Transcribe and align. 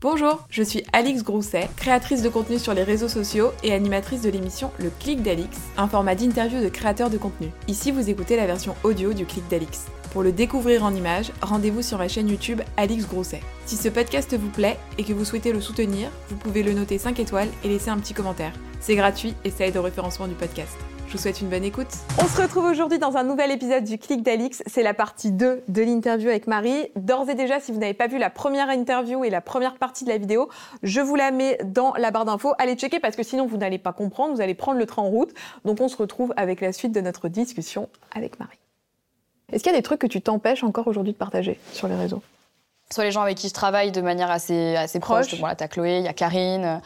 Bonjour, 0.00 0.46
je 0.48 0.62
suis 0.62 0.84
Alix 0.92 1.24
Grousset, 1.24 1.68
créatrice 1.76 2.22
de 2.22 2.28
contenu 2.28 2.60
sur 2.60 2.72
les 2.72 2.84
réseaux 2.84 3.08
sociaux 3.08 3.50
et 3.64 3.72
animatrice 3.72 4.22
de 4.22 4.30
l'émission 4.30 4.70
Le 4.78 4.90
Clic 4.90 5.24
d'Alix, 5.24 5.58
un 5.76 5.88
format 5.88 6.14
d'interview 6.14 6.62
de 6.62 6.68
créateurs 6.68 7.10
de 7.10 7.18
contenu. 7.18 7.48
Ici, 7.66 7.90
vous 7.90 8.08
écoutez 8.08 8.36
la 8.36 8.46
version 8.46 8.76
audio 8.84 9.12
du 9.12 9.26
Clic 9.26 9.42
d'Alix. 9.48 9.86
Pour 10.12 10.22
le 10.22 10.30
découvrir 10.30 10.84
en 10.84 10.94
images, 10.94 11.32
rendez-vous 11.42 11.82
sur 11.82 11.98
ma 11.98 12.06
chaîne 12.06 12.28
YouTube 12.28 12.60
Alix 12.76 13.08
Grousset. 13.08 13.42
Si 13.66 13.74
ce 13.74 13.88
podcast 13.88 14.36
vous 14.38 14.50
plaît 14.50 14.78
et 14.98 15.02
que 15.02 15.12
vous 15.12 15.24
souhaitez 15.24 15.50
le 15.50 15.60
soutenir, 15.60 16.10
vous 16.28 16.36
pouvez 16.36 16.62
le 16.62 16.74
noter 16.74 16.96
5 16.98 17.18
étoiles 17.18 17.50
et 17.64 17.68
laisser 17.68 17.90
un 17.90 17.98
petit 17.98 18.14
commentaire. 18.14 18.52
C'est 18.78 18.94
gratuit 18.94 19.34
et 19.44 19.50
ça 19.50 19.66
aide 19.66 19.78
au 19.78 19.82
référencement 19.82 20.28
du 20.28 20.34
podcast. 20.34 20.78
Je 21.08 21.14
vous 21.14 21.18
souhaite 21.18 21.40
une 21.40 21.48
bonne 21.48 21.64
écoute. 21.64 21.88
On 22.18 22.28
se 22.28 22.42
retrouve 22.42 22.66
aujourd'hui 22.66 22.98
dans 22.98 23.16
un 23.16 23.24
nouvel 23.24 23.50
épisode 23.50 23.82
du 23.82 23.96
Clic 23.96 24.22
d'Alix. 24.22 24.62
C'est 24.66 24.82
la 24.82 24.92
partie 24.92 25.32
2 25.32 25.62
de 25.66 25.82
l'interview 25.82 26.28
avec 26.28 26.46
Marie. 26.46 26.90
D'ores 26.96 27.30
et 27.30 27.34
déjà, 27.34 27.60
si 27.60 27.72
vous 27.72 27.78
n'avez 27.78 27.94
pas 27.94 28.08
vu 28.08 28.18
la 28.18 28.28
première 28.28 28.68
interview 28.68 29.24
et 29.24 29.30
la 29.30 29.40
première 29.40 29.76
partie 29.76 30.04
de 30.04 30.10
la 30.10 30.18
vidéo, 30.18 30.50
je 30.82 31.00
vous 31.00 31.14
la 31.14 31.30
mets 31.30 31.56
dans 31.64 31.94
la 31.94 32.10
barre 32.10 32.26
d'infos. 32.26 32.52
Allez 32.58 32.74
checker 32.74 33.00
parce 33.00 33.16
que 33.16 33.22
sinon 33.22 33.46
vous 33.46 33.56
n'allez 33.56 33.78
pas 33.78 33.94
comprendre, 33.94 34.34
vous 34.34 34.42
allez 34.42 34.54
prendre 34.54 34.78
le 34.78 34.84
train 34.84 35.00
en 35.00 35.08
route. 35.08 35.30
Donc 35.64 35.80
on 35.80 35.88
se 35.88 35.96
retrouve 35.96 36.34
avec 36.36 36.60
la 36.60 36.74
suite 36.74 36.92
de 36.92 37.00
notre 37.00 37.28
discussion 37.28 37.88
avec 38.14 38.38
Marie. 38.38 38.58
Est-ce 39.50 39.62
qu'il 39.62 39.72
y 39.72 39.74
a 39.74 39.78
des 39.78 39.82
trucs 39.82 40.02
que 40.02 40.06
tu 40.06 40.20
t'empêches 40.20 40.62
encore 40.62 40.88
aujourd'hui 40.88 41.14
de 41.14 41.18
partager 41.18 41.58
sur 41.72 41.88
les 41.88 41.96
réseaux? 41.96 42.20
Soit 42.90 43.04
les 43.04 43.12
gens 43.12 43.22
avec 43.22 43.38
qui 43.38 43.48
je 43.48 43.54
travaille 43.54 43.92
de 43.92 44.02
manière 44.02 44.30
assez, 44.30 44.76
assez 44.76 45.00
proche. 45.00 45.28
Proche. 45.28 45.40
Bon, 45.40 45.46
là, 45.46 45.54
t'as 45.54 45.68
Chloé, 45.68 46.00
il 46.00 46.04
y 46.04 46.08
a 46.08 46.12
Karine. 46.12 46.82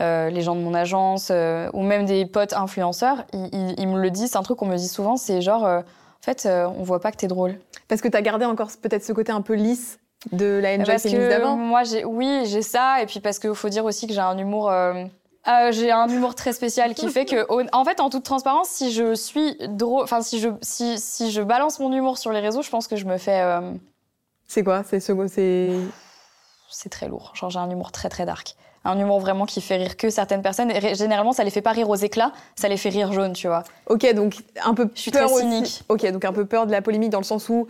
Euh, 0.00 0.30
les 0.30 0.40
gens 0.42 0.54
de 0.56 0.60
mon 0.60 0.74
agence, 0.74 1.28
euh, 1.30 1.68
ou 1.72 1.82
même 1.82 2.06
des 2.06 2.26
potes 2.26 2.52
influenceurs, 2.54 3.24
ils, 3.32 3.48
ils- 3.52 3.74
ils 3.80 3.88
me 3.88 4.00
le 4.00 4.10
disent, 4.10 4.30
c'est 4.32 4.38
un 4.38 4.42
truc 4.42 4.58
qu'on 4.58 4.66
me 4.66 4.76
dit 4.76 4.88
souvent, 4.88 5.16
c'est 5.16 5.40
genre, 5.42 5.64
euh, 5.66 5.80
en 5.80 6.22
fait, 6.22 6.46
on 6.46 6.82
voit 6.82 7.00
pas 7.00 7.12
que 7.12 7.16
t'es 7.16 7.26
drôle. 7.28 7.58
Parce 7.88 8.00
que 8.00 8.08
tu 8.08 8.16
as 8.16 8.22
gardé 8.22 8.44
encore 8.44 8.68
peut-être 8.82 9.04
ce 9.04 9.12
côté 9.12 9.32
un 9.32 9.42
peu 9.42 9.54
lisse 9.54 9.98
de 10.32 10.60
la 10.62 10.74
Enjoy 10.74 10.96
que 10.96 11.28
d'avant. 11.30 11.56
moi, 11.56 11.82
j'ai, 11.84 12.04
oui, 12.04 12.42
j'ai 12.46 12.62
ça, 12.62 13.02
et 13.02 13.06
puis 13.06 13.20
parce 13.20 13.38
qu'il 13.38 13.54
faut 13.54 13.68
dire 13.70 13.84
aussi 13.84 14.06
que 14.06 14.12
j'ai 14.12 14.20
un 14.20 14.36
humour, 14.36 14.70
euh, 14.70 15.04
euh, 15.48 15.72
j'ai 15.72 15.90
un 15.90 16.06
humour 16.08 16.34
très 16.34 16.52
spécial 16.52 16.94
qui 16.94 17.08
fait 17.10 17.24
que, 17.24 17.46
en 17.72 17.84
fait, 17.84 18.00
en 18.00 18.10
toute 18.10 18.22
transparence, 18.24 18.68
si 18.68 18.92
je 18.92 19.14
suis 19.14 19.56
drôle, 19.68 20.04
enfin, 20.04 20.20
si 20.20 20.38
je, 20.38 20.50
si, 20.60 20.98
si 20.98 21.30
je 21.32 21.40
balance 21.42 21.80
mon 21.80 21.90
humour 21.92 22.18
sur 22.18 22.32
les 22.32 22.40
réseaux, 22.40 22.60
je 22.62 22.68
pense 22.70 22.86
que 22.86 22.96
je 22.96 23.06
me 23.06 23.16
fais, 23.16 23.40
euh, 23.40 23.72
C'est 24.46 24.62
quoi? 24.62 24.82
C'est 24.84 25.00
ce 25.00 25.12
c'est 25.28 25.70
c'est 26.68 26.88
très 26.90 27.08
lourd. 27.08 27.32
Genre, 27.34 27.50
j'ai 27.50 27.58
un 27.58 27.68
humour 27.70 27.90
très, 27.92 28.08
très 28.08 28.24
dark. 28.26 28.54
Un 28.84 28.98
humour 28.98 29.20
vraiment 29.20 29.44
qui 29.44 29.60
fait 29.60 29.76
rire 29.76 29.96
que 29.98 30.08
certaines 30.08 30.40
personnes. 30.40 30.70
Et 30.70 30.94
généralement, 30.94 31.32
ça 31.32 31.44
les 31.44 31.50
fait 31.50 31.60
pas 31.60 31.72
rire 31.72 31.90
aux 31.90 31.96
éclats, 31.96 32.32
ça 32.56 32.66
les 32.68 32.78
fait 32.78 32.88
rire 32.88 33.12
jaune, 33.12 33.34
tu 33.34 33.46
vois. 33.46 33.62
Ok, 33.88 34.10
donc 34.14 34.36
un 34.64 34.72
peu 34.72 34.88
Je 34.94 35.00
suis 35.02 35.10
peur 35.10 35.26
très 35.26 35.34
aussi. 35.34 35.42
cynique. 35.44 35.82
Ok, 35.90 36.10
donc 36.10 36.24
un 36.24 36.32
peu 36.32 36.46
peur 36.46 36.66
de 36.66 36.72
la 36.72 36.80
polémique 36.80 37.10
dans 37.10 37.18
le 37.18 37.24
sens 37.24 37.50
où 37.50 37.66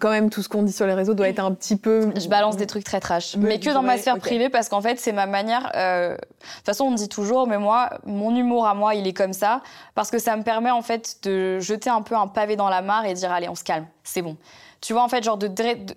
quand 0.00 0.10
même 0.10 0.28
tout 0.28 0.42
ce 0.42 0.48
qu'on 0.48 0.62
dit 0.62 0.72
sur 0.72 0.86
les 0.86 0.92
réseaux 0.94 1.14
doit 1.14 1.28
être 1.28 1.38
un 1.40 1.52
petit 1.52 1.76
peu. 1.76 2.12
Je 2.16 2.28
balance 2.28 2.56
des 2.56 2.66
trucs 2.66 2.84
très 2.84 3.00
trash. 3.00 3.36
Mais 3.36 3.58
que 3.58 3.70
dans 3.70 3.82
ma 3.82 3.96
sphère 3.96 4.14
privée, 4.18 4.48
parce 4.50 4.68
qu'en 4.68 4.82
fait, 4.82 4.98
c'est 4.98 5.12
ma 5.12 5.26
manière. 5.26 5.72
euh, 5.76 6.10
De 6.14 6.16
toute 6.16 6.66
façon, 6.66 6.84
on 6.84 6.90
me 6.90 6.96
dit 6.96 7.08
toujours, 7.08 7.46
mais 7.46 7.58
moi, 7.58 7.90
mon 8.04 8.34
humour 8.36 8.66
à 8.66 8.74
moi, 8.74 8.94
il 8.94 9.06
est 9.06 9.12
comme 9.14 9.32
ça. 9.32 9.62
Parce 9.94 10.10
que 10.10 10.18
ça 10.18 10.36
me 10.36 10.42
permet, 10.42 10.70
en 10.70 10.82
fait, 10.82 11.16
de 11.22 11.58
jeter 11.58 11.88
un 11.90 12.02
peu 12.02 12.14
un 12.16 12.26
pavé 12.26 12.56
dans 12.56 12.68
la 12.68 12.82
mare 12.82 13.06
et 13.06 13.14
dire, 13.14 13.32
allez, 13.32 13.48
on 13.48 13.54
se 13.54 13.64
calme, 13.64 13.86
c'est 14.04 14.22
bon. 14.22 14.36
Tu 14.82 14.92
vois, 14.92 15.02
en 15.02 15.08
fait, 15.08 15.22
genre, 15.24 15.36
de- 15.38 15.48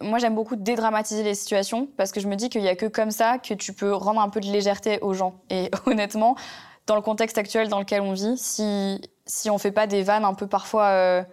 moi, 0.04 0.20
j'aime 0.20 0.36
beaucoup 0.36 0.56
dédramatiser 0.56 1.24
les 1.24 1.36
situations 1.36 1.88
parce 1.98 2.12
que 2.12 2.20
je 2.22 2.28
me 2.28 2.36
dis 2.36 2.50
qu'il 2.50 2.62
y 2.62 2.70
a 2.70 2.76
que 2.76 2.86
comme 2.86 3.12
ça 3.12 3.38
que 3.40 3.54
tu 3.54 3.74
peux 3.74 3.94
rendre 3.94 4.22
un 4.22 4.30
peu 4.30 4.40
de 4.40 4.48
légèreté 4.48 5.00
aux 5.02 5.14
gens. 5.14 5.36
Et 5.50 5.70
honnêtement, 5.86 6.36
dans 6.88 6.96
le 6.96 7.02
contexte 7.02 7.38
actuel 7.38 7.68
dans 7.70 7.80
lequel 7.80 8.02
on 8.02 8.14
vit, 8.14 8.38
si, 8.38 9.02
si 9.26 9.50
on 9.50 9.58
fait 9.58 9.72
pas 9.72 9.88
des 9.88 10.04
vannes 10.04 10.26
un 10.26 10.34
peu 10.34 10.48
parfois. 10.48 10.86
euh, 10.86 11.24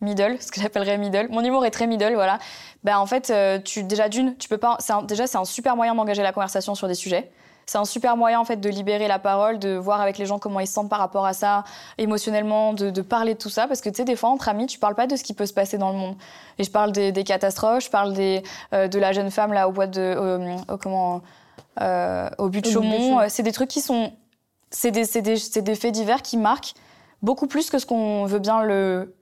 middle, 0.00 0.36
ce 0.40 0.50
que 0.52 0.60
j'appellerais 0.60 0.98
middle. 0.98 1.28
Mon 1.30 1.42
humour 1.42 1.64
est 1.64 1.70
très 1.70 1.86
middle, 1.86 2.14
voilà. 2.14 2.38
Ben 2.84 2.98
en 2.98 3.06
fait, 3.06 3.30
euh, 3.30 3.58
tu 3.58 3.82
déjà 3.82 4.08
d'une, 4.08 4.36
tu 4.36 4.48
peux 4.48 4.58
pas. 4.58 4.78
un- 4.88 5.02
déjà, 5.02 5.26
c'est 5.26 5.38
un 5.38 5.44
super 5.44 5.74
moyen 5.76 5.94
d'engager 5.94 6.22
la 6.22 6.32
conversation 6.32 6.74
sur 6.74 6.86
des 6.88 6.94
sujets. 6.94 7.30
C'est 7.68 7.78
un 7.78 7.84
super 7.84 8.16
moyen 8.16 8.38
en 8.38 8.44
fait 8.44 8.58
de 8.58 8.68
libérer 8.68 9.08
la 9.08 9.18
parole, 9.18 9.58
de 9.58 9.74
voir 9.74 10.00
avec 10.00 10.18
les 10.18 10.26
gens 10.26 10.38
comment 10.38 10.60
ils 10.60 10.68
se 10.68 10.72
sentent 10.74 10.88
par 10.88 11.00
rapport 11.00 11.26
à 11.26 11.32
ça, 11.32 11.64
émotionnellement, 11.98 12.72
de, 12.74 12.90
de 12.90 13.02
parler 13.02 13.34
de 13.34 13.38
tout 13.40 13.48
ça. 13.50 13.66
Parce 13.66 13.80
que 13.80 13.88
tu 13.88 13.96
sais, 13.96 14.04
des 14.04 14.14
fois 14.14 14.28
entre 14.28 14.48
amis, 14.48 14.66
tu 14.66 14.78
parles 14.78 14.94
pas 14.94 15.08
de 15.08 15.16
ce 15.16 15.24
qui 15.24 15.34
peut 15.34 15.46
se 15.46 15.52
passer 15.52 15.76
dans 15.76 15.90
le 15.90 15.96
monde. 15.96 16.14
Et 16.58 16.64
je 16.64 16.70
parle 16.70 16.92
des, 16.92 17.10
des 17.10 17.24
catastrophes, 17.24 17.84
je 17.84 17.90
parle 17.90 18.12
des, 18.12 18.44
euh, 18.72 18.86
de 18.86 18.98
la 19.00 19.12
jeune 19.12 19.32
femme 19.32 19.52
là 19.52 19.68
au 19.68 19.72
bois 19.72 19.88
de, 19.88 20.00
euh, 20.00 20.56
comment, 20.80 21.22
euh, 21.80 22.28
au 22.38 22.48
but 22.48 22.64
de 22.64 22.70
Chaumont. 22.70 23.18
Euh, 23.20 23.24
C'est 23.28 23.42
des 23.42 23.50
trucs 23.52 23.70
qui 23.70 23.80
sont, 23.80 24.12
c'est 24.70 24.92
des, 24.92 25.04
c'est 25.04 25.22
des, 25.22 25.36
c'est 25.36 25.62
des 25.62 25.74
faits 25.74 25.92
divers 25.92 26.22
qui 26.22 26.36
marquent 26.36 26.74
beaucoup 27.22 27.48
plus 27.48 27.68
que 27.70 27.80
ce 27.80 27.86
qu'on 27.86 28.26
veut 28.26 28.38
bien 28.38 28.62
le 28.62 29.12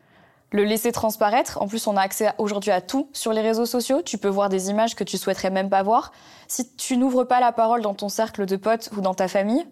le 0.50 0.65
laisser 0.65 0.93
transparaître. 0.93 1.60
En 1.60 1.66
plus, 1.66 1.87
on 1.87 1.97
a 1.97 2.00
accès 2.00 2.32
aujourd'hui 2.38 2.71
à 2.71 2.81
tout 2.81 3.09
sur 3.12 3.32
les 3.32 3.41
réseaux 3.41 3.66
sociaux. 3.66 4.03
Tu 4.03 4.19
peux 4.19 4.28
voir 4.28 4.49
des 4.49 4.71
images 4.71 4.94
que 4.94 5.05
tu 5.05 5.19
souhaiterais 5.19 5.50
même 5.50 5.69
pas 5.71 5.82
voir. 5.82 6.12
Si 6.49 6.75
tu 6.77 6.97
n'ouvres 6.97 7.25
pas 7.25 7.41
la 7.41 7.50
parole 7.53 7.82
dans 7.82 7.94
ton 7.94 8.09
cercle 8.09 8.47
de 8.47 8.56
potes 8.56 8.91
ou 8.97 9.00
dans 9.00 9.15
ta 9.15 9.27
famille 9.28 9.66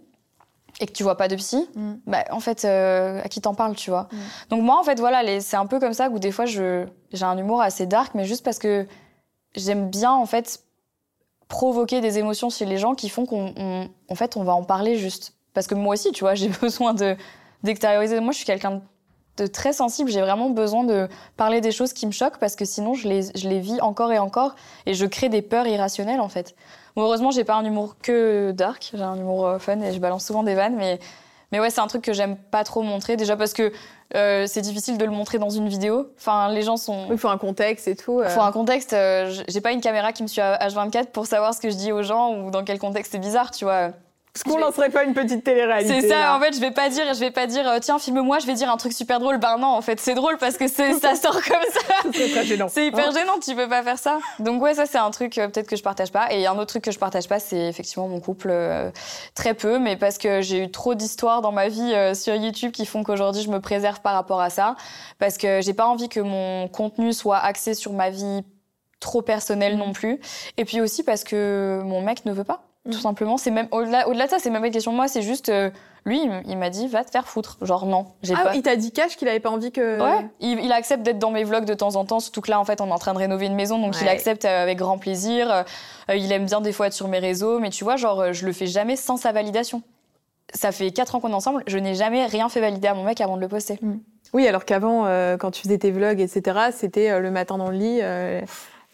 et 0.81 0.87
que 0.87 0.93
tu 0.93 1.03
vois 1.03 1.17
pas 1.17 1.29
de 1.29 1.37
psy, 1.37 1.69
Mm. 1.77 1.93
bah, 2.07 2.25
en 2.31 2.41
fait, 2.41 2.65
euh, 2.65 3.21
à 3.23 3.29
qui 3.29 3.41
t'en 3.41 3.55
parles, 3.55 3.77
tu 3.77 3.91
vois? 3.91 4.09
Mm. 4.11 4.17
Donc 4.51 4.63
moi, 4.63 4.81
en 4.81 4.83
fait, 4.83 4.99
voilà, 4.99 5.41
c'est 5.41 5.57
un 5.57 5.67
peu 5.67 5.79
comme 5.79 5.93
ça 5.93 6.09
où 6.09 6.19
des 6.19 6.33
fois, 6.33 6.47
j'ai 6.47 6.87
un 7.21 7.37
humour 7.39 7.61
assez 7.61 7.87
dark, 7.87 8.15
mais 8.15 8.25
juste 8.25 8.43
parce 8.45 8.59
que 8.59 8.87
j'aime 9.55 9.89
bien, 9.91 10.11
en 10.13 10.27
fait, 10.27 10.65
provoquer 11.49 12.01
des 12.01 12.19
émotions 12.19 12.49
chez 12.51 12.65
les 12.65 12.79
gens 12.79 12.95
qui 12.95 13.09
font 13.11 13.27
qu'on, 13.27 13.53
on- 13.57 13.89
en 14.09 14.15
fait, 14.15 14.37
on 14.37 14.43
va 14.45 14.55
en 14.55 14.65
parler 14.65 14.97
juste. 14.97 15.35
Parce 15.55 15.67
que 15.67 15.75
moi 15.75 15.93
aussi, 15.95 16.11
tu 16.13 16.25
vois, 16.25 16.35
j'ai 16.35 16.49
besoin 16.49 16.95
de 16.95 17.17
d'extérioriser. 17.63 18.19
Moi, 18.19 18.33
je 18.33 18.39
suis 18.39 18.47
quelqu'un 18.47 18.71
de 18.73 18.81
de 19.39 19.47
très 19.47 19.73
sensible. 19.73 20.11
J'ai 20.11 20.21
vraiment 20.21 20.51
besoin 20.51 20.85
de 20.85 21.09
parler 21.37 21.61
des 21.61 21.73
choses 21.73 21.93
qui 21.93 22.07
me 22.07 22.13
choquent 22.13 22.39
parce 22.39 22.55
que 22.57 22.65
sinon 22.65 22.95
je 22.95 23.09
les, 23.09 23.23
je 23.35 23.49
les 23.49 23.61
vis 23.61 23.81
encore 23.81 24.13
et 24.13 24.19
encore 24.19 24.55
et 24.87 24.95
je 24.95 25.07
crée 25.07 25.29
des 25.29 25.43
peurs 25.43 25.67
irrationnelles 25.67 26.21
en 26.21 26.29
fait. 26.29 26.55
Bon, 26.97 27.03
heureusement, 27.05 27.31
j'ai 27.31 27.45
pas 27.45 27.55
un 27.55 27.65
humour 27.65 27.97
que 28.03 28.51
dark, 28.53 28.91
j'ai 28.95 29.03
un 29.03 29.17
humour 29.17 29.47
euh, 29.47 29.59
fun 29.59 29.81
et 29.81 29.93
je 29.93 29.99
balance 29.99 30.27
souvent 30.27 30.43
des 30.43 30.55
vannes, 30.55 30.77
mais, 30.77 30.99
mais 31.51 31.59
ouais, 31.61 31.71
c'est 31.71 31.81
un 31.81 31.87
truc 31.87 32.03
que 32.03 32.13
j'aime 32.13 32.37
pas 32.37 32.65
trop 32.65 32.83
montrer. 32.83 33.17
Déjà 33.17 33.35
parce 33.35 33.55
que 33.55 33.73
euh, 34.15 34.45
c'est 34.47 34.61
difficile 34.61 34.99
de 34.99 35.05
le 35.07 35.11
montrer 35.11 35.39
dans 35.39 35.49
une 35.49 35.69
vidéo. 35.69 36.09
Enfin, 36.19 36.51
les 36.51 36.61
gens 36.61 36.77
sont. 36.77 37.07
Il 37.11 37.17
faut 37.17 37.29
un 37.29 37.39
contexte 37.39 37.89
et 37.89 37.97
tout. 37.97 38.21
euh. 38.21 38.29
Faut 38.29 38.43
un 38.43 38.53
contexte. 38.53 38.93
euh, 38.93 39.35
j'ai 39.49 39.61
pas 39.63 39.73
une 39.73 39.81
caméra 39.81 40.13
qui 40.13 40.23
me 40.23 40.29
suit 40.29 40.43
à 40.43 40.59
H24 40.69 41.07
pour 41.07 41.25
savoir 41.27 41.55
ce 41.55 41.61
que 41.61 41.71
je 41.71 41.77
dis 41.77 41.93
aux 41.93 42.03
gens 42.03 42.35
ou 42.37 42.51
dans 42.51 42.63
quel 42.63 42.79
contexte 42.79 43.13
c'est 43.13 43.19
bizarre, 43.19 43.51
tu 43.53 43.65
vois. 43.65 43.93
Est-ce 44.35 44.45
qu'on 44.45 44.57
lancerait 44.57 44.89
pas 44.89 45.05
une 45.05 45.13
petite 45.13 45.45
télé-réalité 45.45 46.01
C'est 46.01 46.09
ça, 46.09 46.19
là 46.21 46.37
en 46.37 46.41
fait, 46.41 46.55
je 46.55 46.61
vais 46.61 46.71
pas 46.71 46.89
dire, 46.89 47.05
je 47.13 47.21
vais 47.21 47.31
pas 47.31 47.47
dire, 47.47 47.69
euh, 47.69 47.79
tiens, 47.81 47.99
filme-moi, 47.99 48.39
je 48.39 48.47
vais 48.47 48.55
dire 48.55 48.71
un 48.71 48.79
truc 48.79 48.95
super 48.95 49.21
drôle. 49.21 49.37
Ben 49.37 49.59
non, 49.59 49.67
en 49.67 49.83
fait, 49.83 50.01
c'est 50.01 50.15
drôle 50.15 50.39
parce 50.39 50.57
que 50.57 50.69
ça 50.69 51.15
sort 51.17 51.35
comme 51.35 51.43
ça. 51.71 51.93
C'est 52.13 52.31
très 52.31 52.45
gênant. 52.45 52.69
C'est 52.69 52.87
hyper 52.87 53.09
Hein 53.09 53.13
gênant, 53.13 53.39
tu 53.45 53.55
peux 53.55 53.69
pas 53.69 53.83
faire 53.83 53.99
ça. 53.99 54.19
Donc 54.39 54.63
ouais, 54.63 54.75
ça 54.75 54.87
c'est 54.87 54.99
un 54.99 55.11
truc 55.11 55.37
euh, 55.39 55.49
peut-être 55.49 55.69
que 55.69 55.77
je 55.77 55.83
partage 55.83 56.11
pas. 56.11 56.33
Et 56.33 56.47
un 56.47 56.55
autre 56.55 56.67
truc 56.67 56.85
que 56.85 56.91
je 56.91 56.99
partage 56.99 57.29
pas, 57.29 57.39
c'est 57.39 57.69
effectivement 57.69 58.09
mon 58.09 58.21
couple 58.21 58.49
euh, 58.51 58.91
très 59.35 59.55
peu, 59.55 59.79
mais 59.79 59.97
parce 59.97 60.19
que 60.19 60.41
j'ai 60.41 60.65
eu 60.65 60.71
trop 60.71 60.95
d'histoires 60.95 61.43
dans 61.43 61.53
ma 61.53 61.69
vie 61.69 61.93
euh, 61.93 62.15
sur 62.15 62.35
YouTube 62.35 62.73
qui 62.73 62.87
font 62.87 63.05
qu'aujourd'hui 63.05 63.43
je 63.43 63.51
me 63.51 63.61
préserve 63.61 64.01
par 64.01 64.15
rapport 64.15 64.41
à 64.41 64.51
ça, 64.51 64.77
parce 65.19 65.37
que 65.37 65.61
j'ai 65.61 65.75
pas 65.75 65.87
envie 65.87 66.09
que 66.09 66.21
mon 66.21 66.69
contenu 66.69 67.13
soit 67.13 67.39
axé 67.39 67.75
sur 67.75 67.93
ma 67.93 68.11
vie 68.11 68.43
trop 68.99 69.21
personnelle 69.21 69.77
non 69.77 69.93
plus. 69.93 70.21
Et 70.57 70.65
puis 70.65 70.81
aussi 70.81 71.03
parce 71.03 71.23
que 71.23 71.83
mon 71.85 72.01
mec 72.01 72.25
ne 72.25 72.33
veut 72.33 72.45
pas. 72.45 72.63
Tout 72.85 72.97
Mhm. 72.97 73.01
simplement, 73.01 73.37
c'est 73.37 73.53
même 73.53 73.69
au-delà, 73.71 74.09
au-delà 74.09 74.25
de 74.27 74.31
ça, 74.31 74.39
c'est 74.41 74.51
même 74.51 74.61
pas 74.61 74.67
une 74.67 74.73
question 74.73 74.91
de 74.91 74.97
moi, 74.97 75.07
c'est 75.07 75.23
juste 75.23 75.51
euh, 75.51 75.71
lui, 76.05 76.21
il 76.47 76.59
m'a 76.59 76.69
dit 76.69 76.89
va 76.89 77.05
te 77.05 77.11
faire 77.13 77.29
foutre. 77.29 77.57
Genre 77.63 77.87
non, 77.87 78.07
j'ai 78.25 78.35
Ah, 78.37 78.43
pas. 78.47 78.55
il 78.57 78.63
t'a 78.63 78.75
dit 78.75 78.91
cash 78.91 79.17
qu'il 79.17 79.29
avait 79.29 79.39
pas 79.39 79.51
envie 79.51 79.71
que. 79.71 80.01
Ouais, 80.03 80.27
il, 80.41 80.59
il 80.59 80.73
accepte 80.73 81.05
d'être 81.05 81.21
dans 81.21 81.31
mes 81.31 81.45
vlogs 81.45 81.65
de 81.65 81.75
temps 81.75 81.95
en 81.95 82.05
temps, 82.05 82.19
surtout 82.19 82.41
que 82.41 82.51
là, 82.51 82.59
en 82.59 82.65
fait, 82.65 82.81
on 82.81 82.89
est 82.89 82.93
en 82.93 82.99
train 82.99 83.13
de 83.15 83.19
rénover 83.19 83.47
une 83.47 83.55
maison, 83.55 83.79
donc 83.79 83.95
il 84.03 84.09
accepte 84.09 84.45
euh, 84.45 84.63
avec 84.65 84.79
grand 84.79 84.99
plaisir. 84.99 85.49
Euh, 86.11 86.17
il 86.17 86.33
aime 86.33 86.47
bien 86.47 86.61
des 86.61 86.73
fois 86.73 86.89
être 86.89 86.93
sur 86.93 87.07
mes 87.07 87.21
réseaux, 87.21 87.61
mais 87.61 87.71
tu 87.71 87.85
vois, 87.85 87.95
genre, 87.95 88.21
euh, 88.21 88.33
je 88.33 88.45
le 88.47 88.53
fais 88.53 88.67
jamais 88.67 88.97
sans 88.97 89.17
sa 89.17 89.31
validation. 89.31 89.83
Ça 90.53 90.73
fait 90.73 90.91
4 90.91 91.15
ans 91.15 91.21
qu'on 91.21 91.31
est 91.31 91.35
ensemble, 91.35 91.63
je 91.69 91.79
n'ai 91.79 91.95
jamais 91.95 92.27
rien 92.27 92.49
fait 92.49 92.61
valider 92.61 92.89
à 92.89 92.95
mon 92.95 93.05
mec 93.05 93.21
avant 93.21 93.37
de 93.37 93.41
le 93.41 93.49
poster. 93.49 93.79
Oui, 94.35 94.49
alors 94.49 94.65
qu'avant, 94.65 95.07
euh, 95.07 95.37
quand 95.37 95.53
tu 95.53 95.63
faisais 95.63 95.79
tes 95.79 95.93
vlogs, 95.93 96.21
etc., 96.21 96.59
c'était 96.73 97.11
euh, 97.11 97.21
le 97.21 97.31
matin 97.31 97.59
dans 97.59 97.71
le 97.71 97.77
lit, 97.77 98.01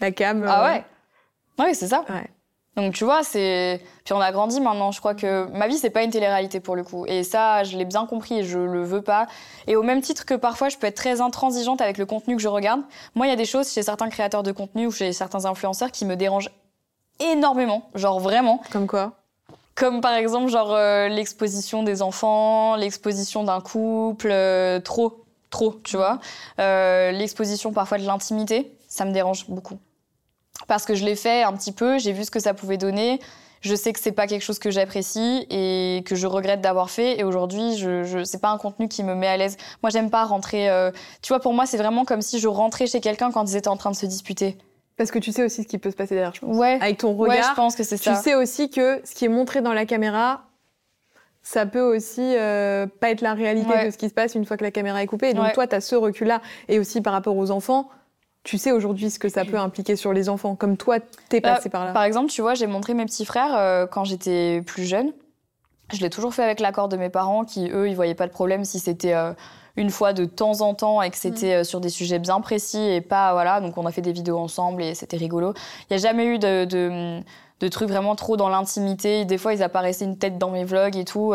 la 0.00 0.10
cam. 0.12 0.44
Ah 0.47 0.65
ouais 0.65 0.84
Ouais, 1.59 1.72
c'est 1.75 1.88
ça. 1.88 2.05
Ouais. 2.10 2.28
Donc 2.78 2.94
tu 2.94 3.02
vois, 3.02 3.24
c'est. 3.24 3.82
Puis 4.04 4.14
on 4.14 4.20
a 4.20 4.30
grandi 4.30 4.60
maintenant. 4.60 4.92
Je 4.92 5.00
crois 5.00 5.14
que 5.14 5.48
ma 5.50 5.66
vie, 5.66 5.78
c'est 5.78 5.90
pas 5.90 6.04
une 6.04 6.12
télé-réalité 6.12 6.60
pour 6.60 6.76
le 6.76 6.84
coup. 6.84 7.06
Et 7.06 7.25
ça, 7.25 7.64
je 7.64 7.76
l'ai 7.76 7.84
bien 7.84 8.06
compris 8.06 8.38
et 8.38 8.44
je 8.44 8.56
le 8.56 8.84
veux 8.84 9.02
pas. 9.02 9.26
Et 9.66 9.75
au 9.75 9.82
même 9.82 10.00
titre 10.00 10.25
que 10.25 10.34
parfois, 10.34 10.69
je 10.69 10.76
peux 10.76 10.86
être 10.86 10.94
très 10.94 11.20
intransigeante 11.20 11.80
avec 11.80 11.98
le 11.98 12.06
contenu 12.06 12.36
que 12.36 12.40
je 12.40 12.46
regarde. 12.46 12.82
Moi, 13.16 13.26
il 13.26 13.30
y 13.30 13.32
a 13.32 13.36
des 13.36 13.46
choses 13.46 13.69
chez 13.72 13.82
certains 13.82 14.08
créateurs 14.08 14.44
de 14.44 14.52
contenu 14.52 14.86
ou 14.86 14.92
chez 14.92 15.12
certains 15.12 15.44
influenceurs 15.44 15.90
qui 15.90 16.04
me 16.04 16.14
dérangent 16.14 16.52
énormément. 17.19 17.90
Genre 17.96 18.20
vraiment. 18.20 18.62
Comme 18.70 18.86
quoi? 18.86 19.14
Comme 19.74 20.00
par 20.00 20.14
exemple, 20.14 20.48
genre 20.48 20.72
euh, 20.72 21.08
l'exposition 21.08 21.82
des 21.82 22.00
enfants, 22.00 22.76
l'exposition 22.76 23.42
d'un 23.42 23.60
couple, 23.60 24.28
euh, 24.31 24.78
trop, 24.78 25.24
trop, 25.50 25.81
tu 25.82 25.96
vois. 25.96 26.20
Euh, 26.60 27.10
l'exposition 27.10 27.72
parfois 27.72 27.98
de 27.98 28.06
l'intimité, 28.06 28.72
ça 28.86 29.04
me 29.04 29.10
dérange 29.10 29.46
beaucoup. 29.48 29.81
Parce 30.66 30.84
que 30.84 30.94
je 30.94 31.05
l'ai 31.05 31.14
fait 31.16 31.43
un 31.44 31.52
petit 31.52 31.72
peu, 31.72 31.99
j'ai 31.99 32.12
vu 32.12 32.25
ce 32.25 32.31
que 32.31 32.40
ça 32.40 32.52
pouvait 32.55 32.76
donner. 32.76 33.20
Je 33.60 33.75
sais 33.75 33.93
que 33.93 33.99
c'est 33.99 34.12
pas 34.12 34.26
quelque 34.26 34.43
chose 34.43 34.58
que 34.60 34.70
j'apprécie 34.70 35.46
et 35.50 36.02
que 36.06 36.14
je 36.14 36.26
regrette 36.26 36.60
d'avoir 36.60 36.90
fait. 36.90 37.19
Et 37.19 37.25
aujourd'hui, 37.25 37.76
je, 37.76 38.05
je, 38.05 38.22
c'est 38.22 38.40
pas 38.40 38.50
un 38.50 38.58
contenu 38.58 38.87
qui 38.88 39.02
me 39.02 39.14
met 39.14 39.26
à 39.26 39.37
l'aise. 39.37 39.56
Moi, 39.82 39.90
j'aime 39.90 40.10
pas 40.10 40.25
rentrer. 40.25 40.70
euh, 40.70 40.90
Tu 41.22 41.28
vois, 41.32 41.40
pour 41.40 41.52
moi, 41.55 41.66
c'est 41.66 41.76
vraiment 41.76 42.05
comme 42.05 42.22
si 42.22 42.38
je 42.38 42.46
rentrais 42.49 42.87
chez 42.87 43.00
quelqu'un 43.00 43.32
quand 43.32 43.50
ils 43.50 43.56
étaient 43.56 43.69
en 43.69 43.76
train 43.76 43.90
de 43.90 43.96
se 43.96 44.06
disputer. 44.06 44.56
Parce 44.96 45.10
que 45.10 45.19
tu 45.19 45.32
sais 45.32 45.44
aussi 45.44 45.62
ce 45.62 45.69
qui 45.69 45.78
peut 45.78 45.90
se 45.90 45.96
passer 45.96 46.14
derrière, 46.14 46.34
je 46.34 46.40
pense. 46.40 46.56
Ouais. 46.56 46.78
Avec 46.81 46.99
ton 46.99 47.12
Ouais, 47.14 47.31
regard, 47.31 47.50
je 47.50 47.55
pense 47.56 47.75
que 47.76 47.82
c'est 47.84 47.99
tu 47.99 48.05
ça. 48.05 48.14
sais 48.16 48.34
aussi 48.34 48.69
que 48.70 49.00
ce 49.05 49.14
qui 49.14 49.25
est 49.25 49.28
montré 49.28 49.60
dans 49.60 49.72
la 49.72 49.87
caméra, 49.87 50.43
ça 51.43 51.66
peut 51.66 51.81
aussi 51.96 52.20
euh, 52.37 52.87
pas 53.00 53.10
être 53.10 53.22
la 53.22 53.34
réalité 53.34 53.70
Ouais. 53.70 53.87
de 53.87 53.90
ce 53.90 53.96
qui 53.96 54.08
se 54.08 54.14
passe 54.14 54.34
une 54.34 54.44
fois 54.44 54.56
que 54.56 54.64
la 54.64 54.70
caméra 54.70 55.02
est 55.02 55.06
coupée. 55.06 55.31
Et 55.31 55.34
donc 55.34 55.46
Ouais. 55.46 55.52
toi, 55.52 55.66
tu 55.66 55.75
as 55.75 55.81
ce 55.81 55.94
recul-là. 55.96 56.43
Et 56.69 56.78
aussi 56.78 57.00
par 57.00 57.12
rapport 57.12 57.37
aux 57.37 57.50
enfants, 57.50 57.88
tu 58.44 58.56
sais 58.58 58.73
aujourd'hui 58.73 59.11
ce 59.11 59.19
que 59.19 59.29
ça 59.29 59.44
peut 59.44 59.58
impliquer 59.58 59.94
sur 59.96 60.12
les 60.12 60.29
enfants. 60.29 60.56
Comme 60.56 60.76
toi, 60.76 60.99
t'es 61.29 61.40
Bah, 61.40 61.55
passé 61.56 61.69
par 61.69 61.85
là. 61.85 61.93
Par 61.93 62.05
exemple, 62.05 62.31
tu 62.31 62.40
vois, 62.40 62.55
j'ai 62.55 62.67
montré 62.67 62.94
mes 62.94 63.05
petits 63.05 63.25
frères 63.26 63.55
euh, 63.56 63.87
quand 63.87 64.05
j'étais 64.05 64.62
plus 64.62 64.85
jeune. 64.85 65.12
Je 65.93 66.00
l'ai 66.00 66.11
toujours 66.11 66.35
fait 66.35 66.43
avec 66.43 66.61
l'accord 66.61 66.88
de 66.88 66.96
mes 66.96 67.08
parents 67.11 67.44
qui, 67.44 67.70
eux, 67.70 67.88
ils 67.88 67.94
voyaient 67.96 68.14
pas 68.14 68.26
de 68.26 68.32
problème 68.32 68.64
si 68.64 68.79
c'était 68.79 69.14
euh, 69.14 69.32
une 69.76 69.90
fois 69.90 70.12
de 70.12 70.25
temps 70.25 70.61
en 70.61 70.75
temps 70.75 71.02
et 71.02 71.11
que 71.11 71.17
c'était 71.17 71.56
euh, 71.56 71.64
sur 71.64 71.81
des 71.81 71.88
sujets 71.88 72.19
bien 72.19 72.40
précis 72.40 72.81
et 72.81 73.00
pas, 73.00 73.32
voilà. 73.32 73.61
Donc, 73.61 73.76
on 73.76 73.87
a 73.87 73.93
fait 73.93 74.02
des 74.02 74.12
vidéos 74.12 74.38
ensemble 74.38 74.82
et 74.82 74.94
c'était 74.94 75.17
rigolo. 75.17 75.52
Il 75.91 75.96
n'y 75.96 75.96
a 75.96 76.08
jamais 76.08 76.25
eu 76.26 76.38
de, 76.38 76.64
de, 76.64 77.20
de 77.61 77.69
trucs 77.69 77.88
vraiment 77.88 78.17
trop 78.17 78.37
dans 78.37 78.49
l'intimité. 78.49 79.25
Des 79.25 79.38
fois, 79.38 79.52
ils 79.52 79.62
apparaissaient 79.62 80.05
une 80.05 80.19
tête 80.19 80.38
dans 80.38 80.50
mes 80.50 80.64
vlogs 80.64 80.96
et 80.96 81.05
tout. 81.05 81.34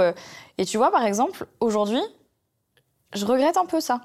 Et 0.57 0.65
tu 0.65 0.77
vois, 0.77 0.91
par 0.91 1.03
exemple, 1.03 1.45
aujourd'hui, 1.59 2.01
je 3.13 3.25
regrette 3.25 3.57
un 3.57 3.65
peu 3.65 3.79
ça. 3.79 4.01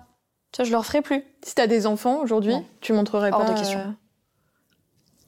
Tu 0.53 0.57
vois, 0.63 0.65
je 0.65 0.71
le 0.71 0.79
referai 0.79 1.03
plus. 1.03 1.25
Si 1.43 1.55
t'as 1.55 1.67
des 1.67 1.87
enfants 1.87 2.21
aujourd'hui, 2.23 2.55
tu 2.81 2.93
montrerais 2.93 3.31
Hors 3.33 3.45
pas. 3.45 3.53
de 3.53 3.59
question. 3.59 3.79
euh, 3.81 3.91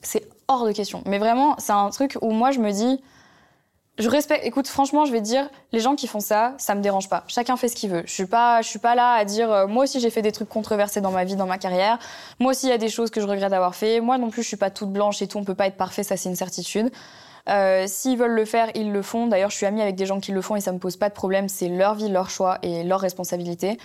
C'est 0.02 0.28
hors 0.49 0.64
de 0.67 0.72
question. 0.72 1.02
Mais 1.06 1.19
vraiment, 1.19 1.56
c'est 1.58 1.72
un 1.72 1.90
truc 1.90 2.17
où 2.22 2.31
moi, 2.31 2.50
je 2.52 2.58
me 2.61 2.70
dis, 2.72 3.02
je 3.99 4.08
respecte. 4.08 4.46
Écoute, 4.46 4.67
franchement, 4.67 5.05
je 5.05 5.12
vais 5.12 5.19
te 5.19 5.25
dire, 5.26 5.49
les 5.72 5.81
gens 5.81 5.94
qui 5.94 6.06
font 6.06 6.20
ça, 6.20 6.55
ça 6.56 6.75
me 6.75 6.81
dérange 6.81 7.11
pas. 7.11 7.25
Chacun 7.28 7.56
fait 7.58 7.69
ce 7.69 7.76
qu'il 7.76 7.90
veut. 7.90 8.02
Je 8.06 8.12
suis 8.12 8.25
pas, 8.26 8.62
je 8.62 8.69
suis 8.69 8.78
pas 8.78 8.94
là 8.94 9.12
à 9.12 9.25
dire, 9.26 9.52
euh, 9.52 9.67
moi 9.67 9.84
aussi 9.84 10.00
j'ai 10.00 10.08
fait 10.08 10.22
des 10.22 10.32
trucs 10.32 10.49
controversés 10.49 11.02
dans 11.02 11.11
ma 11.11 11.25
vie, 11.25 11.37
dans 11.37 11.46
ma 11.46 11.58
carrière. 11.58 11.99
Moi 12.38 12.52
aussi, 12.52 12.66
il 12.66 12.70
y 12.70 12.73
a 12.73 12.78
des 12.78 12.88
choses 12.88 13.11
que 13.11 13.20
je 13.20 13.26
regrette 13.26 13.50
d'avoir 13.50 13.75
fait. 13.75 14.00
Moi 14.00 14.16
non 14.16 14.31
plus, 14.31 14.43
je 14.43 14.49
suis 14.49 14.56
pas 14.56 14.70
toute 14.70 14.90
blanche 14.90 15.20
et 15.20 15.28
tout. 15.28 15.37
On 15.37 15.44
peut 15.44 15.55
pas 15.55 15.66
être 15.66 15.76
parfait, 15.76 16.02
ça 16.02 16.16
c'est 16.16 16.31
une 16.31 16.37
certitude. 16.37 16.90
Euh, 17.50 17.84
S'ils 17.87 18.16
veulent 18.16 18.32
le 18.32 18.44
faire, 18.46 18.70
ils 18.75 18.90
le 18.90 19.02
font. 19.02 19.26
D'ailleurs, 19.26 19.50
je 19.50 19.56
suis 19.56 19.66
amie 19.66 19.82
avec 19.82 19.96
des 19.96 20.06
gens 20.06 20.19
qui 20.20 20.32
le 20.32 20.40
font 20.40 20.56
et 20.56 20.61
ça 20.61 20.73
me 20.73 20.78
pose 20.78 20.96
pas 20.96 21.11
de 21.11 21.14
problème. 21.14 21.49
C'est 21.50 21.69
leur 21.69 21.94
vie, 21.94 22.08
leur 22.08 22.31
choix 22.31 22.58
et 22.62 22.84
leur 22.84 23.00
responsabilité. 23.00 23.78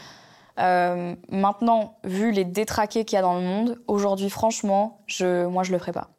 Euh, 0.60 1.16
maintenant, 1.30 1.98
vu 2.04 2.32
les 2.32 2.46
détraqués 2.46 3.04
qu'il 3.06 3.16
y 3.18 3.20
a 3.20 3.22
dans 3.22 3.36
le 3.36 3.42
monde, 3.46 3.82
aujourd'hui, 3.88 4.30
franchement, 4.30 5.02
je, 5.08 5.46
moi, 5.46 5.64
je 5.64 5.72
le 5.72 5.78
ferai 5.80 5.92
pas. 5.92 6.10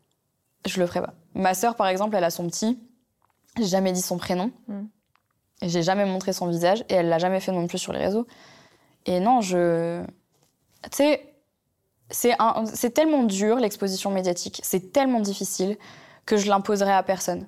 Je 0.67 0.79
le 0.81 0.87
ferai 0.87 1.01
pas. 1.01 1.15
Ma 1.35 1.55
sœur, 1.55 1.75
par 1.77 1.87
exemple, 1.87 2.17
elle 2.17 2.25
a 2.25 2.31
son 2.31 2.47
petit. 2.47 2.79
J'ai 3.57 3.65
jamais 3.65 3.93
dit 3.93 4.03
son 4.03 4.19
prénom. 4.19 4.51
Mm. 4.69 4.83
J'ai 5.63 5.83
jamais 5.83 6.05
montré 6.05 6.33
son 6.33 6.49
visage. 6.49 6.85
Et 6.91 6.95
elle 6.95 7.09
l'a 7.09 7.19
jamais 7.19 7.41
fait 7.41 7.53
non 7.53 7.67
plus 7.67 7.79
sur 7.79 7.93
les 7.93 8.01
réseaux. 8.01 8.27
Et 9.07 9.21
non, 9.21 9.41
je. 9.41 10.03
Tu 10.83 10.89
sais, 10.93 11.35
c'est 12.11 12.35
un- 12.39 12.67
c'est 12.67 12.91
tellement 12.91 13.23
dur, 13.25 13.57
l'exposition 13.57 14.11
médiatique. 14.11 14.61
C'est 14.63 14.93
tellement 14.93 15.21
difficile 15.21 15.79
que 16.27 16.37
je 16.37 16.49
l'imposerai 16.49 16.93
à 16.93 17.03
personne. 17.03 17.47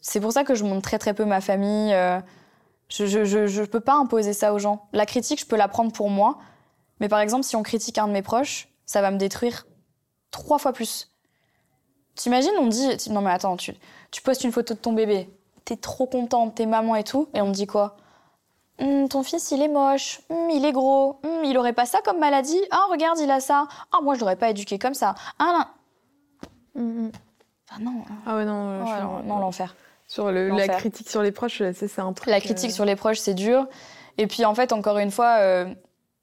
C'est 0.00 0.20
pour 0.20 0.32
ça 0.32 0.44
que 0.44 0.54
je 0.54 0.62
montre 0.64 0.82
très 0.82 0.98
très 0.98 1.14
peu 1.14 1.24
ma 1.24 1.40
famille. 1.40 1.92
euh, 1.94 2.20
je, 2.88 3.06
je, 3.06 3.24
je, 3.24 3.46
je 3.46 3.62
peux 3.62 3.80
pas 3.80 3.94
imposer 3.94 4.32
ça 4.32 4.52
aux 4.54 4.58
gens. 4.58 4.88
La 4.92 5.06
critique, 5.06 5.40
je 5.40 5.46
peux 5.46 5.56
la 5.56 5.68
prendre 5.68 5.92
pour 5.92 6.10
moi. 6.10 6.38
Mais 7.00 7.08
par 7.08 7.20
exemple, 7.20 7.44
si 7.44 7.54
on 7.56 7.62
critique 7.62 7.98
un 7.98 8.08
de 8.08 8.12
mes 8.12 8.22
proches, 8.22 8.68
ça 8.86 9.00
va 9.00 9.10
me 9.10 9.18
détruire 9.18 9.66
trois 10.30 10.58
fois 10.58 10.72
plus. 10.72 11.10
T'imagines, 12.14 12.50
on 12.58 12.66
dit, 12.66 12.88
non 13.10 13.20
mais 13.20 13.30
attends, 13.30 13.56
tu, 13.56 13.72
tu 14.10 14.22
postes 14.22 14.42
une 14.42 14.50
photo 14.50 14.74
de 14.74 14.78
ton 14.80 14.92
bébé, 14.92 15.30
t'es 15.64 15.76
trop 15.76 16.06
contente, 16.06 16.56
t'es 16.56 16.66
maman 16.66 16.96
et 16.96 17.04
tout, 17.04 17.28
et 17.34 17.40
on 17.40 17.48
me 17.48 17.52
dit 17.54 17.66
quoi? 17.68 17.96
Hum, 18.80 19.08
Ton 19.08 19.22
fils, 19.22 19.52
il 19.52 19.62
est 19.62 19.68
moche, 19.68 20.20
Hum, 20.28 20.50
il 20.50 20.64
est 20.64 20.72
gros, 20.72 21.20
Hum, 21.22 21.44
il 21.44 21.56
aurait 21.56 21.72
pas 21.74 21.86
ça 21.86 22.00
comme 22.04 22.18
maladie, 22.18 22.60
ah 22.72 22.86
regarde, 22.90 23.20
il 23.20 23.30
a 23.30 23.38
ça, 23.38 23.68
ah 23.92 23.98
moi 24.02 24.16
je 24.16 24.20
l'aurais 24.20 24.34
pas 24.36 24.50
éduqué 24.50 24.80
comme 24.80 24.94
ça, 24.94 25.14
ah 25.38 25.68
non, 26.76 27.10
ah 27.70 27.78
non, 27.80 28.02
Ah 28.26 28.34
ouais, 28.36 28.44
non, 28.44 28.82
Ouais, 28.82 29.22
non, 29.24 29.38
l'enfer. 29.38 29.76
Sur 30.08 30.32
le, 30.32 30.48
la 30.48 30.68
critique 30.68 31.08
sur 31.08 31.22
les 31.22 31.32
proches, 31.32 31.58
c'est 31.58 31.86
c'est 31.86 32.00
un 32.00 32.14
truc. 32.14 32.28
La 32.28 32.40
critique 32.40 32.70
euh, 32.70 32.74
sur 32.74 32.86
les 32.86 32.96
proches, 32.96 33.18
c'est 33.18 33.34
dur. 33.34 33.66
Et 34.16 34.26
puis, 34.26 34.44
en 34.44 34.54
fait, 34.54 34.72
encore 34.72 34.98
une 34.98 35.10
fois, 35.10 35.36
euh, 35.38 35.66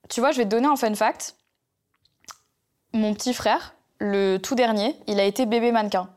tu 0.09 0.19
vois, 0.19 0.31
je 0.31 0.37
vais 0.39 0.43
te 0.43 0.49
donner 0.49 0.67
un 0.67 0.75
fun 0.75 0.93
fact. 0.95 1.35
Mon 2.93 3.13
petit 3.13 3.33
frère, 3.33 3.75
le 3.99 4.37
tout 4.37 4.55
dernier, 4.55 4.95
il 5.07 5.19
a 5.19 5.23
été 5.23 5.45
bébé 5.45 5.71
mannequin. 5.71 6.09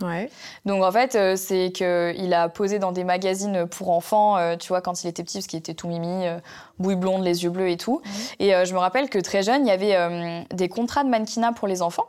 Ouais. 0.00 0.30
Donc, 0.64 0.82
en 0.82 0.90
fait, 0.90 1.14
euh, 1.14 1.36
c'est 1.36 1.72
qu'il 1.72 2.32
a 2.32 2.48
posé 2.48 2.78
dans 2.78 2.92
des 2.92 3.04
magazines 3.04 3.66
pour 3.66 3.90
enfants, 3.90 4.36
euh, 4.36 4.56
tu 4.56 4.68
vois, 4.68 4.80
quand 4.80 5.04
il 5.04 5.08
était 5.08 5.22
petit, 5.22 5.38
parce 5.38 5.46
qu'il 5.46 5.58
était 5.58 5.74
tout 5.74 5.88
mimi, 5.88 6.26
euh, 6.26 6.38
bouille 6.78 6.96
blonde, 6.96 7.22
les 7.24 7.44
yeux 7.44 7.50
bleus 7.50 7.70
et 7.70 7.76
tout. 7.76 8.02
Et 8.38 8.54
euh, 8.54 8.64
je 8.64 8.74
me 8.74 8.78
rappelle 8.78 9.08
que 9.08 9.18
très 9.18 9.42
jeune, 9.42 9.66
il 9.66 9.68
y 9.68 9.72
avait 9.72 9.96
euh, 9.96 10.42
des 10.52 10.68
contrats 10.68 11.04
de 11.04 11.08
mannequinat 11.08 11.52
pour 11.52 11.68
les 11.68 11.82
enfants. 11.82 12.06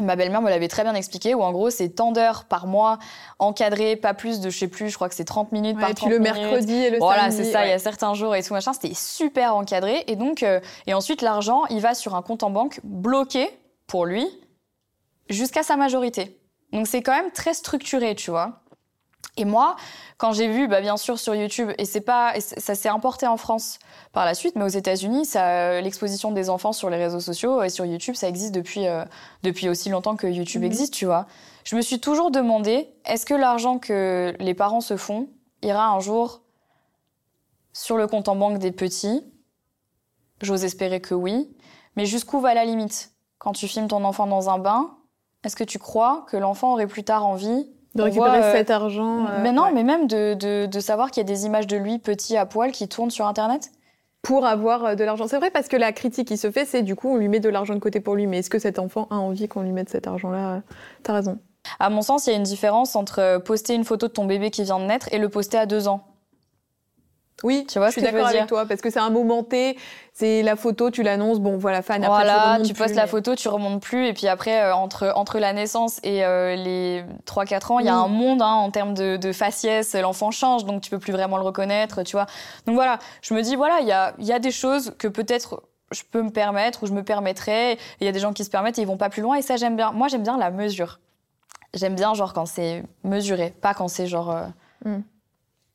Ma 0.00 0.14
belle-mère 0.14 0.40
me 0.40 0.48
l'avait 0.50 0.68
très 0.68 0.84
bien 0.84 0.94
expliqué, 0.94 1.34
où 1.34 1.42
en 1.42 1.50
gros, 1.50 1.68
c'est 1.68 1.88
tant 1.88 2.12
d'heures 2.12 2.44
par 2.44 2.68
mois, 2.68 3.00
encadré, 3.40 3.96
pas 3.96 4.14
plus 4.14 4.38
de, 4.38 4.48
je 4.48 4.56
sais 4.56 4.68
plus, 4.68 4.88
je 4.88 4.94
crois 4.94 5.08
que 5.08 5.16
c'est 5.16 5.24
30 5.24 5.50
minutes 5.50 5.74
Ouais, 5.74 5.80
par 5.80 5.90
et 5.90 5.94
puis 5.94 6.02
30 6.06 6.10
le 6.12 6.18
minutes. 6.20 6.34
mercredi 6.42 6.74
et 6.74 6.90
le 6.90 6.98
Voilà, 6.98 7.22
samedi. 7.32 7.36
c'est 7.38 7.52
ça. 7.52 7.66
Il 7.66 7.70
y 7.70 7.72
a 7.72 7.78
certains 7.80 8.14
jours 8.14 8.36
et 8.36 8.42
tout 8.44 8.52
machin, 8.54 8.72
c'était 8.72 8.94
super 8.94 9.56
encadré. 9.56 10.04
Et 10.06 10.14
donc, 10.14 10.44
euh, 10.44 10.60
et 10.86 10.94
ensuite 10.94 11.22
l'argent, 11.22 11.66
il 11.70 11.80
va 11.80 11.94
sur 11.94 12.14
un 12.14 12.22
compte 12.22 12.44
en 12.44 12.50
banque 12.50 12.78
bloqué 12.84 13.50
pour 13.88 14.06
lui 14.06 14.28
jusqu'à 15.28 15.64
sa 15.64 15.76
majorité. 15.76 16.38
Donc 16.72 16.86
c'est 16.86 17.02
quand 17.02 17.12
même 17.16 17.32
très 17.32 17.52
structuré, 17.52 18.14
tu 18.14 18.30
vois. 18.30 18.59
Et 19.40 19.44
moi, 19.46 19.76
quand 20.18 20.32
j'ai 20.32 20.48
vu, 20.48 20.68
bah, 20.68 20.80
bien 20.82 20.98
sûr 20.98 21.18
sur 21.18 21.34
YouTube, 21.34 21.70
et 21.78 21.86
c'est 21.86 22.02
pas, 22.02 22.36
et 22.36 22.40
ça 22.40 22.74
s'est 22.74 22.90
importé 22.90 23.26
en 23.26 23.38
France 23.38 23.78
par 24.12 24.26
la 24.26 24.34
suite, 24.34 24.54
mais 24.54 24.64
aux 24.64 24.68
États-Unis, 24.68 25.24
ça, 25.24 25.80
l'exposition 25.80 26.30
des 26.30 26.50
enfants 26.50 26.72
sur 26.72 26.90
les 26.90 26.98
réseaux 26.98 27.20
sociaux 27.20 27.62
et 27.62 27.70
sur 27.70 27.86
YouTube, 27.86 28.14
ça 28.14 28.28
existe 28.28 28.54
depuis 28.54 28.86
euh, 28.86 29.04
depuis 29.42 29.68
aussi 29.70 29.88
longtemps 29.88 30.16
que 30.16 30.26
YouTube 30.26 30.60
Mhm. 30.62 30.66
existe, 30.66 30.92
tu 30.92 31.06
vois. 31.06 31.26
Je 31.64 31.74
me 31.74 31.80
suis 31.80 32.00
toujours 32.00 32.30
demandé, 32.30 32.88
est-ce 33.06 33.24
que 33.24 33.34
l'argent 33.34 33.78
que 33.78 34.34
les 34.38 34.54
parents 34.54 34.80
se 34.82 34.96
font 34.96 35.28
ira 35.62 35.88
un 35.88 36.00
jour 36.00 36.42
sur 37.72 37.96
le 37.96 38.06
compte 38.06 38.28
en 38.28 38.36
banque 38.36 38.58
des 38.58 38.72
petits? 38.72 39.24
J'ose 40.42 40.64
espérer 40.64 41.00
que 41.00 41.14
oui. 41.14 41.50
Mais 41.96 42.06
jusqu'où 42.06 42.40
va 42.40 42.54
la 42.54 42.64
limite? 42.64 43.12
Quand 43.38 43.52
tu 43.52 43.68
filmes 43.68 43.88
ton 43.88 44.04
enfant 44.04 44.26
dans 44.26 44.50
un 44.50 44.58
bain, 44.58 44.90
est-ce 45.44 45.56
que 45.56 45.64
tu 45.64 45.78
crois 45.78 46.26
que 46.28 46.36
l'enfant 46.36 46.72
aurait 46.72 46.86
plus 46.86 47.04
tard 47.04 47.24
envie 47.26 47.70
De 47.94 48.02
récupérer 48.02 48.38
voit, 48.38 48.46
euh, 48.46 48.52
cet 48.52 48.70
argent. 48.70 49.26
euh, 49.26 49.40
Mais 49.42 49.52
non, 49.52 49.64
ouais. 49.64 49.72
mais 49.72 49.82
même 49.82 50.06
de, 50.06 50.34
de, 50.34 50.66
de 50.66 50.80
savoir 50.80 51.10
qu'il 51.10 51.20
y 51.22 51.26
a 51.26 51.28
des 51.32 51.44
images 51.46 51.66
de 51.66 51.76
lui 51.76 51.98
petit 51.98 52.36
à 52.36 52.46
poil 52.46 52.70
qui 52.72 52.86
tournent 52.88 53.10
sur 53.10 53.26
Internet 53.26 53.70
Pour 54.22 54.46
avoir 54.46 54.84
euh, 54.84 54.94
de 54.94 55.02
l'argent. 55.04 55.26
C'est 55.26 55.38
vrai 55.38 55.50
parce 55.50 55.66
que 55.68 55.76
la 55.76 55.92
critique 55.92 56.28
qui 56.28 56.36
se 56.36 56.50
fait, 56.50 56.64
c'est 56.64 56.82
du 56.82 56.94
coup, 56.94 57.08
on 57.12 57.16
lui 57.16 57.28
met 57.28 57.40
de 57.40 57.48
l'argent 57.48 57.74
de 57.74 57.80
côté 57.80 58.00
pour 58.00 58.14
lui. 58.14 58.26
Mais 58.26 58.38
est-ce 58.38 58.50
que 58.50 58.58
cet 58.60 58.78
enfant 58.78 59.08
a 59.10 59.16
envie 59.16 59.48
qu'on 59.48 59.62
lui 59.62 59.72
mette 59.72 59.88
cet 59.88 60.06
argent-là 60.06 60.62
T'as 61.02 61.12
raison. 61.14 61.38
À 61.78 61.90
mon 61.90 62.02
sens, 62.02 62.26
il 62.26 62.30
y 62.30 62.32
a 62.32 62.36
une 62.36 62.42
différence 62.44 62.96
entre 62.96 63.38
poster 63.44 63.74
une 63.74 63.84
photo 63.84 64.06
de 64.08 64.12
ton 64.12 64.24
bébé 64.24 64.50
qui 64.50 64.62
vient 64.62 64.78
de 64.78 64.84
naître 64.84 65.08
et 65.12 65.18
le 65.18 65.28
poster 65.28 65.58
à 65.58 65.66
deux 65.66 65.88
ans. 65.88 66.04
Oui, 67.42 67.64
Tu 67.68 67.78
vois 67.78 67.88
je 67.88 67.92
suis 67.92 68.02
d'accord 68.02 68.26
avec 68.26 68.46
toi 68.46 68.66
parce 68.66 68.80
que 68.80 68.90
c'est 68.90 68.98
un 68.98 69.10
moment 69.10 69.42
T, 69.42 69.76
c'est 70.12 70.42
la 70.42 70.56
photo, 70.56 70.90
tu 70.90 71.02
l'annonces, 71.02 71.40
bon 71.40 71.56
voilà, 71.56 71.80
fan. 71.82 72.04
Après, 72.04 72.24
voilà, 72.24 72.58
tu 72.58 72.74
plus, 72.74 72.82
postes 72.82 72.94
la 72.94 73.06
photo, 73.06 73.34
tu 73.34 73.48
remontes 73.48 73.82
plus, 73.82 74.06
et 74.06 74.12
puis 74.12 74.26
après, 74.28 74.60
euh, 74.62 74.74
entre, 74.74 75.12
entre 75.16 75.38
la 75.38 75.52
naissance 75.52 76.00
et 76.02 76.24
euh, 76.24 76.54
les 76.56 77.02
3-4 77.26 77.72
ans, 77.72 77.78
il 77.78 77.86
y 77.86 77.88
a 77.88 77.96
Oui. 77.96 78.04
un 78.04 78.08
monde 78.08 78.42
hein, 78.42 78.52
en 78.52 78.70
termes 78.70 78.92
de, 78.94 79.16
de 79.16 79.32
faciès, 79.32 79.94
l'enfant 79.94 80.30
change, 80.30 80.64
donc 80.66 80.82
tu 80.82 80.90
peux 80.90 80.98
plus 80.98 81.12
vraiment 81.12 81.36
le 81.38 81.42
reconnaître, 81.44 82.02
tu 82.02 82.12
vois. 82.12 82.26
Donc 82.66 82.74
voilà, 82.74 82.98
je 83.22 83.32
me 83.34 83.40
dis, 83.42 83.56
voilà, 83.56 83.80
il 83.80 83.86
y 83.86 83.92
a, 83.92 84.12
il 84.18 84.26
y 84.26 84.32
a 84.32 84.38
des 84.38 84.50
choses 84.52 84.92
que 84.98 85.08
peut-être 85.08 85.62
je 85.92 86.02
peux 86.08 86.22
me 86.22 86.30
permettre 86.30 86.82
ou 86.82 86.86
je 86.86 86.92
me 86.92 87.02
permettrais, 87.02 87.72
et 87.72 87.78
il 88.00 88.04
y 88.04 88.08
a 88.08 88.12
des 88.12 88.20
gens 88.20 88.32
qui 88.32 88.44
se 88.44 88.50
permettent 88.50 88.78
et 88.78 88.82
ils 88.82 88.86
vont 88.86 88.96
pas 88.98 89.08
plus 89.08 89.22
loin, 89.22 89.36
et 89.36 89.42
ça 89.42 89.56
j'aime 89.56 89.76
bien. 89.76 89.92
Moi 89.92 90.08
j'aime 90.08 90.22
bien 90.22 90.36
la 90.38 90.50
mesure. 90.50 91.00
J'aime 91.74 91.94
bien 91.94 92.14
genre 92.14 92.32
quand 92.32 92.46
c'est 92.46 92.82
mesuré, 93.04 93.54
pas 93.60 93.74
quand 93.74 93.88
c'est 93.88 94.06
genre... 94.06 94.30
euh, 94.30 94.44
Mm. 94.84 95.02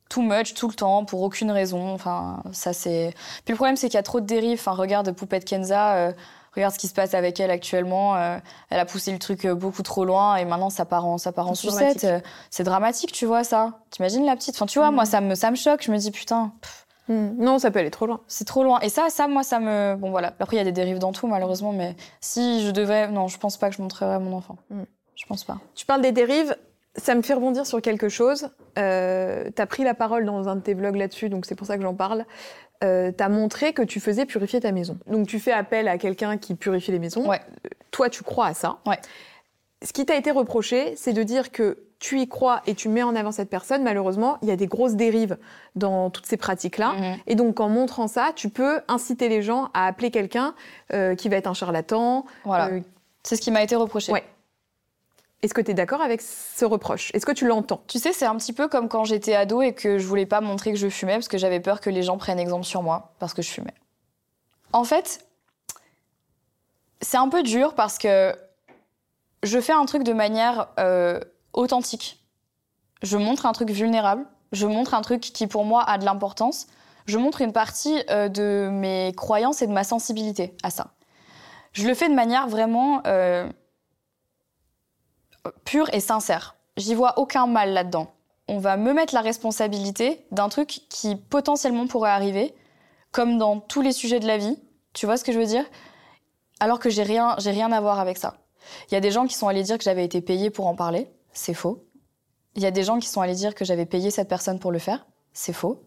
Too 0.09 0.21
much, 0.21 0.53
tout 0.53 0.67
le 0.67 0.73
temps, 0.75 1.03
pour 1.05 1.21
aucune 1.23 1.49
raison. 1.51 1.91
Enfin, 1.93 2.43
ça 2.51 2.73
c'est. 2.73 3.13
Puis 3.43 3.51
le 3.53 3.55
problème, 3.55 3.75
c'est 3.75 3.87
qu'il 3.87 3.95
y 3.95 3.99
a 3.99 4.03
trop 4.03 4.19
de 4.21 4.25
dérives. 4.25 4.59
Enfin, 4.59 4.73
regarde 4.73 5.11
Poupette 5.13 5.45
Kenza, 5.45 5.95
euh, 5.95 6.11
regarde 6.55 6.73
ce 6.73 6.79
qui 6.79 6.87
se 6.87 6.93
passe 6.93 7.13
avec 7.15 7.39
elle 7.39 7.49
actuellement. 7.51 8.15
euh, 8.15 8.37
elle 8.69 8.79
a 8.79 8.85
poussé 8.85 9.11
le 9.11 9.19
truc 9.19 9.45
euh, 9.45 9.55
beaucoup 9.55 9.81
trop 9.81 10.05
loin 10.05 10.35
et 10.35 10.45
maintenant 10.45 10.69
ça 10.69 10.85
part 10.85 11.05
en, 11.05 11.17
ça 11.17 11.31
part 11.31 11.47
en 11.49 11.55
C'est 11.55 11.69
sucette. 11.69 12.01
dramatique. 12.01 12.25
C'est 12.51 12.63
dramatique, 12.63 13.11
tu 13.13 13.25
vois 13.25 13.43
ça. 13.43 13.79
T'imagines 13.89 14.25
la 14.25 14.35
petite? 14.35 14.55
Enfin, 14.55 14.67
tu 14.67 14.77
vois, 14.79 14.91
Mm. 14.91 14.95
moi 14.95 15.05
ça 15.05 15.21
me, 15.21 15.33
ça 15.35 15.49
me 15.51 15.55
choque. 15.55 15.81
Je 15.83 15.91
me 15.91 15.97
dis 15.97 16.11
putain, 16.11 16.51
Hmm. 17.07 17.35
Non, 17.37 17.59
ça 17.59 17.69
peut 17.69 17.77
aller 17.77 17.91
trop 17.91 18.07
loin. 18.07 18.21
c'est 18.27 18.45
trop 18.47 18.63
loin. 18.63 18.79
Et 18.79 18.89
ça, 18.89 19.09
ça, 19.11 19.27
moi, 19.27 19.43
ça 19.43 19.59
me. 19.59 19.95
Bon 19.95 20.09
voilà. 20.09 20.33
Après, 20.39 20.55
il 20.55 20.57
y 20.57 20.61
a 20.61 20.63
des 20.63 20.71
dérives 20.71 20.97
dans 20.97 21.11
tout, 21.11 21.27
malheureusement. 21.27 21.71
Mais 21.71 21.95
si 22.19 22.65
je 22.65 22.71
devais, 22.71 23.07
non, 23.09 23.27
je 23.27 23.37
pense 23.37 23.57
pas 23.57 23.69
que 23.69 23.75
je 23.75 23.81
montrerais 23.83 24.17
mon 24.17 24.35
enfant. 24.35 24.55
Mm. 24.71 24.81
Je 25.13 25.25
pense 25.27 25.43
pas. 25.43 25.57
Tu 25.75 25.85
parles 25.85 26.01
des 26.01 26.11
dérives, 26.11 26.57
ça 26.97 27.15
me 27.15 27.21
fait 27.21 27.33
rebondir 27.33 27.65
sur 27.65 27.81
quelque 27.81 28.09
chose. 28.09 28.49
Euh, 28.77 29.49
t'as 29.55 29.65
pris 29.65 29.83
la 29.83 29.93
parole 29.93 30.25
dans 30.25 30.47
un 30.47 30.55
de 30.55 30.61
tes 30.61 30.73
vlogs 30.73 30.95
là-dessus, 30.95 31.29
donc 31.29 31.45
c'est 31.45 31.55
pour 31.55 31.67
ça 31.67 31.77
que 31.77 31.83
j'en 31.83 31.95
parle. 31.95 32.25
Euh, 32.83 33.11
t'as 33.15 33.29
montré 33.29 33.73
que 33.73 33.81
tu 33.81 33.99
faisais 33.99 34.25
purifier 34.25 34.59
ta 34.59 34.71
maison. 34.71 34.97
Donc 35.07 35.27
tu 35.27 35.39
fais 35.39 35.51
appel 35.51 35.87
à 35.87 35.97
quelqu'un 35.97 36.37
qui 36.37 36.55
purifie 36.55 36.91
les 36.91 36.99
maisons. 36.99 37.27
Ouais. 37.27 37.39
Euh, 37.65 37.69
Toi, 37.91 38.09
tu 38.09 38.23
crois 38.23 38.47
à 38.47 38.53
ça. 38.53 38.77
Ouais. 38.85 38.99
Ce 39.81 39.93
qui 39.93 40.05
t'a 40.05 40.15
été 40.15 40.31
reproché, 40.31 40.93
c'est 40.97 41.13
de 41.13 41.23
dire 41.23 41.51
que 41.51 41.77
tu 41.99 42.19
y 42.19 42.27
crois 42.27 42.61
et 42.67 42.75
tu 42.75 42.89
mets 42.89 43.03
en 43.03 43.15
avant 43.15 43.31
cette 43.31 43.49
personne. 43.49 43.81
Malheureusement, 43.83 44.37
il 44.41 44.49
y 44.49 44.51
a 44.51 44.55
des 44.57 44.67
grosses 44.67 44.95
dérives 44.95 45.37
dans 45.75 46.09
toutes 46.09 46.25
ces 46.25 46.37
pratiques-là. 46.37 46.93
Mhm. 46.93 47.17
Et 47.27 47.35
donc, 47.35 47.59
en 47.59 47.69
montrant 47.69 48.07
ça, 48.07 48.31
tu 48.35 48.49
peux 48.49 48.81
inciter 48.87 49.29
les 49.29 49.41
gens 49.41 49.69
à 49.73 49.85
appeler 49.87 50.11
quelqu'un 50.11 50.53
euh, 50.93 51.15
qui 51.15 51.29
va 51.29 51.37
être 51.37 51.47
un 51.47 51.53
charlatan. 51.53 52.25
Voilà. 52.43 52.67
euh, 52.67 52.81
C'est 53.23 53.37
ce 53.37 53.41
qui 53.41 53.51
m'a 53.51 53.63
été 53.63 53.75
reproché. 53.75 54.11
Ouais. 54.11 54.23
Est-ce 55.45 55.53
que 55.53 55.61
tu 55.61 55.69
es 55.69 55.73
d'accord 55.75 56.01
avec 56.01 56.23
ce 56.23 56.65
reproche? 56.65 57.11
Est-ce 57.13 57.23
que 57.23 57.31
tu 57.31 57.45
l'entends? 57.45 57.83
Tu 57.85 57.99
sais, 57.99 58.13
c'est 58.13 58.25
un 58.25 58.35
petit 58.35 58.51
peu 58.51 58.67
comme 58.67 58.89
quand 58.89 59.03
j'étais 59.03 59.35
ado 59.35 59.61
et 59.61 59.75
que 59.75 59.99
je 59.99 60.07
voulais 60.07 60.25
pas 60.25 60.41
montrer 60.41 60.71
que 60.71 60.77
je 60.79 60.89
fumais 60.89 61.13
parce 61.13 61.27
que 61.27 61.37
j'avais 61.37 61.59
peur 61.59 61.81
que 61.81 61.91
les 61.91 62.01
gens 62.01 62.17
prennent 62.17 62.39
exemple 62.39 62.65
sur 62.65 62.81
moi 62.81 63.13
parce 63.19 63.35
que 63.35 63.43
je 63.43 63.51
fumais. 63.51 63.75
En 64.73 64.83
fait, 64.85 65.23
c'est 66.99 67.17
un 67.17 67.29
peu 67.29 67.43
dur 67.43 67.75
parce 67.75 67.99
que 67.99 68.35
je 69.43 69.61
fais 69.61 69.71
un 69.71 69.85
truc 69.85 70.01
de 70.01 70.13
manière 70.13 70.69
euh, 70.79 71.19
authentique. 71.53 72.25
Je 73.03 73.15
montre 73.15 73.45
un 73.45 73.51
truc 73.51 73.69
vulnérable, 73.69 74.25
je 74.51 74.65
montre 74.65 74.95
un 74.95 75.03
truc 75.03 75.21
qui 75.21 75.45
pour 75.45 75.63
moi 75.63 75.83
a 75.87 75.99
de 75.99 76.05
l'importance, 76.05 76.65
je 77.05 77.19
montre 77.19 77.41
une 77.41 77.53
partie 77.53 78.01
euh, 78.09 78.29
de 78.29 78.67
mes 78.71 79.13
croyances 79.15 79.61
et 79.61 79.67
de 79.67 79.73
ma 79.73 79.83
sensibilité 79.83 80.57
à 80.63 80.71
ça. 80.71 80.87
Je 81.73 81.87
le 81.87 81.93
fais 81.93 82.09
de 82.09 82.15
manière 82.15 82.47
vraiment 82.47 83.03
euh, 83.05 83.47
pure 85.63 85.93
et 85.93 85.99
sincère. 85.99 86.55
J'y 86.77 86.95
vois 86.95 87.17
aucun 87.19 87.47
mal 87.47 87.73
là-dedans. 87.73 88.11
On 88.47 88.59
va 88.59 88.77
me 88.77 88.93
mettre 88.93 89.13
la 89.13 89.21
responsabilité 89.21 90.25
d'un 90.31 90.49
truc 90.49 90.81
qui 90.89 91.15
potentiellement 91.15 91.87
pourrait 91.87 92.11
arriver, 92.11 92.53
comme 93.11 93.37
dans 93.37 93.59
tous 93.59 93.81
les 93.81 93.91
sujets 93.91 94.19
de 94.19 94.27
la 94.27 94.37
vie. 94.37 94.57
Tu 94.93 95.05
vois 95.05 95.17
ce 95.17 95.23
que 95.23 95.31
je 95.31 95.39
veux 95.39 95.45
dire? 95.45 95.65
Alors 96.59 96.79
que 96.79 96.89
j'ai 96.89 97.03
rien, 97.03 97.35
j'ai 97.39 97.51
rien 97.51 97.71
à 97.71 97.81
voir 97.81 97.99
avec 97.99 98.17
ça. 98.17 98.35
Il 98.89 98.93
y 98.93 98.97
a 98.97 99.01
des 99.01 99.11
gens 99.11 99.25
qui 99.25 99.35
sont 99.35 99.47
allés 99.47 99.63
dire 99.63 99.77
que 99.77 99.83
j'avais 99.83 100.05
été 100.05 100.21
payée 100.21 100.49
pour 100.49 100.67
en 100.67 100.75
parler. 100.75 101.09
C'est 101.33 101.53
faux. 101.53 101.85
Il 102.55 102.61
y 102.61 102.65
a 102.65 102.71
des 102.71 102.83
gens 102.83 102.99
qui 102.99 103.07
sont 103.07 103.21
allés 103.21 103.35
dire 103.35 103.55
que 103.55 103.65
j'avais 103.65 103.85
payé 103.85 104.11
cette 104.11 104.29
personne 104.29 104.59
pour 104.59 104.71
le 104.71 104.79
faire. 104.79 105.05
C'est 105.33 105.53
faux. 105.53 105.83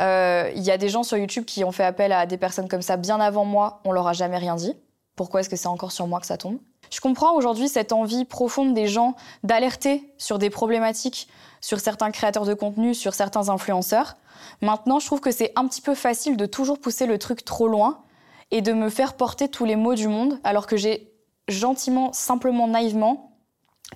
Euh, 0.00 0.50
il 0.54 0.62
y 0.62 0.70
a 0.70 0.78
des 0.78 0.88
gens 0.88 1.02
sur 1.02 1.16
YouTube 1.16 1.44
qui 1.44 1.64
ont 1.64 1.72
fait 1.72 1.84
appel 1.84 2.12
à 2.12 2.26
des 2.26 2.36
personnes 2.36 2.68
comme 2.68 2.82
ça 2.82 2.96
bien 2.96 3.20
avant 3.20 3.44
moi. 3.44 3.80
On 3.84 3.92
leur 3.92 4.06
a 4.06 4.12
jamais 4.12 4.38
rien 4.38 4.56
dit. 4.56 4.74
Pourquoi 5.16 5.40
est-ce 5.40 5.48
que 5.48 5.56
c'est 5.56 5.68
encore 5.68 5.92
sur 5.92 6.06
moi 6.06 6.20
que 6.20 6.26
ça 6.26 6.36
tombe? 6.36 6.58
Je 6.90 7.00
comprends 7.00 7.34
aujourd'hui 7.34 7.68
cette 7.68 7.92
envie 7.92 8.24
profonde 8.24 8.74
des 8.74 8.86
gens 8.86 9.14
d'alerter 9.42 10.12
sur 10.18 10.38
des 10.38 10.50
problématiques, 10.50 11.28
sur 11.60 11.80
certains 11.80 12.10
créateurs 12.10 12.44
de 12.44 12.54
contenu, 12.54 12.94
sur 12.94 13.14
certains 13.14 13.48
influenceurs. 13.48 14.16
Maintenant, 14.62 14.98
je 14.98 15.06
trouve 15.06 15.20
que 15.20 15.30
c'est 15.30 15.52
un 15.56 15.66
petit 15.66 15.80
peu 15.80 15.94
facile 15.94 16.36
de 16.36 16.46
toujours 16.46 16.78
pousser 16.78 17.06
le 17.06 17.18
truc 17.18 17.44
trop 17.44 17.68
loin 17.68 18.02
et 18.50 18.62
de 18.62 18.72
me 18.72 18.88
faire 18.88 19.14
porter 19.14 19.48
tous 19.48 19.64
les 19.64 19.76
maux 19.76 19.94
du 19.94 20.08
monde 20.08 20.38
alors 20.44 20.66
que 20.66 20.76
j'ai 20.76 21.12
gentiment, 21.48 22.12
simplement, 22.12 22.68
naïvement 22.68 23.28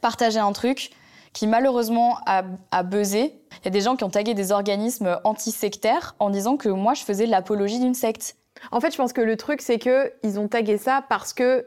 partagé 0.01 0.39
un 0.39 0.53
truc 0.53 0.91
qui 1.33 1.47
malheureusement 1.47 2.19
a, 2.27 2.83
buzzé. 2.83 3.35
Il 3.61 3.65
y 3.65 3.69
a 3.69 3.71
des 3.71 3.81
gens 3.81 3.97
qui 3.97 4.05
ont 4.05 4.11
tagué 4.11 4.35
des 4.35 4.53
organismes 4.53 5.19
anti-sectaires 5.25 6.15
en 6.19 6.31
disant 6.31 6.57
que 6.57 6.69
moi 6.69 6.95
je 6.95 7.05
faisais 7.05 7.27
l'apologie 7.27 7.79
d'une 7.79 7.95
secte. 7.95 8.37
En 8.71 8.81
fait, 8.81 8.93
je 8.93 8.97
pense 8.97 9.13
que 9.13 9.23
le 9.23 9.37
truc, 9.37 9.63
c'est 9.63 9.79
qu'ils 9.79 10.39
ont 10.39 10.47
tagué 10.47 10.77
ça 10.77 11.05
parce 11.09 11.33
que 11.33 11.67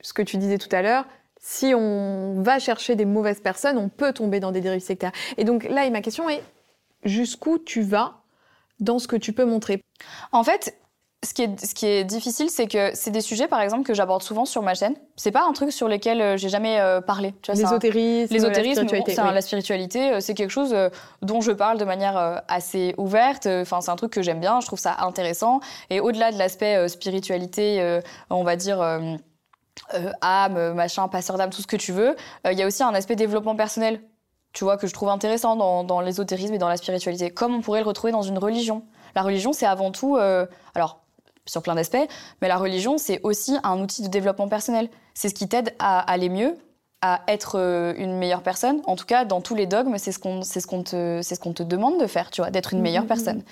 ce 0.00 0.12
que 0.12 0.22
tu 0.22 0.36
disais 0.36 0.58
tout 0.58 0.74
à 0.74 0.82
l'heure, 0.82 1.04
si 1.38 1.74
on 1.74 2.42
va 2.42 2.58
chercher 2.58 2.96
des 2.96 3.04
mauvaises 3.04 3.40
personnes, 3.40 3.78
on 3.78 3.88
peut 3.88 4.12
tomber 4.12 4.40
dans 4.40 4.52
des 4.52 4.60
dérives 4.60 4.82
sectaires. 4.82 5.12
Et 5.36 5.44
donc 5.44 5.64
là, 5.64 5.88
ma 5.90 6.00
question 6.00 6.28
est, 6.28 6.42
jusqu'où 7.04 7.58
tu 7.58 7.82
vas 7.82 8.22
dans 8.80 8.98
ce 8.98 9.08
que 9.08 9.16
tu 9.16 9.32
peux 9.32 9.44
montrer? 9.44 9.82
En 10.32 10.44
fait, 10.44 10.76
ce 11.24 11.34
qui 11.34 11.42
est, 11.42 11.64
ce 11.64 11.74
qui 11.74 11.86
est 11.86 12.04
difficile, 12.04 12.50
c'est 12.50 12.66
que 12.66 12.90
c'est 12.94 13.10
des 13.10 13.20
sujets, 13.20 13.48
par 13.48 13.60
exemple, 13.60 13.84
que 13.84 13.94
j'aborde 13.94 14.22
souvent 14.22 14.44
sur 14.44 14.62
ma 14.62 14.74
chaîne. 14.74 14.94
C'est 15.16 15.30
pas 15.30 15.44
un 15.46 15.52
truc 15.52 15.72
sur 15.72 15.88
lequel 15.88 16.20
euh, 16.20 16.36
j'ai 16.36 16.48
jamais 16.48 16.78
euh, 16.80 17.00
parlé. 17.00 17.34
L'ésotérisme, 17.48 18.32
l'ésotérisme, 18.32 18.82
la 18.82 18.88
spiritualité, 18.88 19.34
la 19.34 19.40
spiritualité, 19.40 20.12
euh, 20.12 20.20
c'est 20.20 20.34
quelque 20.34 20.50
chose 20.50 20.74
dont 21.22 21.40
je 21.40 21.52
parle 21.52 21.78
de 21.78 21.84
manière 21.84 22.42
assez 22.48 22.94
ouverte. 22.98 23.46
Enfin, 23.46 23.80
c'est 23.80 23.90
un 23.90 23.96
truc 23.96 24.12
que 24.12 24.22
j'aime 24.22 24.40
bien. 24.40 24.60
Je 24.60 24.66
trouve 24.66 24.78
ça 24.78 24.96
intéressant. 25.00 25.60
Et 25.90 26.00
au-delà 26.00 26.32
de 26.32 26.38
l'aspect 26.38 26.88
spiritualité, 26.88 28.00
on 28.30 28.44
va 28.44 28.56
dire 28.56 28.78
euh, 29.94 30.10
âme, 30.20 30.74
machin, 30.74 31.06
passeur 31.08 31.36
d'âme, 31.36 31.50
tout 31.50 31.62
ce 31.62 31.66
que 31.66 31.76
tu 31.76 31.92
veux. 31.92 32.16
Euh, 32.46 32.52
il 32.52 32.58
y 32.58 32.62
a 32.62 32.66
aussi 32.66 32.82
un 32.82 32.94
aspect 32.94 33.14
développement 33.14 33.54
personnel, 33.54 34.00
tu 34.52 34.64
vois, 34.64 34.76
que 34.76 34.86
je 34.86 34.92
trouve 34.92 35.08
intéressant 35.08 35.54
dans, 35.54 35.84
dans 35.84 36.00
l'ésotérisme 36.00 36.54
et 36.54 36.58
dans 36.58 36.68
la 36.68 36.76
spiritualité, 36.76 37.30
comme 37.30 37.54
on 37.54 37.60
pourrait 37.60 37.80
le 37.80 37.86
retrouver 37.86 38.12
dans 38.12 38.22
une 38.22 38.38
religion. 38.38 38.84
La 39.14 39.22
religion, 39.22 39.52
c'est 39.52 39.66
avant 39.66 39.92
tout, 39.92 40.16
euh, 40.16 40.46
alors 40.74 41.00
sur 41.46 41.62
plein 41.62 41.76
d'aspects, 41.76 42.08
mais 42.42 42.48
la 42.48 42.56
religion, 42.56 42.98
c'est 42.98 43.20
aussi 43.22 43.56
un 43.62 43.80
outil 43.80 44.02
de 44.02 44.08
développement 44.08 44.48
personnel. 44.48 44.88
C'est 45.14 45.28
ce 45.28 45.34
qui 45.34 45.48
t'aide 45.48 45.74
à 45.78 46.00
aller 46.00 46.28
mieux, 46.28 46.56
à 47.02 47.20
être 47.28 47.94
une 47.96 48.18
meilleure 48.18 48.42
personne. 48.42 48.82
En 48.86 48.96
tout 48.96 49.04
cas, 49.04 49.24
dans 49.24 49.40
tous 49.40 49.54
les 49.54 49.66
dogmes, 49.66 49.96
c'est 49.98 50.10
ce 50.10 50.18
qu'on 50.18 50.42
ce 50.42 50.66
qu'on 50.66 50.82
te 50.82 51.20
ce 51.22 51.34
qu'on 51.36 51.52
te 51.52 51.62
demande 51.62 52.00
de 52.00 52.06
faire, 52.08 52.32
tu 52.32 52.40
vois, 52.40 52.50
d'être 52.50 52.72
une 52.72 52.80
meilleure 52.80 53.04
mmh, 53.04 53.06
mmh, 53.06 53.08
personne. 53.08 53.42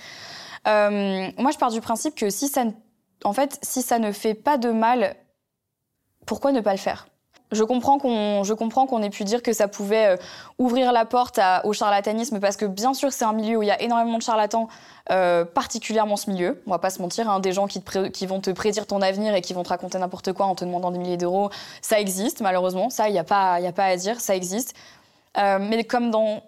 Mmh. 0.67 1.41
moi, 1.41 1.53
je 1.53 1.59
pars 1.59 1.71
du 1.71 1.81
principe 1.81 2.17
que 2.17 2.31
si 2.31 2.49
ça, 2.49 2.65
en 3.23 3.33
fait, 3.33 3.61
si 3.63 3.83
ça 3.83 4.01
ne 4.01 4.11
fait 4.11 4.35
pas 4.35 4.59
de 4.59 4.73
mal 4.73 5.15
pourquoi 6.27 6.53
ne 6.53 6.61
pas 6.61 6.73
le 6.73 6.79
faire? 6.79 7.07
Je 7.53 7.63
comprends 7.63 7.99
qu'on 7.99 9.03
ait 9.03 9.11
pu 9.11 9.25
dire 9.25 9.43
que 9.43 9.53
ça 9.53 9.69
pouvait 9.69 10.07
euh, 10.07 10.17
ouvrir 10.59 10.93
la 10.93 11.05
porte 11.05 11.39
au 11.63 11.73
charlatanisme 11.73 12.41
parce 12.41 12.57
que 12.57 12.65
bien 12.65 12.95
sûr 12.95 13.13
c'est 13.13 13.25
un 13.25 13.33
milieu 13.33 13.59
où 13.59 13.63
il 13.63 13.67
y 13.67 13.71
a 13.71 13.81
énormément 13.81 14.19
de 14.19 14.23
charlatans 14.23 14.69
euh, 15.11 15.45
particulièrement 15.45 16.17
ce 16.17 16.31
milieu. 16.31 16.63
On 16.67 16.71
va 16.71 16.79
pas 16.79 16.91
se 16.91 17.01
mentir 17.01 17.31
hein, 17.31 17.41
des 17.41 17.53
gens 17.53 17.67
qui, 17.67 18.27
vont 18.27 18.41
te 18.41 18.51
prédire 18.51 18.87
ton 18.87 19.03
avenir 19.03 19.35
et 19.35 19.41
qui 19.41 19.53
vont 19.53 19.63
te 19.63 19.69
raconter 19.69 19.99
n'importe 19.99 20.33
quoi 20.33 20.47
en 20.47 20.55
te 20.55 20.65
demandant 20.65 20.91
des 20.91 20.99
milliers 20.99 21.17
d'euros 21.17 21.51
ça 21.81 22.01
existe 22.01 22.41
malheureusement. 22.41 22.91
Ça 22.91 23.09
il 23.09 23.13
n'y 23.13 23.19
a 23.19 23.25
pas 23.25 23.61
il 23.61 23.67
a 23.67 23.73
pas 23.73 23.85
à 23.85 23.97
dire 23.97 24.21
ça 24.21 24.35
existe. 24.35 24.75
Euh, 25.37 25.59
mais 25.61 25.85
comme 25.85 26.11
dans 26.11 26.43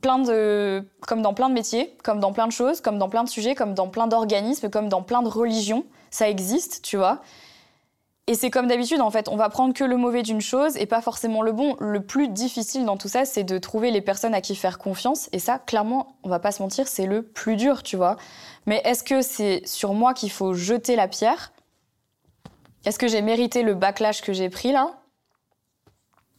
plein 0.00 0.18
de 0.18 0.84
comme 1.06 1.22
dans 1.22 1.34
plein 1.34 1.48
de 1.48 1.54
métiers 1.54 1.96
comme 2.04 2.20
dans 2.20 2.32
plein 2.32 2.46
de 2.46 2.52
choses 2.52 2.80
comme 2.80 2.98
dans 2.98 3.08
plein 3.08 3.24
de 3.24 3.28
sujets 3.28 3.54
comme 3.54 3.74
dans 3.74 3.88
plein 3.88 4.06
d'organismes 4.06 4.68
comme 4.70 4.88
dans 4.88 5.02
plein 5.02 5.22
de 5.22 5.28
religions 5.28 5.84
ça 6.10 6.28
existe 6.28 6.82
tu 6.82 6.96
vois 6.96 7.20
et 8.26 8.34
c'est 8.34 8.50
comme 8.50 8.68
d'habitude, 8.68 9.00
en 9.00 9.10
fait, 9.10 9.28
on 9.28 9.36
va 9.36 9.48
prendre 9.48 9.74
que 9.74 9.82
le 9.82 9.96
mauvais 9.96 10.22
d'une 10.22 10.40
chose 10.40 10.76
et 10.76 10.86
pas 10.86 11.00
forcément 11.00 11.42
le 11.42 11.52
bon. 11.52 11.76
Le 11.80 12.00
plus 12.00 12.28
difficile 12.28 12.84
dans 12.84 12.96
tout 12.96 13.08
ça, 13.08 13.24
c'est 13.24 13.42
de 13.42 13.58
trouver 13.58 13.90
les 13.90 14.00
personnes 14.00 14.34
à 14.34 14.40
qui 14.40 14.54
faire 14.54 14.78
confiance. 14.78 15.28
Et 15.32 15.38
ça, 15.38 15.58
clairement, 15.58 16.16
on 16.22 16.28
va 16.28 16.38
pas 16.38 16.52
se 16.52 16.62
mentir, 16.62 16.86
c'est 16.86 17.06
le 17.06 17.22
plus 17.22 17.56
dur, 17.56 17.82
tu 17.82 17.96
vois. 17.96 18.16
Mais 18.66 18.82
est-ce 18.84 19.02
que 19.02 19.20
c'est 19.22 19.62
sur 19.64 19.94
moi 19.94 20.14
qu'il 20.14 20.30
faut 20.30 20.54
jeter 20.54 20.94
la 20.94 21.08
pierre? 21.08 21.52
Est-ce 22.84 22.98
que 22.98 23.08
j'ai 23.08 23.20
mérité 23.20 23.62
le 23.62 23.74
backlash 23.74 24.22
que 24.22 24.32
j'ai 24.32 24.48
pris 24.48 24.70
là? 24.70 25.00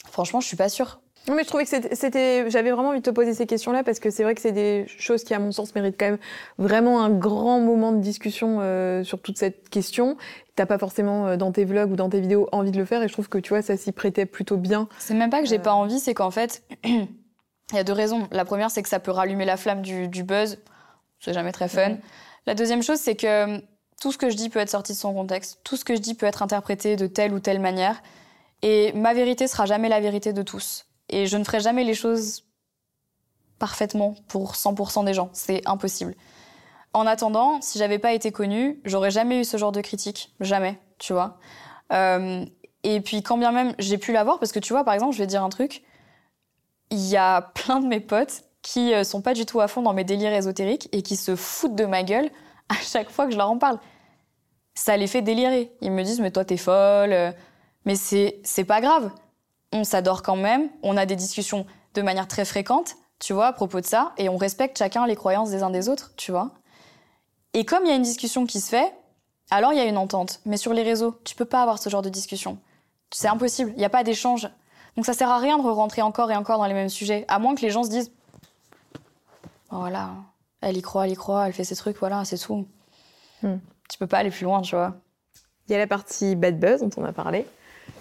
Franchement, 0.10 0.40
je 0.40 0.48
suis 0.48 0.58
pas 0.58 0.70
sûre. 0.70 1.02
Non, 1.28 1.36
mais 1.36 1.44
je 1.44 1.48
trouvais 1.50 1.66
que 1.66 1.70
c'était. 1.70 2.50
J'avais 2.50 2.72
vraiment 2.72 2.90
envie 2.90 3.00
de 3.00 3.06
te 3.06 3.12
poser 3.12 3.36
ces 3.36 3.46
questions-là 3.46 3.84
parce 3.84 4.00
que 4.00 4.10
c'est 4.10 4.24
vrai 4.24 4.34
que 4.34 4.42
c'est 4.42 4.52
des 4.52 4.86
choses 4.88 5.24
qui, 5.24 5.36
à 5.36 5.40
mon 5.40 5.52
sens, 5.52 5.76
méritent 5.76 6.00
quand 6.00 6.08
même 6.08 6.18
vraiment 6.58 7.04
un 7.04 7.12
grand 7.12 7.60
moment 7.60 7.92
de 7.92 8.00
discussion 8.00 8.58
euh, 8.62 9.04
sur 9.04 9.22
toute 9.22 9.38
cette 9.38 9.70
question. 9.70 10.18
T'as 10.62 10.68
pas 10.68 10.78
forcément 10.78 11.26
euh, 11.26 11.38
dans 11.38 11.52
tes 11.52 11.66
vlogs 11.66 11.92
ou 11.92 11.96
dans 11.96 12.08
tes 12.08 12.22
vidéos 12.22 12.48
envie 12.52 12.70
de 12.70 12.78
le 12.78 12.86
faire 12.86 13.02
et 13.02 13.08
je 13.08 13.14
trouve 13.14 13.28
que 13.28 13.40
tu 13.40 13.50
vois, 13.50 13.64
ça 13.64 13.78
s'y 13.78 13.92
prêtait 13.92 14.28
plutôt 14.28 14.58
bien. 14.58 14.88
C'est 15.00 15.16
même 15.16 15.32
pas 15.32 15.42
que 15.42 15.48
j'ai 15.48 15.58
pas 15.58 15.72
euh. 15.72 15.74
envie, 15.74 16.00
c'est 16.00 16.14
qu'en 16.14 16.30
fait, 16.30 16.62
il 16.84 17.08
y 17.74 17.80
a 17.80 17.84
deux 17.84 17.94
raisons. 17.94 18.28
La 18.30 18.46
première, 18.46 18.70
c'est 18.70 18.84
que 18.84 18.90
ça 18.90 19.00
peut 19.00 19.10
rallumer 19.10 19.44
la 19.44 19.58
flamme 19.58 19.82
du, 19.82 20.08
du 20.08 20.22
buzz. 20.22 20.60
C'est 21.20 21.34
jamais 21.34 21.52
très 21.52 21.68
fun. 21.68 21.98
La 22.46 22.54
deuxième 22.54 22.84
chose, 22.84 23.00
c'est 23.00 23.16
que 23.16 23.58
tout 24.00 24.12
ce 24.12 24.20
que 24.20 24.30
je 24.30 24.36
dis 24.36 24.50
peut 24.50 24.60
être 24.60 24.70
sorti 24.70 24.92
de 24.92 24.98
son 25.00 25.16
contexte. 25.16 25.62
Tout 25.64 25.78
ce 25.78 25.84
que 25.84 25.96
je 25.96 26.00
dis 26.00 26.14
peut 26.14 26.28
être 26.28 26.44
interprété 26.44 26.96
de 26.96 27.08
telle 27.08 27.34
ou 27.34 27.40
telle 27.40 27.60
manière. 27.60 28.00
Et 28.62 28.94
ma 28.94 29.16
vérité 29.16 29.48
sera 29.48 29.66
jamais 29.66 29.90
la 29.90 30.00
vérité 30.00 30.32
de 30.32 30.44
tous. 30.44 30.86
Et 31.10 31.26
je 31.26 31.38
ne 31.38 31.44
ferai 31.44 31.60
jamais 31.60 31.84
les 31.84 31.96
choses 31.96 32.44
parfaitement 33.58 34.14
pour 34.28 34.54
100% 34.54 35.06
des 35.06 35.16
gens. 35.16 35.32
C'est 35.34 35.68
impossible. 35.68 36.14
En 36.94 37.08
attendant, 37.08 37.62
si 37.62 37.80
j'avais 37.80 38.00
pas 38.00 38.14
été 38.14 38.32
connue, 38.32 38.82
j'aurais 38.84 39.12
jamais 39.12 39.42
eu 39.42 39.44
ce 39.44 39.58
genre 39.58 39.72
de 39.72 39.82
critique. 39.82 40.34
Jamais, 40.40 40.80
tu 41.00 41.14
vois. 41.14 41.38
Euh, 41.94 42.46
et 42.84 43.02
puis, 43.02 43.24
quand 43.24 43.38
bien 43.38 43.52
même 43.52 43.74
j'ai 43.80 43.98
pu 43.98 44.12
l'avoir, 44.12 44.40
parce 44.40 44.52
que 44.52 44.60
tu 44.60 44.74
vois, 44.74 44.84
par 44.84 44.94
exemple, 44.94 45.14
je 45.14 45.20
vais 45.20 45.28
dire 45.28 45.44
un 45.44 45.50
truc. 45.50 45.84
Il 46.90 47.06
y 47.08 47.18
a 47.18 47.42
plein 47.42 47.80
de 47.80 47.88
mes 47.88 48.02
potes 48.02 48.44
qui 48.62 48.94
euh, 48.94 49.04
sont 49.04 49.22
pas 49.22 49.34
du 49.34 49.46
tout 49.46 49.62
à 49.62 49.68
fond 49.68 49.82
dans 49.82 49.94
mes 49.94 50.04
délires 50.04 50.34
ésotériques 50.34 50.90
et 50.92 51.02
qui 51.02 51.16
se 51.16 51.36
foutent 51.36 51.76
de 51.76 51.86
ma 51.86 52.04
gueule 52.04 52.30
à 52.70 52.76
chaque 52.76 53.10
fois 53.10 53.26
que 53.26 53.32
je 53.32 53.38
leur 53.38 53.50
en 53.50 53.58
parle. 53.58 53.80
Ça 54.76 54.98
les 54.98 55.08
fait 55.08 55.22
délirer. 55.22 55.72
Ils 55.82 55.92
me 55.92 56.04
disent, 56.04 56.20
mais 56.20 56.32
toi, 56.32 56.46
t'es 56.46 56.58
folle. 56.58 57.34
Mais 57.86 57.96
c'est, 57.96 58.40
c'est 58.44 58.64
pas 58.64 58.82
grave 58.82 59.12
on 59.72 59.84
s'adore 59.84 60.22
quand 60.22 60.36
même, 60.36 60.70
on 60.84 60.98
a 60.98 61.06
des 61.06 61.16
discussions 61.16 61.66
de 61.94 62.02
manière 62.02 62.28
très 62.28 62.46
fréquente, 62.46 62.96
tu 63.20 63.34
vois, 63.34 63.48
à 63.48 63.54
propos 63.54 63.80
de 63.80 63.86
ça, 63.86 64.14
et 64.18 64.30
on 64.30 64.38
respecte 64.38 64.78
chacun 64.78 65.06
les 65.08 65.16
croyances 65.16 65.52
des 65.52 65.64
uns 65.64 65.70
des 65.70 65.90
autres, 65.90 66.14
tu 66.18 66.32
vois. 66.32 66.52
Et 67.54 67.66
comme 67.66 67.84
il 67.84 67.90
y 67.90 67.92
a 67.92 67.96
une 67.96 68.02
discussion 68.02 68.46
qui 68.46 68.60
se 68.62 68.70
fait, 68.70 68.94
alors 69.50 69.74
il 69.74 69.78
y 69.78 69.82
a 69.82 69.86
une 69.86 69.98
entente. 69.98 70.40
Mais 70.46 70.58
sur 70.58 70.74
les 70.74 70.84
réseaux, 70.84 71.20
tu 71.24 71.36
peux 71.36 71.46
pas 71.46 71.62
avoir 71.62 71.80
ce 71.80 71.90
genre 71.90 72.02
de 72.02 72.10
discussion. 72.10 72.58
C'est 73.12 73.28
impossible, 73.28 73.72
il 73.76 73.78
n'y 73.78 73.86
a 73.86 73.90
pas 73.90 74.04
d'échange. 74.04 74.50
Donc 74.96 75.06
ça 75.06 75.14
sert 75.14 75.30
à 75.30 75.40
rien 75.40 75.58
de 75.58 75.64
rentrer 75.64 76.02
encore 76.02 76.32
et 76.32 76.36
encore 76.36 76.58
dans 76.58 76.66
les 76.66 76.74
mêmes 76.74 76.90
sujets, 76.90 77.26
à 77.28 77.40
moins 77.40 77.56
que 77.56 77.62
les 77.62 77.70
gens 77.70 77.84
se 77.84 77.90
disent 77.90 78.12
voilà, 79.70 80.12
elle 80.62 80.78
y 80.78 80.82
croit, 80.82 81.06
elle 81.06 81.14
y 81.14 81.16
croit, 81.16 81.48
elle 81.48 81.54
fait 81.54 81.64
ses 81.64 81.76
trucs, 81.76 81.98
voilà, 81.98 82.26
c'est 82.26 82.38
tout. 82.38 82.68
Hmm. 83.42 83.58
Tu 83.90 83.98
peux 83.98 84.08
pas 84.08 84.18
aller 84.18 84.30
plus 84.30 84.44
loin, 84.44 84.62
tu 84.62 84.76
vois. 84.76 84.96
Il 85.68 85.72
y 85.72 85.76
a 85.76 85.78
la 85.78 85.88
partie 85.88 86.36
bad 86.36 86.60
buzz 86.60 86.82
dont 86.82 86.90
on 86.98 87.06
a 87.06 87.14
parlé. 87.14 87.46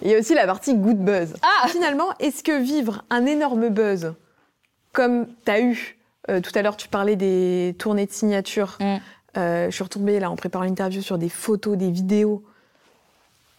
Il 0.01 0.09
y 0.09 0.15
a 0.15 0.19
aussi 0.19 0.33
la 0.33 0.45
partie 0.45 0.75
good 0.75 0.97
buzz. 0.97 1.35
Ah 1.41 1.67
Finalement, 1.67 2.09
est-ce 2.19 2.43
que 2.43 2.59
vivre 2.59 3.03
un 3.09 3.25
énorme 3.25 3.69
buzz, 3.69 4.13
comme 4.91 5.27
tu 5.45 5.51
as 5.51 5.61
eu, 5.61 5.97
euh, 6.29 6.41
tout 6.41 6.51
à 6.55 6.61
l'heure 6.61 6.75
tu 6.75 6.87
parlais 6.89 7.15
des 7.15 7.75
tournées 7.79 8.05
de 8.05 8.11
signature, 8.11 8.77
mm. 8.79 8.97
Euh, 9.37 9.65
je 9.69 9.75
suis 9.75 9.83
retombée 9.83 10.19
là 10.19 10.29
en 10.29 10.35
préparant 10.35 10.65
l'interview 10.65 11.01
sur 11.01 11.17
des 11.17 11.29
photos, 11.29 11.77
des 11.77 11.91
vidéos. 11.91 12.43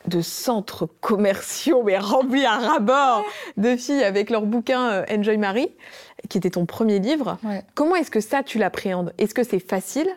de 0.09 0.21
centres 0.21 0.87
commerciaux, 1.00 1.85
mais 1.85 1.97
remplis 1.97 2.45
à 2.45 2.59
rabord 2.59 3.23
de 3.57 3.76
filles 3.76 4.02
avec 4.02 4.31
leur 4.31 4.43
bouquin 4.43 4.91
euh, 4.91 5.05
Enjoy 5.09 5.37
Marie, 5.37 5.71
qui 6.29 6.38
était 6.38 6.50
ton 6.50 6.67
premier 6.67 6.99
livre. 6.99 7.38
Comment 7.75 7.95
est-ce 7.95 8.11
que 8.11 8.21
ça, 8.21 8.43
tu 8.43 8.59
l'appréhendes? 8.59 9.14
Est-ce 9.19 9.33
que 9.33 9.45
c'est 9.45 9.61
facile 9.61 10.09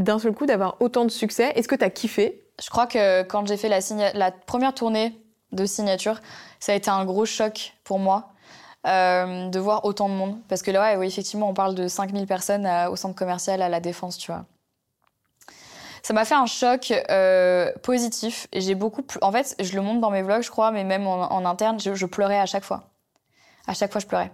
d'un 0.00 0.18
seul 0.18 0.32
coup 0.32 0.46
d'avoir 0.46 0.76
autant 0.80 1.04
de 1.04 1.10
succès? 1.10 1.52
Est-ce 1.54 1.68
que 1.68 1.76
tu 1.76 1.84
as 1.84 1.90
kiffé? 1.90 2.42
Je 2.60 2.68
crois 2.70 2.88
que 2.88 3.22
quand 3.22 3.46
j'ai 3.46 3.56
fait 3.56 3.68
la, 3.68 3.78
la, 4.14 4.32
première 4.32 4.74
tournée 4.74 5.16
de 5.52 5.64
signature, 5.64 6.20
ça 6.58 6.72
a 6.72 6.74
été 6.74 6.90
un 6.90 7.04
gros 7.04 7.24
choc 7.24 7.74
pour 7.84 8.00
moi. 8.00 8.32
Euh, 8.86 9.50
de 9.50 9.58
voir 9.58 9.84
autant 9.84 10.08
de 10.08 10.14
monde. 10.14 10.38
Parce 10.48 10.62
que 10.62 10.70
là, 10.70 10.80
ouais, 10.80 10.96
oui, 10.96 11.06
effectivement, 11.06 11.50
on 11.50 11.54
parle 11.54 11.74
de 11.74 11.86
5000 11.86 12.26
personnes 12.26 12.66
au 12.90 12.96
centre 12.96 13.14
commercial 13.14 13.60
à 13.60 13.68
la 13.68 13.78
Défense, 13.78 14.16
tu 14.16 14.32
vois. 14.32 14.46
Ça 16.10 16.14
m'a 16.14 16.24
fait 16.24 16.34
un 16.34 16.46
choc 16.46 16.92
euh, 17.08 17.70
positif. 17.84 18.48
Et 18.50 18.60
j'ai 18.60 18.74
beaucoup. 18.74 19.04
En 19.22 19.30
fait, 19.30 19.54
je 19.60 19.76
le 19.76 19.80
montre 19.80 20.00
dans 20.00 20.10
mes 20.10 20.22
vlogs, 20.22 20.42
je 20.42 20.50
crois, 20.50 20.72
mais 20.72 20.82
même 20.82 21.06
en, 21.06 21.44
interne, 21.44 21.78
je, 21.78 22.04
pleurais 22.04 22.40
à 22.40 22.46
chaque 22.46 22.64
fois. 22.64 22.90
À 23.68 23.74
chaque 23.74 23.92
fois, 23.92 24.00
je 24.00 24.08
pleurais. 24.08 24.32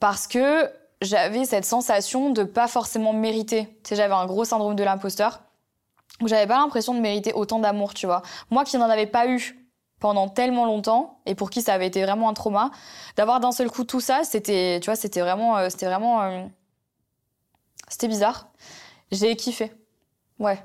Parce 0.00 0.26
que 0.26 0.68
j'avais 1.02 1.44
cette 1.44 1.64
sensation 1.64 2.30
de 2.30 2.42
pas 2.42 2.66
forcément 2.66 3.12
mériter. 3.12 3.66
Tu 3.84 3.90
sais, 3.90 3.94
j'avais 3.94 4.12
un 4.12 4.26
gros 4.26 4.44
syndrome 4.44 4.74
de 4.74 4.82
l'imposteur 4.82 5.42
où 6.20 6.26
j'avais 6.26 6.48
pas 6.48 6.56
l'impression 6.58 6.92
de 6.92 6.98
mériter 6.98 7.32
autant 7.32 7.60
d'amour, 7.60 7.94
tu 7.94 8.06
vois. 8.06 8.22
Moi 8.50 8.64
qui 8.64 8.78
n'en 8.78 8.90
avais 8.90 9.06
pas 9.06 9.28
eu 9.28 9.68
pendant 10.00 10.28
tellement 10.28 10.64
longtemps 10.64 11.20
et 11.26 11.36
pour 11.36 11.48
qui 11.48 11.62
ça 11.62 11.74
avait 11.74 11.86
été 11.86 12.02
vraiment 12.02 12.28
un 12.28 12.34
trauma, 12.34 12.72
d'avoir 13.14 13.38
d'un 13.38 13.52
seul 13.52 13.70
coup 13.70 13.84
tout 13.84 14.00
ça, 14.00 14.24
c'était, 14.24 14.80
tu 14.82 14.86
vois, 14.86 14.96
c'était 14.96 15.20
vraiment, 15.20 15.56
euh, 15.58 15.68
c'était 15.70 15.86
vraiment, 15.86 16.22
euh, 16.22 16.44
c'était 17.88 18.08
bizarre. 18.08 18.48
J'ai 19.12 19.36
kiffé. 19.36 19.72
Ouais. 20.38 20.58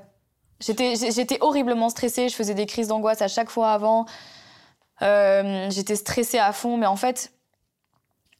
J'étais, 0.60 1.38
horriblement 1.40 1.88
stressée. 1.88 2.28
Je 2.28 2.34
faisais 2.34 2.54
des 2.54 2.66
crises 2.66 2.88
d'angoisse 2.88 3.22
à 3.22 3.28
chaque 3.28 3.50
fois 3.50 3.72
avant. 3.72 4.06
Euh, 5.02 5.68
j'étais 5.70 5.96
stressée 5.96 6.38
à 6.38 6.52
fond, 6.52 6.76
mais 6.76 6.86
en 6.86 6.96
fait, 6.96 7.32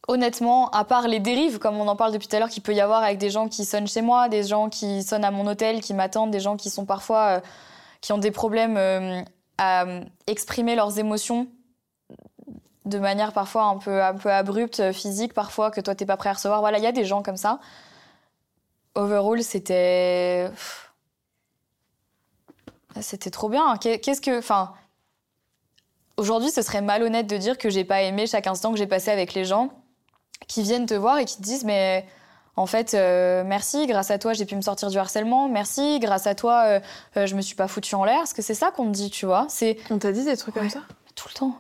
honnêtement, 0.06 0.70
à 0.70 0.84
part 0.84 1.08
les 1.08 1.18
dérives, 1.18 1.58
comme 1.58 1.76
on 1.78 1.88
en 1.88 1.96
parle 1.96 2.12
depuis 2.12 2.28
tout 2.28 2.36
à 2.36 2.38
l'heure, 2.38 2.48
qu'il 2.48 2.62
peut 2.62 2.74
y 2.74 2.80
avoir 2.80 3.02
avec 3.02 3.18
des 3.18 3.30
gens 3.30 3.48
qui 3.48 3.64
sonnent 3.64 3.88
chez 3.88 4.02
moi, 4.02 4.28
des 4.28 4.44
gens 4.44 4.68
qui 4.68 5.02
sonnent 5.02 5.24
à 5.24 5.30
mon 5.30 5.46
hôtel, 5.46 5.80
qui 5.80 5.94
m'attendent, 5.94 6.30
des 6.30 6.40
gens 6.40 6.56
qui 6.56 6.70
sont 6.70 6.84
parfois, 6.84 7.38
euh, 7.38 7.40
qui 8.00 8.12
ont 8.12 8.18
des 8.18 8.30
problèmes 8.30 8.76
euh, 8.76 9.20
à 9.58 9.84
exprimer 10.26 10.76
leurs 10.76 10.98
émotions 10.98 11.48
de 12.84 12.98
manière 12.98 13.32
parfois 13.32 13.64
un 13.64 13.78
peu, 13.78 14.02
un 14.02 14.14
peu 14.14 14.30
abrupte, 14.30 14.92
physique, 14.92 15.34
parfois 15.34 15.70
que 15.70 15.80
toi 15.80 15.94
t'es 15.94 16.06
pas 16.06 16.16
prêt 16.16 16.30
à 16.30 16.32
recevoir. 16.32 16.60
Voilà, 16.60 16.78
il 16.78 16.84
y 16.84 16.86
a 16.86 16.92
des 16.92 17.04
gens 17.04 17.22
comme 17.22 17.36
ça 17.36 17.60
overall, 18.94 19.42
c'était. 19.42 20.50
C'était 23.00 23.30
trop 23.30 23.48
bien. 23.48 23.76
Qu'est-ce 23.78 24.20
que. 24.20 24.38
Enfin. 24.38 24.74
Aujourd'hui, 26.18 26.50
ce 26.50 26.60
serait 26.60 26.82
malhonnête 26.82 27.26
de 27.26 27.36
dire 27.38 27.56
que 27.56 27.70
j'ai 27.70 27.84
pas 27.84 28.02
aimé 28.02 28.26
chaque 28.26 28.46
instant 28.46 28.70
que 28.70 28.78
j'ai 28.78 28.86
passé 28.86 29.10
avec 29.10 29.32
les 29.32 29.44
gens 29.44 29.70
qui 30.46 30.62
viennent 30.62 30.86
te 30.86 30.94
voir 30.94 31.18
et 31.18 31.24
qui 31.24 31.36
te 31.36 31.42
disent 31.42 31.64
Mais 31.64 32.06
en 32.54 32.66
fait, 32.66 32.92
euh, 32.94 33.44
merci, 33.46 33.86
grâce 33.86 34.10
à 34.10 34.18
toi, 34.18 34.34
j'ai 34.34 34.44
pu 34.44 34.54
me 34.54 34.60
sortir 34.60 34.90
du 34.90 34.98
harcèlement. 34.98 35.48
Merci, 35.48 35.98
grâce 36.00 36.26
à 36.26 36.34
toi, 36.34 36.64
euh, 36.66 36.80
euh, 37.16 37.26
je 37.26 37.34
me 37.34 37.40
suis 37.40 37.54
pas 37.54 37.66
foutu 37.66 37.94
en 37.94 38.04
l'air. 38.04 38.18
Parce 38.18 38.34
que 38.34 38.42
c'est 38.42 38.54
ça 38.54 38.70
qu'on 38.70 38.86
te 38.86 38.90
dit, 38.90 39.10
tu 39.10 39.24
vois. 39.24 39.46
C'est. 39.48 39.78
On 39.90 39.98
t'a 39.98 40.12
dit 40.12 40.24
des 40.24 40.36
trucs 40.36 40.54
comme 40.54 40.70
ça 40.70 40.82
Tout 41.14 41.28
le 41.28 41.34
temps. 41.34 41.56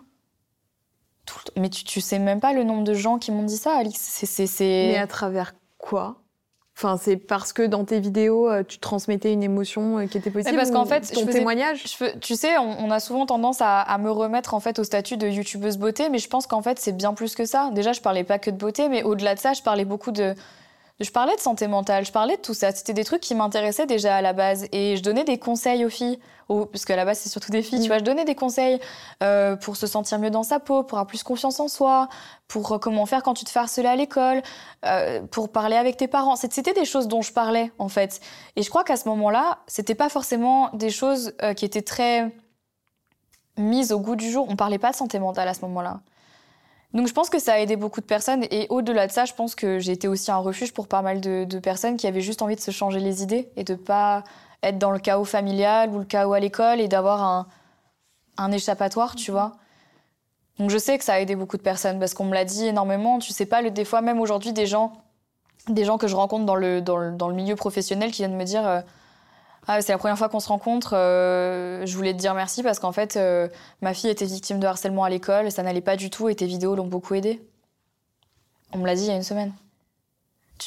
Tout 1.24 1.38
le 1.38 1.44
temps. 1.44 1.60
Mais 1.60 1.70
tu, 1.70 1.84
tu 1.84 2.00
sais 2.00 2.18
même 2.18 2.40
pas 2.40 2.52
le 2.52 2.62
nombre 2.62 2.84
de 2.84 2.94
gens 2.94 3.18
qui 3.18 3.32
m'ont 3.32 3.44
dit 3.44 3.56
ça, 3.56 3.76
Alix. 3.76 3.98
C'est. 3.98 4.48
Mais 4.58 4.98
à 4.98 5.06
travers 5.06 5.54
quoi 5.78 6.21
Enfin, 6.84 6.96
c'est 7.00 7.16
parce 7.16 7.52
que 7.52 7.62
dans 7.62 7.84
tes 7.84 8.00
vidéos, 8.00 8.50
euh, 8.50 8.64
tu 8.66 8.78
transmettais 8.78 9.32
une 9.32 9.44
émotion 9.44 9.98
euh, 9.98 10.06
qui 10.06 10.18
était 10.18 10.32
possible. 10.32 10.56
parce 10.56 10.72
qu'en 10.72 10.84
fait, 10.84 11.12
ton 11.12 11.26
témoignage? 11.26 11.84
tu 12.20 12.34
sais, 12.34 12.58
on, 12.58 12.90
a 12.90 12.98
souvent 12.98 13.24
tendance 13.24 13.58
à, 13.60 13.96
me 13.98 14.10
remettre 14.10 14.54
en 14.54 14.58
fait 14.60 14.80
au 14.80 14.84
statut 14.84 15.16
de 15.16 15.28
youtubeuse 15.28 15.78
beauté, 15.78 16.08
mais 16.08 16.18
je 16.18 16.28
pense 16.28 16.48
qu'en 16.48 16.60
fait, 16.60 16.80
c'est 16.80 16.96
bien 16.96 17.14
plus 17.14 17.36
que 17.36 17.44
ça. 17.44 17.70
Déjà, 17.72 17.92
je 17.92 18.00
parlais 18.00 18.24
pas 18.24 18.40
que 18.40 18.50
de 18.50 18.56
beauté, 18.56 18.88
mais 18.88 19.04
au-delà 19.04 19.36
de 19.36 19.38
ça, 19.38 19.52
je 19.52 19.62
parlais 19.62 19.84
beaucoup 19.84 20.10
de 20.10 20.34
je 21.02 21.10
parlais 21.10 21.34
de 21.34 21.40
santé 21.40 21.66
mentale, 21.66 22.04
je 22.04 22.12
parlais 22.12 22.36
de 22.36 22.40
tout 22.40 22.54
ça. 22.54 22.72
C'était 22.72 22.92
des 22.92 23.04
trucs 23.04 23.20
qui 23.20 23.34
m'intéressaient 23.34 23.86
déjà 23.86 24.16
à 24.16 24.22
la 24.22 24.32
base. 24.32 24.66
Et 24.72 24.96
je 24.96 25.02
donnais 25.02 25.24
des 25.24 25.38
conseils 25.38 25.84
aux 25.84 25.90
filles, 25.90 26.18
parce 26.48 26.84
qu'à 26.84 26.96
la 26.96 27.04
base, 27.04 27.18
c'est 27.18 27.28
surtout 27.28 27.50
des 27.50 27.62
filles, 27.62 27.80
tu 27.80 27.84
mm. 27.84 27.88
vois. 27.88 27.98
Je 27.98 28.04
donnais 28.04 28.24
des 28.24 28.34
conseils 28.34 28.78
euh, 29.22 29.56
pour 29.56 29.76
se 29.76 29.86
sentir 29.86 30.18
mieux 30.18 30.30
dans 30.30 30.42
sa 30.42 30.60
peau, 30.60 30.82
pour 30.82 30.98
avoir 30.98 31.06
plus 31.06 31.22
confiance 31.22 31.60
en 31.60 31.68
soi, 31.68 32.08
pour 32.48 32.72
euh, 32.72 32.78
comment 32.78 33.06
faire 33.06 33.22
quand 33.22 33.34
tu 33.34 33.44
te 33.44 33.50
fais 33.50 33.60
harceler 33.60 33.88
à 33.88 33.96
l'école, 33.96 34.42
euh, 34.84 35.22
pour 35.30 35.50
parler 35.50 35.76
avec 35.76 35.96
tes 35.96 36.08
parents. 36.08 36.36
C'était 36.36 36.72
des 36.72 36.84
choses 36.84 37.08
dont 37.08 37.22
je 37.22 37.32
parlais, 37.32 37.72
en 37.78 37.88
fait. 37.88 38.20
Et 38.56 38.62
je 38.62 38.70
crois 38.70 38.84
qu'à 38.84 38.96
ce 38.96 39.08
moment-là, 39.08 39.58
c'était 39.66 39.94
pas 39.94 40.08
forcément 40.08 40.70
des 40.74 40.90
choses 40.90 41.32
qui 41.56 41.64
étaient 41.64 41.82
très 41.82 42.30
mises 43.56 43.92
au 43.92 44.00
goût 44.00 44.16
du 44.16 44.30
jour. 44.30 44.46
On 44.48 44.56
parlait 44.56 44.78
pas 44.78 44.90
de 44.90 44.96
santé 44.96 45.18
mentale 45.18 45.48
à 45.48 45.54
ce 45.54 45.62
moment-là. 45.62 46.00
Donc 46.94 47.06
je 47.06 47.12
pense 47.12 47.30
que 47.30 47.38
ça 47.38 47.54
a 47.54 47.58
aidé 47.58 47.76
beaucoup 47.76 48.00
de 48.00 48.06
personnes 48.06 48.44
et 48.50 48.66
au-delà 48.68 49.06
de 49.06 49.12
ça, 49.12 49.24
je 49.24 49.32
pense 49.32 49.54
que 49.54 49.78
j'ai 49.78 49.92
été 49.92 50.08
aussi 50.08 50.30
un 50.30 50.36
refuge 50.36 50.72
pour 50.72 50.88
pas 50.88 51.00
mal 51.00 51.20
de, 51.20 51.58
personnes 51.58 51.96
qui 51.96 52.06
avaient 52.06 52.20
juste 52.20 52.42
envie 52.42 52.56
de 52.56 52.60
se 52.60 52.70
changer 52.70 53.00
les 53.00 53.22
idées 53.22 53.48
et 53.56 53.64
de 53.64 53.74
pas 53.74 54.24
être 54.62 54.78
dans 54.78 54.90
le 54.90 54.98
chaos 54.98 55.24
familial 55.24 55.90
ou 55.90 55.98
le 55.98 56.04
chaos 56.04 56.34
à 56.34 56.40
l'école 56.40 56.80
et 56.80 56.88
d'avoir 56.88 57.22
un, 57.22 57.46
un 58.36 58.52
échappatoire, 58.52 59.14
tu 59.14 59.30
vois. 59.30 59.56
Donc 60.58 60.68
je 60.68 60.76
sais 60.76 60.98
que 60.98 61.04
ça 61.04 61.14
a 61.14 61.18
aidé 61.20 61.34
beaucoup 61.34 61.56
de 61.56 61.62
personnes 61.62 61.98
parce 61.98 62.12
qu'on 62.12 62.24
me 62.24 62.34
l'a 62.34 62.44
dit 62.44 62.66
énormément. 62.66 63.18
Tu 63.18 63.32
sais 63.32 63.46
pas, 63.46 63.62
le, 63.62 63.70
des 63.70 63.84
fois 63.84 64.02
même 64.02 64.20
aujourd'hui, 64.20 64.52
des 64.52 64.66
gens, 64.66 64.92
des 65.68 65.84
gens 65.84 65.96
que 65.96 66.06
je 66.06 66.14
rencontre 66.14 66.44
dans 66.44 66.54
le, 66.54 66.82
dans 66.82 66.98
le, 66.98 67.12
dans 67.12 67.28
le 67.28 67.34
milieu 67.34 67.56
professionnel 67.56 68.10
qui 68.10 68.18
viennent 68.18 68.36
me 68.36 68.44
dire 68.44 68.66
euh, 68.66 68.80
ah, 69.68 69.80
c'est 69.80 69.92
la 69.92 69.98
première 69.98 70.18
fois 70.18 70.28
qu'on 70.28 70.40
se 70.40 70.48
rencontre. 70.48 70.94
Euh, 70.94 71.86
je 71.86 71.96
voulais 71.96 72.12
te 72.12 72.18
dire 72.18 72.34
merci 72.34 72.62
parce 72.62 72.80
qu'en 72.80 72.90
fait, 72.92 73.16
euh, 73.16 73.48
ma 73.80 73.94
fille 73.94 74.10
était 74.10 74.24
victime 74.24 74.58
de 74.58 74.66
harcèlement 74.66 75.04
à 75.04 75.10
l'école, 75.10 75.52
ça 75.52 75.62
n'allait 75.62 75.80
pas 75.80 75.96
du 75.96 76.10
tout 76.10 76.28
et 76.28 76.34
tes 76.34 76.46
vidéos 76.46 76.74
l'ont 76.74 76.86
beaucoup 76.86 77.14
aidé. 77.14 77.40
On 78.72 78.78
me 78.78 78.86
l'a 78.86 78.94
dit 78.94 79.02
il 79.02 79.08
y 79.08 79.12
a 79.12 79.16
une 79.16 79.22
semaine. 79.22 79.52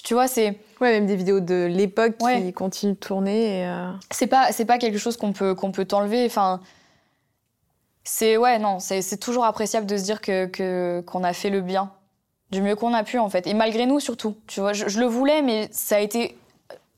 Tu, 0.04 0.14
vois, 0.14 0.28
c'est. 0.28 0.60
Ouais, 0.82 0.92
même 0.92 1.06
des 1.06 1.16
vidéos 1.16 1.40
de 1.40 1.66
l'époque 1.66 2.16
qui 2.18 2.54
continuent 2.54 2.94
de 2.94 2.98
tourner. 2.98 3.66
Euh, 3.66 3.92
c'est 4.12 4.28
pas, 4.28 4.52
c'est 4.52 4.66
pas 4.66 4.78
quelque 4.78 4.98
chose 4.98 5.16
qu'on 5.16 5.32
peut, 5.32 5.56
qu'on 5.56 5.72
peut 5.72 5.86
t'enlever. 5.86 6.26
Enfin, 6.26 6.60
c'est 8.04 8.38
ouais, 8.38 8.60
non, 8.60 8.80
c'est 8.80 9.20
toujours 9.20 9.46
appréciable 9.46 9.86
de 9.86 9.98
se 9.98 10.04
dire 10.04 10.22
que 10.22 11.02
qu'on 11.02 11.24
a 11.24 11.34
fait 11.34 11.50
le 11.50 11.62
bien 11.62 11.92
du 12.52 12.62
mieux 12.62 12.76
qu'on 12.76 12.94
a 12.94 13.04
pu 13.04 13.18
en 13.18 13.30
fait, 13.30 13.48
et 13.48 13.54
malgré 13.54 13.86
nous 13.86 14.00
surtout. 14.00 14.36
Tu 14.48 14.60
vois, 14.60 14.74
je 14.74 15.00
le 15.00 15.06
voulais, 15.06 15.42
mais 15.42 15.68
ça 15.72 15.96
a 15.96 16.00
été 16.00 16.38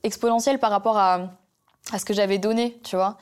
exponentiel 0.03 0.59
par 0.59 0.71
rapport 0.71 0.97
à 0.97 1.31
à 1.91 1.99
ce 1.99 2.05
que 2.05 2.13
j'avais 2.13 2.37
donné, 2.37 2.79
tu 2.83 2.95
vois. 2.95 3.17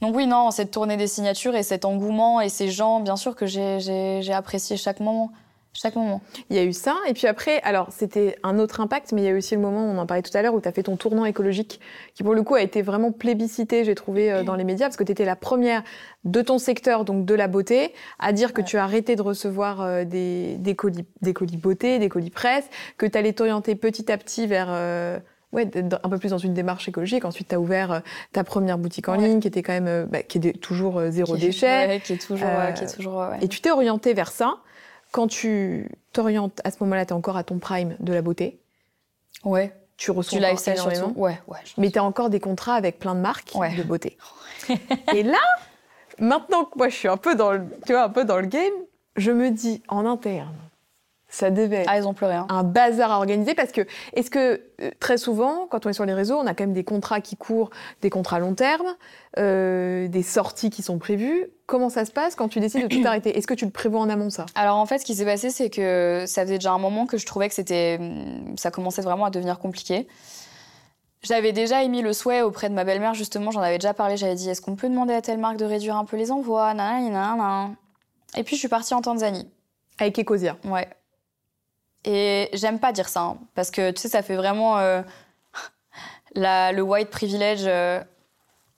Donc 0.00 0.16
oui, 0.16 0.26
non, 0.26 0.50
cette 0.50 0.72
tournée 0.72 0.96
des 0.96 1.06
signatures 1.06 1.54
et 1.54 1.62
cet 1.62 1.84
engouement 1.84 2.40
et 2.40 2.48
ces 2.48 2.70
gens, 2.70 3.00
bien 3.00 3.16
sûr 3.16 3.36
que 3.36 3.46
j'ai 3.46 4.32
apprécié 4.32 4.76
chaque 4.76 5.00
moment. 5.00 5.30
Chaque 5.74 5.94
moment. 5.96 6.20
Il 6.50 6.56
y 6.56 6.58
a 6.58 6.64
eu 6.64 6.74
ça, 6.74 6.96
et 7.08 7.14
puis 7.14 7.26
après, 7.26 7.62
alors 7.62 7.86
c'était 7.90 8.36
un 8.42 8.58
autre 8.58 8.82
impact, 8.82 9.12
mais 9.12 9.22
il 9.22 9.24
y 9.24 9.28
a 9.28 9.30
eu 9.30 9.38
aussi 9.38 9.54
le 9.54 9.60
moment, 9.62 9.86
on 9.86 9.96
en 9.96 10.04
parlait 10.04 10.22
tout 10.22 10.36
à 10.36 10.42
l'heure, 10.42 10.52
où 10.52 10.60
tu 10.60 10.68
as 10.68 10.72
fait 10.72 10.82
ton 10.82 10.98
tournant 10.98 11.24
écologique, 11.24 11.80
qui 12.14 12.22
pour 12.22 12.34
le 12.34 12.42
coup 12.42 12.56
a 12.56 12.60
été 12.60 12.82
vraiment 12.82 13.10
plébiscité, 13.10 13.82
j'ai 13.82 13.94
trouvé, 13.94 14.30
euh, 14.30 14.42
dans 14.42 14.54
les 14.54 14.64
médias, 14.64 14.88
parce 14.88 14.98
que 14.98 15.04
tu 15.04 15.12
étais 15.12 15.24
la 15.24 15.34
première 15.34 15.82
de 16.24 16.42
ton 16.42 16.58
secteur, 16.58 17.06
donc 17.06 17.24
de 17.24 17.34
la 17.34 17.48
beauté, 17.48 17.94
à 18.18 18.34
dire 18.34 18.52
que 18.52 18.60
tu 18.60 18.76
as 18.76 18.84
arrêté 18.84 19.16
de 19.16 19.22
recevoir 19.22 19.80
euh, 19.80 20.04
des, 20.04 20.56
des, 20.58 20.76
colis, 20.76 21.06
des 21.22 21.32
colis 21.32 21.56
beauté, 21.56 21.98
des 21.98 22.10
colis 22.10 22.28
presse, 22.28 22.68
que 22.98 23.06
tu 23.06 23.16
allais 23.16 23.32
t'orienter 23.32 23.74
petit 23.74 24.12
à 24.12 24.18
petit 24.18 24.46
vers... 24.46 24.66
Euh, 24.68 25.20
ouais, 25.52 25.70
un 25.74 26.08
peu 26.08 26.18
plus 26.18 26.30
dans 26.30 26.38
une 26.38 26.54
démarche 26.54 26.88
écologique. 26.88 27.24
Ensuite, 27.24 27.48
tu 27.48 27.54
as 27.54 27.60
ouvert 27.60 27.92
euh, 27.92 28.00
ta 28.32 28.44
première 28.44 28.78
boutique 28.78 29.08
en 29.08 29.14
ligne 29.14 29.40
qui 29.40 29.48
était 29.48 29.62
quand 29.62 29.72
même, 29.72 29.88
euh, 29.88 30.06
bah, 30.06 30.22
qui 30.22 30.38
est 30.38 30.60
toujours 30.60 30.98
euh, 30.98 31.10
zéro 31.10 31.36
déchet. 31.36 32.00
qui 32.04 32.14
est 32.14 32.16
toujours, 32.16 32.38
qui 32.74 32.84
est 32.84 32.96
toujours 32.96 33.26
Et 33.40 33.48
tu 33.48 33.60
t'es 33.60 33.70
orienté 33.70 34.14
vers 34.14 34.30
ça. 34.30 34.56
Quand 35.10 35.26
tu 35.26 35.90
t'orientes, 36.12 36.60
à 36.64 36.70
ce 36.70 36.76
moment-là, 36.80 37.04
tu 37.04 37.10
es 37.10 37.16
encore 37.16 37.36
à 37.36 37.44
ton 37.44 37.58
prime 37.58 37.96
de 38.00 38.12
la 38.12 38.22
beauté. 38.22 38.58
Ouais. 39.44 39.74
Tu 39.98 40.10
reçois 40.10 40.38
du 40.38 40.44
lifestyle 40.44 40.78
surtout. 40.78 41.12
Ouais, 41.16 41.38
ouais. 41.46 41.58
Mais 41.76 41.90
tu 41.90 41.98
as 41.98 42.04
encore 42.04 42.30
des 42.30 42.40
contrats 42.40 42.74
avec 42.74 42.98
plein 42.98 43.14
de 43.14 43.20
marques 43.20 43.52
de 43.54 43.82
beauté. 43.82 44.16
Et 45.14 45.22
là, 45.22 45.38
maintenant 46.18 46.64
que 46.64 46.78
moi 46.78 46.88
je 46.88 46.96
suis 46.96 47.08
un 47.08 47.18
peu 47.18 47.34
dans 47.34 47.52
le, 47.52 47.62
tu 47.86 47.92
vois, 47.92 48.04
un 48.04 48.08
peu 48.08 48.24
dans 48.24 48.38
le 48.38 48.46
game, 48.46 48.72
je 49.16 49.30
me 49.30 49.50
dis 49.50 49.82
en 49.88 50.06
interne, 50.06 50.54
ça 51.32 51.50
devait 51.50 51.84
ah, 51.88 51.98
ont 52.06 52.14
hein. 52.20 52.46
un 52.50 52.62
bazar 52.62 53.10
à 53.10 53.16
organiser 53.16 53.54
parce 53.54 53.72
que 53.72 53.80
est-ce 54.12 54.30
que 54.30 54.60
euh, 54.82 54.90
très 55.00 55.16
souvent 55.16 55.66
quand 55.66 55.86
on 55.86 55.88
est 55.88 55.94
sur 55.94 56.04
les 56.04 56.12
réseaux 56.12 56.36
on 56.36 56.46
a 56.46 56.54
quand 56.54 56.64
même 56.64 56.74
des 56.74 56.84
contrats 56.84 57.22
qui 57.22 57.36
courent 57.36 57.70
des 58.02 58.10
contrats 58.10 58.38
long 58.38 58.54
terme 58.54 58.94
euh, 59.38 60.08
des 60.08 60.22
sorties 60.22 60.68
qui 60.68 60.82
sont 60.82 60.98
prévues. 60.98 61.46
Comment 61.64 61.88
ça 61.88 62.04
se 62.04 62.12
passe 62.12 62.34
quand 62.34 62.48
tu 62.48 62.60
décides 62.60 62.86
de 62.86 62.94
tout 62.94 63.02
arrêter? 63.06 63.36
Est-ce 63.36 63.46
que 63.46 63.54
tu 63.54 63.64
le 63.64 63.70
prévois 63.70 64.00
en 64.00 64.10
amont 64.10 64.28
ça? 64.28 64.44
Alors 64.54 64.76
en 64.76 64.84
fait 64.84 64.98
ce 64.98 65.06
qui 65.06 65.14
s'est 65.14 65.24
passé 65.24 65.48
c'est 65.48 65.70
que 65.70 66.24
ça 66.26 66.42
faisait 66.42 66.58
déjà 66.58 66.72
un 66.72 66.78
moment 66.78 67.06
que 67.06 67.16
je 67.16 67.24
trouvais 67.24 67.48
que 67.48 67.54
c'était 67.54 67.96
hum, 67.98 68.58
ça 68.58 68.70
commençait 68.70 69.02
vraiment 69.02 69.24
à 69.24 69.30
devenir 69.30 69.58
compliqué. 69.58 70.06
J'avais 71.22 71.52
déjà 71.52 71.82
émis 71.82 72.02
le 72.02 72.12
souhait 72.12 72.42
auprès 72.42 72.68
de 72.68 72.74
ma 72.74 72.84
belle-mère 72.84 73.14
justement 73.14 73.50
j'en 73.50 73.62
avais 73.62 73.78
déjà 73.78 73.94
parlé 73.94 74.18
j'avais 74.18 74.34
dit 74.34 74.50
est-ce 74.50 74.60
qu'on 74.60 74.76
peut 74.76 74.90
demander 74.90 75.14
à 75.14 75.22
telle 75.22 75.38
marque 75.38 75.56
de 75.56 75.64
réduire 75.64 75.96
un 75.96 76.04
peu 76.04 76.18
les 76.18 76.30
envois? 76.30 76.74
Et 78.36 78.42
puis 78.42 78.56
je 78.56 78.60
suis 78.60 78.68
partie 78.68 78.92
en 78.92 79.00
Tanzanie. 79.00 79.48
Avec 79.98 80.18
Ecosia. 80.18 80.58
Ouais 80.64 80.88
et 82.04 82.48
j'aime 82.52 82.78
pas 82.78 82.92
dire 82.92 83.08
ça, 83.08 83.20
hein, 83.22 83.38
parce 83.54 83.70
que 83.70 83.90
tu 83.90 84.00
sais, 84.00 84.08
ça 84.08 84.22
fait 84.22 84.36
vraiment 84.36 84.78
euh, 84.78 85.02
la, 86.34 86.72
le 86.72 86.82
white 86.82 87.10
privilege 87.10 87.62
euh, 87.66 88.00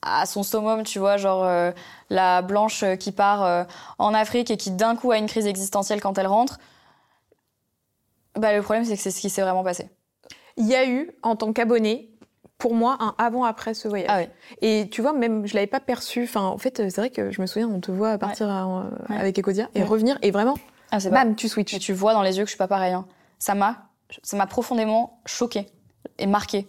à 0.02 0.26
son 0.26 0.42
summum, 0.42 0.82
tu 0.82 0.98
vois, 0.98 1.16
genre 1.16 1.44
euh, 1.44 1.70
la 2.10 2.42
blanche 2.42 2.84
qui 3.00 3.12
part 3.12 3.66
en 3.98 4.12
Afrique 4.14 4.50
et 4.50 4.56
qui 4.56 4.70
d'un 4.70 4.96
coup 4.96 5.10
a 5.12 5.18
une 5.18 5.26
crise 5.26 5.46
existentielle 5.46 6.00
quand 6.00 6.18
elle 6.18 6.26
rentre. 6.26 6.58
Bah, 8.36 8.54
le 8.54 8.62
problème, 8.62 8.84
c'est 8.84 8.96
que 8.96 9.00
c'est 9.02 9.10
ce 9.12 9.20
qui 9.20 9.30
s'est 9.30 9.42
vraiment 9.42 9.62
passé. 9.62 9.88
Il 10.56 10.66
y 10.66 10.74
a 10.74 10.86
eu, 10.86 11.10
en 11.22 11.36
tant 11.36 11.52
qu'abonné, 11.52 12.10
pour 12.58 12.74
moi, 12.74 12.96
un 13.00 13.14
avant-après 13.18 13.74
ce 13.74 13.88
voyage. 13.88 14.08
Ah 14.10 14.18
oui. 14.18 14.28
Et 14.60 14.88
tu 14.90 15.02
vois, 15.02 15.12
même, 15.12 15.46
je 15.46 15.54
l'avais 15.54 15.66
pas 15.66 15.80
perçu. 15.80 16.24
Enfin, 16.24 16.42
en 16.42 16.58
fait, 16.58 16.76
c'est 16.90 16.96
vrai 16.96 17.10
que 17.10 17.30
je 17.30 17.40
me 17.40 17.46
souviens, 17.46 17.68
on 17.68 17.80
te 17.80 17.90
voit 17.90 18.18
partir 18.18 18.48
à- 18.50 18.86
Ouais. 19.08 19.16
avec 19.18 19.38
Ecodia 19.38 19.68
et 19.74 19.80
Ouais. 19.80 19.86
revenir, 19.86 20.18
et 20.22 20.30
vraiment, 20.30 20.54
Ah, 20.90 20.98
bam, 21.10 21.34
tu 21.36 21.48
switches. 21.48 21.74
Et 21.74 21.78
tu 21.78 21.92
vois 21.92 22.12
dans 22.12 22.22
les 22.22 22.36
yeux 22.38 22.42
que 22.44 22.48
je 22.48 22.52
suis 22.52 22.58
pas 22.58 22.68
pareil. 22.68 22.92
hein. 22.92 23.06
Ça 23.44 23.54
m'a, 23.54 23.90
ça 24.22 24.38
m'a 24.38 24.46
profondément 24.46 25.20
choquée 25.26 25.66
et 26.18 26.26
marquée. 26.26 26.66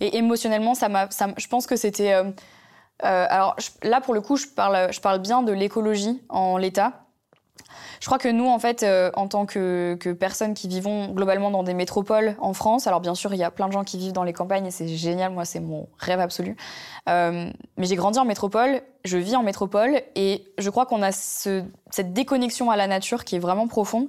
Et 0.00 0.16
émotionnellement, 0.16 0.74
ça 0.74 0.88
m'a, 0.88 1.06
je 1.36 1.48
pense 1.48 1.66
que 1.66 1.76
c'était. 1.76 2.14
euh, 2.14 2.24
euh, 3.04 3.26
alors 3.28 3.56
là, 3.82 4.00
pour 4.00 4.14
le 4.14 4.22
coup, 4.22 4.36
je 4.36 4.46
parle, 4.46 4.90
je 4.90 5.00
parle 5.02 5.18
bien 5.18 5.42
de 5.42 5.52
l'écologie 5.52 6.22
en 6.30 6.56
l'état. 6.56 7.04
Je 8.00 8.06
crois 8.06 8.16
que 8.18 8.28
nous, 8.28 8.46
en 8.46 8.58
fait, 8.58 8.82
euh, 8.84 9.10
en 9.16 9.28
tant 9.28 9.44
que, 9.44 9.98
que 10.00 10.14
personnes 10.14 10.54
qui 10.54 10.66
vivons 10.66 11.08
globalement 11.08 11.50
dans 11.50 11.62
des 11.62 11.74
métropoles 11.74 12.36
en 12.40 12.54
France, 12.54 12.86
alors 12.86 13.00
bien 13.02 13.14
sûr, 13.14 13.34
il 13.34 13.38
y 13.38 13.44
a 13.44 13.50
plein 13.50 13.66
de 13.68 13.72
gens 13.72 13.84
qui 13.84 13.98
vivent 13.98 14.12
dans 14.12 14.24
les 14.24 14.32
campagnes 14.32 14.64
et 14.64 14.70
c'est 14.70 14.88
génial, 14.88 15.30
moi, 15.30 15.44
c'est 15.44 15.60
mon 15.60 15.88
rêve 15.98 16.20
absolu. 16.20 16.56
Mais 17.06 17.52
j'ai 17.78 17.96
grandi 17.96 18.18
en 18.18 18.24
métropole, 18.24 18.80
je 19.04 19.18
vis 19.18 19.36
en 19.36 19.42
métropole 19.42 20.00
et 20.16 20.46
je 20.56 20.70
crois 20.70 20.86
qu'on 20.86 21.02
a 21.02 21.12
ce- 21.12 21.64
cette 21.90 22.14
déconnexion 22.14 22.70
à 22.70 22.76
la 22.76 22.86
nature 22.86 23.24
qui 23.24 23.36
est 23.36 23.40
vraiment 23.40 23.68
profonde. 23.68 24.08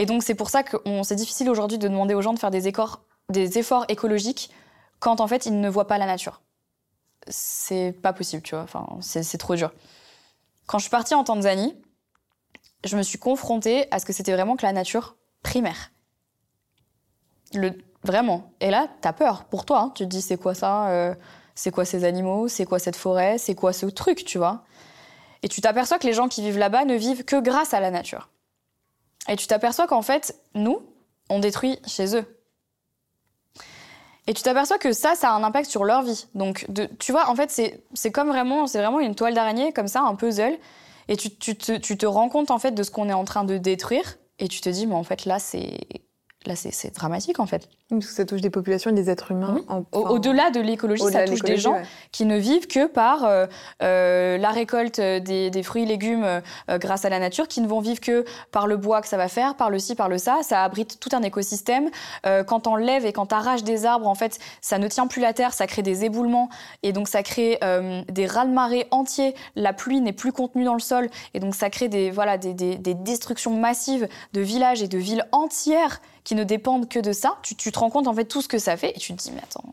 Et 0.00 0.06
donc, 0.06 0.22
c'est 0.22 0.34
pour 0.34 0.48
ça 0.48 0.62
que 0.62 0.78
c'est 1.02 1.14
difficile 1.14 1.50
aujourd'hui 1.50 1.76
de 1.76 1.86
demander 1.86 2.14
aux 2.14 2.22
gens 2.22 2.32
de 2.32 2.38
faire 2.38 2.50
des, 2.50 2.68
efforts 3.58 3.84
écologiques 3.88 4.50
quand 4.98 5.20
en 5.20 5.26
fait 5.26 5.44
ils 5.44 5.60
ne 5.60 5.68
voient 5.68 5.86
pas 5.86 5.98
la 5.98 6.06
nature. 6.06 6.40
C'est 7.28 7.92
pas 8.02 8.14
possible, 8.14 8.42
tu 8.42 8.54
vois, 8.54 8.64
c'est 9.02 9.36
trop 9.36 9.56
dur. 9.56 9.70
Quand 10.66 10.78
je 10.78 10.84
suis 10.84 10.90
partie 10.90 11.14
en 11.14 11.22
Tanzanie, 11.22 11.76
je 12.82 12.96
me 12.96 13.02
suis 13.02 13.18
confrontée 13.18 13.88
à 13.90 13.98
ce 13.98 14.06
que 14.06 14.14
c'était 14.14 14.32
vraiment 14.32 14.56
que 14.56 14.64
la 14.64 14.72
nature 14.72 15.16
primaire. 15.42 15.92
Vraiment. 18.02 18.54
Et 18.60 18.70
là, 18.70 18.88
t'as 19.02 19.12
peur 19.12 19.44
pour 19.44 19.66
toi. 19.66 19.80
hein. 19.80 19.92
Tu 19.94 20.04
te 20.04 20.08
dis, 20.08 20.22
c'est 20.22 20.38
quoi 20.38 20.54
ça 20.54 20.88
euh, 20.88 21.14
C'est 21.54 21.72
quoi 21.72 21.84
ces 21.84 22.04
animaux 22.04 22.48
C'est 22.48 22.64
quoi 22.64 22.78
cette 22.78 22.96
forêt 22.96 23.36
C'est 23.36 23.54
quoi 23.54 23.74
ce 23.74 23.84
truc, 23.84 24.24
tu 24.24 24.38
vois 24.38 24.64
Et 25.42 25.48
tu 25.48 25.60
t'aperçois 25.60 25.98
que 25.98 26.06
les 26.06 26.14
gens 26.14 26.28
qui 26.28 26.40
vivent 26.40 26.56
là-bas 26.56 26.86
ne 26.86 26.94
vivent 26.94 27.26
que 27.26 27.38
grâce 27.38 27.74
à 27.74 27.80
la 27.80 27.90
nature. 27.90 28.30
Et 29.28 29.36
tu 29.36 29.46
t'aperçois 29.46 29.86
qu'en 29.86 30.02
fait, 30.02 30.34
nous, 30.54 30.82
on 31.28 31.38
détruit 31.38 31.78
chez 31.86 32.16
eux. 32.16 32.24
Et 34.26 34.34
tu 34.34 34.42
t'aperçois 34.42 34.78
que 34.78 34.92
ça, 34.92 35.14
ça 35.14 35.30
a 35.30 35.34
un 35.34 35.42
impact 35.42 35.68
sur 35.68 35.84
leur 35.84 36.02
vie. 36.02 36.26
Donc, 36.34 36.66
tu 36.98 37.12
vois, 37.12 37.28
en 37.28 37.34
fait, 37.34 37.50
c'est 37.50 37.82
c'est 37.94 38.12
comme 38.12 38.28
vraiment, 38.28 38.66
c'est 38.66 38.78
vraiment 38.78 39.00
une 39.00 39.14
toile 39.14 39.34
d'araignée, 39.34 39.72
comme 39.72 39.88
ça, 39.88 40.02
un 40.02 40.14
puzzle. 40.14 40.58
Et 41.08 41.16
tu, 41.16 41.34
tu 41.36 41.56
te, 41.56 41.72
tu 41.76 41.96
te 41.96 42.06
rends 42.06 42.28
compte, 42.28 42.50
en 42.50 42.58
fait, 42.58 42.70
de 42.70 42.82
ce 42.82 42.90
qu'on 42.90 43.08
est 43.08 43.14
en 43.14 43.24
train 43.24 43.44
de 43.44 43.58
détruire. 43.58 44.18
Et 44.38 44.48
tu 44.48 44.60
te 44.60 44.68
dis, 44.68 44.86
mais 44.86 44.94
en 44.94 45.02
fait, 45.02 45.24
là, 45.24 45.38
c'est 45.38 45.78
là, 46.46 46.54
c'est 46.56 46.94
dramatique, 46.94 47.38
en 47.38 47.46
fait. 47.46 47.68
Parce 47.90 48.06
que 48.06 48.12
ça 48.12 48.24
touche 48.24 48.40
des 48.40 48.50
populations 48.50 48.90
et 48.90 48.94
des 48.94 49.10
êtres 49.10 49.32
humains. 49.32 49.62
En- 49.68 49.82
Au- 49.92 50.06
Au-delà 50.10 50.50
de 50.50 50.60
l'écologie, 50.60 51.02
ça 51.10 51.24
touche 51.24 51.42
des 51.42 51.56
gens 51.56 51.72
ouais. 51.74 51.82
qui 52.12 52.24
ne 52.24 52.36
vivent 52.36 52.68
que 52.68 52.86
par 52.86 53.24
euh, 53.24 53.46
euh, 53.82 54.38
la 54.38 54.50
récolte 54.50 55.00
des, 55.00 55.50
des 55.50 55.62
fruits 55.64 55.82
et 55.82 55.86
légumes 55.86 56.22
euh, 56.24 56.40
grâce 56.78 57.04
à 57.04 57.08
la 57.08 57.18
nature, 57.18 57.48
qui 57.48 57.60
ne 57.60 57.66
vont 57.66 57.80
vivre 57.80 57.98
que 58.00 58.24
par 58.52 58.68
le 58.68 58.76
bois 58.76 59.00
que 59.00 59.08
ça 59.08 59.16
va 59.16 59.26
faire, 59.26 59.56
par 59.56 59.70
le 59.70 59.78
ci, 59.80 59.96
par 59.96 60.08
le 60.08 60.18
ça. 60.18 60.38
Ça 60.42 60.62
abrite 60.62 60.98
tout 61.00 61.08
un 61.12 61.22
écosystème. 61.22 61.90
Euh, 62.26 62.44
quand 62.44 62.68
on 62.68 62.76
lève 62.76 63.04
et 63.04 63.12
quand 63.12 63.26
t'arraches 63.26 63.64
des 63.64 63.84
arbres, 63.84 64.06
en 64.06 64.14
fait, 64.14 64.38
ça 64.60 64.78
ne 64.78 64.86
tient 64.86 65.08
plus 65.08 65.20
la 65.20 65.32
terre, 65.32 65.52
ça 65.52 65.66
crée 65.66 65.82
des 65.82 66.04
éboulements 66.04 66.48
et 66.84 66.92
donc 66.92 67.08
ça 67.08 67.22
crée 67.24 67.58
euh, 67.64 68.02
des 68.08 68.26
raz-de-marée 68.26 68.86
entiers. 68.92 69.34
La 69.56 69.72
pluie 69.72 70.00
n'est 70.00 70.12
plus 70.12 70.32
contenue 70.32 70.64
dans 70.64 70.74
le 70.74 70.80
sol 70.80 71.10
et 71.34 71.40
donc 71.40 71.54
ça 71.56 71.70
crée 71.70 71.88
des 71.88 72.12
voilà 72.12 72.38
des, 72.38 72.54
des- 72.54 72.76
des 72.76 72.94
destructions 72.94 73.52
massives 73.58 74.06
de 74.32 74.40
villages 74.40 74.80
et 74.82 74.88
de 74.88 74.98
villes 74.98 75.26
entières 75.32 76.00
qui 76.24 76.34
ne 76.34 76.44
dépendent 76.44 76.88
que 76.88 76.98
de 76.98 77.12
ça. 77.12 77.38
Tu, 77.42 77.54
te 77.56 77.78
rends 77.78 77.90
compte 77.90 78.06
en 78.06 78.14
fait 78.14 78.24
tout 78.24 78.42
ce 78.42 78.48
que 78.48 78.58
ça 78.58 78.76
fait 78.76 78.96
et 78.96 78.98
tu 78.98 79.14
te 79.14 79.22
dis 79.22 79.32
mais 79.32 79.42
attends 79.42 79.64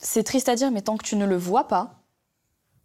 c'est 0.00 0.24
triste 0.24 0.48
à 0.48 0.54
dire, 0.56 0.70
mais 0.70 0.80
tant 0.80 0.96
que 0.96 1.04
tu 1.04 1.14
ne 1.14 1.26
le 1.26 1.36
vois 1.36 1.68
pas, 1.68 1.90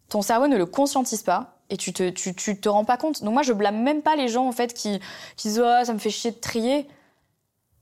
ton 0.08 0.22
cerveau 0.22 0.46
ne 0.46 0.56
le 0.56 0.66
conscientise 0.66 1.22
pas 1.22 1.58
et 1.70 1.76
tu 1.76 1.92
te, 1.92 2.10
tu, 2.10 2.34
tu 2.34 2.60
te 2.60 2.68
rends 2.68 2.84
pas 2.84 2.96
compte. 2.96 3.24
Donc 3.24 3.32
moi, 3.32 3.42
je 3.42 3.52
blâme 3.52 3.82
même 3.82 4.02
pas 4.02 4.14
les 4.14 4.28
gens 4.28 4.46
en 4.46 4.52
fait 4.52 4.72
qui, 4.72 5.00
qui 5.36 5.48
disent 5.48 5.62
oh, 5.64 5.84
ça 5.84 5.92
me 5.92 5.98
fait 5.98 6.10
chier 6.10 6.30
de 6.30 6.36
trier 6.36 6.86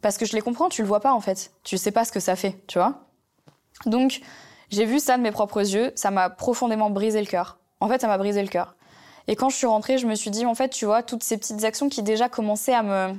parce 0.01 0.16
que 0.16 0.25
je 0.25 0.33
les 0.33 0.40
comprends. 0.40 0.68
Tu 0.68 0.83
le 0.83 0.88
vois 0.88 1.01
pas 1.01 1.12
en 1.12 1.20
fait. 1.20 1.53
Tu 1.64 1.77
sais 1.77 1.90
pas 1.90 2.05
ce 2.05 2.12
que 2.12 2.20
ça 2.20 2.37
fait, 2.37 2.62
tu 2.66 2.79
vois. 2.79 3.03
Donc 3.87 4.23
j'ai 4.70 4.87
vu 4.87 5.01
ça 5.01 5.18
de 5.18 5.23
mes 5.23 5.33
propres 5.33 5.61
yeux. 5.61 5.92
Ça 5.97 6.11
m'a 6.11 6.31
profondément 6.31 6.88
brisé 6.88 7.20
le 7.20 7.27
cœur. 7.27 7.59
En 7.81 7.88
fait, 7.88 8.01
ça 8.01 8.07
m'a 8.07 8.16
brisé 8.16 8.40
le 8.40 8.49
cœur. 8.49 8.77
Et 9.27 9.37
quand 9.37 9.49
je 9.49 9.57
suis 9.57 9.66
rentrée, 9.66 9.99
je 9.99 10.07
me 10.07 10.14
suis 10.14 10.31
dit 10.31 10.47
en 10.47 10.55
fait, 10.55 10.68
tu 10.68 10.87
vois, 10.87 11.03
toutes 11.03 11.25
ces 11.25 11.37
petites 11.37 11.64
actions 11.64 11.88
qui 11.88 12.03
déjà 12.03 12.29
commençaient 12.29 12.75
à 12.75 12.83
me 12.83 13.14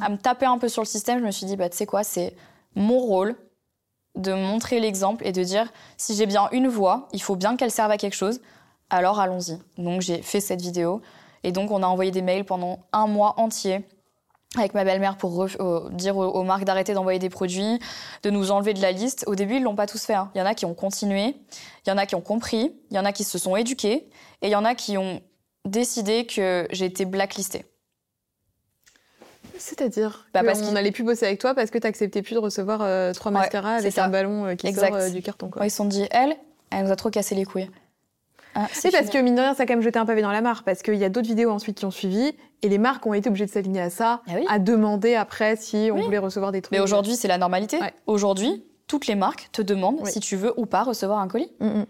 à 0.00 0.08
me 0.08 0.16
taper 0.16 0.46
un 0.46 0.58
peu 0.58 0.68
sur 0.68 0.82
le 0.82 0.86
système, 0.86 1.20
je 1.20 1.24
me 1.24 1.30
suis 1.30 1.46
dit 1.46 1.56
bah 1.56 1.68
tu 1.68 1.76
sais 1.76 1.86
quoi, 1.86 2.04
c'est 2.04 2.34
mon 2.74 2.98
rôle 2.98 3.36
de 4.14 4.32
montrer 4.32 4.80
l'exemple 4.80 5.26
et 5.26 5.32
de 5.32 5.42
dire 5.42 5.72
si 5.96 6.14
j'ai 6.14 6.26
bien 6.26 6.48
une 6.52 6.68
voix, 6.68 7.08
il 7.12 7.22
faut 7.22 7.36
bien 7.36 7.56
qu'elle 7.56 7.70
serve 7.70 7.90
à 7.90 7.96
quelque 7.96 8.14
chose, 8.14 8.40
alors 8.90 9.20
allons-y. 9.20 9.58
Donc 9.78 10.00
j'ai 10.02 10.22
fait 10.22 10.40
cette 10.40 10.60
vidéo 10.60 11.00
et 11.44 11.52
donc 11.52 11.70
on 11.70 11.82
a 11.82 11.86
envoyé 11.86 12.10
des 12.10 12.22
mails 12.22 12.44
pendant 12.44 12.80
un 12.92 13.06
mois 13.06 13.34
entier 13.38 13.84
avec 14.56 14.74
ma 14.74 14.84
belle-mère 14.84 15.16
pour 15.16 15.44
euh, 15.44 15.88
dire 15.92 16.16
aux, 16.16 16.42
marques 16.42 16.64
d'arrêter 16.64 16.92
d'envoyer 16.92 17.18
des 17.18 17.30
produits, 17.30 17.78
de 18.22 18.30
nous 18.30 18.50
enlever 18.50 18.74
de 18.74 18.82
la 18.82 18.92
liste. 18.92 19.24
Au 19.26 19.34
début, 19.34 19.56
ils 19.56 19.62
l'ont 19.62 19.74
pas 19.74 19.86
tous 19.86 20.04
fait. 20.04 20.14
hein. 20.14 20.30
Il 20.34 20.38
y 20.38 20.42
en 20.42 20.46
a 20.46 20.54
qui 20.54 20.66
ont 20.66 20.74
continué, 20.74 21.36
il 21.86 21.88
y 21.88 21.92
en 21.92 21.96
a 21.96 22.04
qui 22.04 22.14
ont 22.14 22.20
compris, 22.20 22.72
il 22.90 22.96
y 22.96 23.00
en 23.00 23.04
a 23.04 23.12
qui 23.12 23.24
se 23.24 23.38
sont 23.38 23.56
éduqués 23.56 24.10
et 24.42 24.48
il 24.48 24.50
y 24.50 24.56
en 24.56 24.64
a 24.64 24.74
qui 24.74 24.98
ont 24.98 25.22
décidé 25.64 26.26
que 26.26 26.66
été 26.82 27.04
blacklistée. 27.04 27.64
C'est-à-dire 29.62 30.26
Bah, 30.34 30.40
qu'on 30.40 30.46
parce 30.46 30.60
qu'il- 30.60 30.72
n'allait 30.72 30.90
plus 30.90 31.04
bosser 31.04 31.24
avec 31.24 31.38
toi 31.40 31.54
parce 31.54 31.70
que 31.70 31.78
t'acceptais 31.78 32.20
plus 32.22 32.34
de 32.34 32.40
recevoir 32.40 32.80
euh, 32.82 33.12
trois 33.12 33.30
Ouais, 33.30 33.38
mascaras 33.38 33.76
avec 33.76 33.92
ça. 33.92 34.04
un 34.04 34.08
ballon 34.08 34.46
euh, 34.46 34.54
qui 34.56 34.66
Exact. 34.66 34.88
sort 34.88 34.96
euh, 34.96 35.08
du 35.08 35.22
carton. 35.22 35.48
Quoi. 35.50 35.60
Ouais, 35.62 35.68
ils 35.68 35.70
se 35.70 35.76
sont 35.76 35.84
dit, 35.84 36.06
elle, 36.10 36.34
elle 36.70 36.84
nous 36.84 36.90
a 36.90 36.96
trop 36.96 37.10
cassé 37.10 37.34
les 37.36 37.44
couilles. 37.44 37.70
Ah, 38.54 38.66
C'est 38.72 38.90
parce 38.90 39.08
que 39.08 39.16
mine 39.18 39.34
de 39.36 39.40
rien, 39.40 39.54
ça 39.54 39.62
a 39.62 39.66
quand 39.66 39.74
même 39.74 39.82
jeté 39.82 39.98
un 39.98 40.04
pavé 40.04 40.20
dans 40.20 40.32
la 40.32 40.40
mare 40.42 40.62
parce 40.64 40.82
qu'il 40.82 40.96
y 40.96 41.04
a 41.04 41.08
d'autres 41.08 41.28
vidéos 41.28 41.50
ensuite 41.50 41.78
qui 41.78 41.84
ont 41.86 41.90
suivi 41.92 42.32
et 42.62 42.68
les 42.68 42.76
marques 42.78 43.06
ont 43.06 43.14
été 43.14 43.28
obligées 43.28 43.46
de 43.46 43.50
s'aligner 43.50 43.80
à 43.80 43.88
ça, 43.88 44.20
Ah 44.26 44.32
oui. 44.34 44.44
à 44.48 44.58
demander 44.58 45.14
après 45.14 45.56
si 45.56 45.88
on 45.92 45.96
Oui. 45.96 46.02
voulait 46.02 46.18
recevoir 46.18 46.50
des 46.52 46.60
trucs. 46.60 46.72
Mais 46.72 46.80
aujourd'hui, 46.82 47.14
c'est 47.16 47.28
la 47.28 47.38
normalité. 47.38 47.78
Ouais. 47.78 47.94
Aujourd'hui, 48.06 48.64
toutes 48.88 49.06
les 49.06 49.14
marques 49.14 49.48
te 49.52 49.62
demandent 49.62 50.00
Oui. 50.02 50.10
si 50.10 50.20
tu 50.20 50.36
veux 50.36 50.52
ou 50.58 50.66
pas 50.66 50.82
recevoir 50.82 51.20
un 51.20 51.28
colis. 51.28 51.50
Mm, 51.60 51.66
mm. 51.66 51.86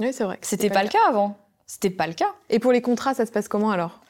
Oui, 0.00 0.12
c'est 0.12 0.24
vrai. 0.24 0.38
C'était 0.42 0.70
pas 0.70 0.82
le 0.84 0.88
cas 0.90 0.98
avant. 1.08 1.36
C'était 1.66 1.90
pas 1.90 2.06
le 2.06 2.12
cas. 2.12 2.32
Et 2.50 2.60
pour 2.60 2.70
les 2.72 2.80
contrats, 2.82 3.14
ça 3.14 3.26
se 3.26 3.32
passe 3.32 3.48
comment 3.48 3.70
alors? 3.70 4.00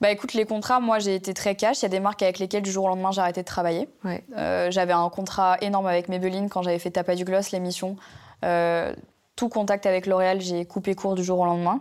Bah 0.00 0.10
écoute, 0.10 0.34
les 0.34 0.44
contrats, 0.44 0.78
moi 0.78 0.98
j'ai 0.98 1.14
été 1.14 1.32
très 1.32 1.54
cash. 1.54 1.78
Il 1.80 1.82
y 1.82 1.86
a 1.86 1.88
des 1.88 2.00
marques 2.00 2.22
avec 2.22 2.38
lesquelles 2.38 2.62
du 2.62 2.70
jour 2.70 2.84
au 2.84 2.88
lendemain 2.88 3.12
j'ai 3.12 3.22
arrêté 3.22 3.40
de 3.40 3.46
travailler. 3.46 3.88
Ouais. 4.04 4.22
Euh, 4.36 4.70
j'avais 4.70 4.92
un 4.92 5.08
contrat 5.08 5.56
énorme 5.62 5.86
avec 5.86 6.08
Maybelline 6.08 6.50
quand 6.50 6.62
j'avais 6.62 6.78
fait 6.78 6.90
Tapa 6.90 7.14
du 7.14 7.24
Gloss, 7.24 7.50
l'émission. 7.50 7.96
Euh, 8.44 8.94
tout 9.36 9.48
contact 9.48 9.86
avec 9.86 10.06
L'Oréal, 10.06 10.40
j'ai 10.40 10.66
coupé 10.66 10.94
court 10.94 11.14
du 11.14 11.24
jour 11.24 11.38
au 11.38 11.46
lendemain. 11.46 11.80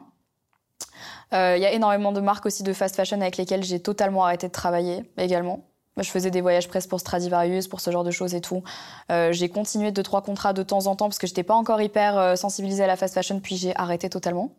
Euh, 1.33 1.55
Il 1.57 1.61
y 1.61 1.65
a 1.65 1.73
énormément 1.73 2.13
de 2.13 2.21
marques 2.21 2.45
aussi 2.45 2.63
de 2.63 2.71
fast 2.71 2.95
fashion 2.95 3.19
avec 3.19 3.35
lesquelles 3.35 3.63
j'ai 3.63 3.81
totalement 3.81 4.23
arrêté 4.23 4.47
de 4.47 4.53
travailler 4.53 5.03
également. 5.17 5.65
Je 5.97 6.09
faisais 6.09 6.31
des 6.31 6.41
voyages 6.41 6.67
presse 6.67 6.87
pour 6.87 6.99
Stradivarius, 6.99 7.67
pour 7.67 7.79
ce 7.81 7.89
genre 7.91 8.03
de 8.03 8.11
choses 8.11 8.33
et 8.33 8.41
tout. 8.41 8.63
Euh, 9.11 9.31
j'ai 9.33 9.49
continué 9.49 9.91
deux 9.91 10.03
trois 10.03 10.21
contrats 10.21 10.53
de 10.53 10.63
temps 10.63 10.87
en 10.87 10.95
temps 10.95 11.07
parce 11.07 11.19
que 11.19 11.27
j'étais 11.27 11.43
pas 11.43 11.55
encore 11.55 11.81
hyper 11.81 12.37
sensibilisée 12.37 12.83
à 12.83 12.87
la 12.87 12.95
fast 12.95 13.13
fashion, 13.13 13.39
puis 13.41 13.57
j'ai 13.57 13.75
arrêté 13.75 14.09
totalement. 14.09 14.51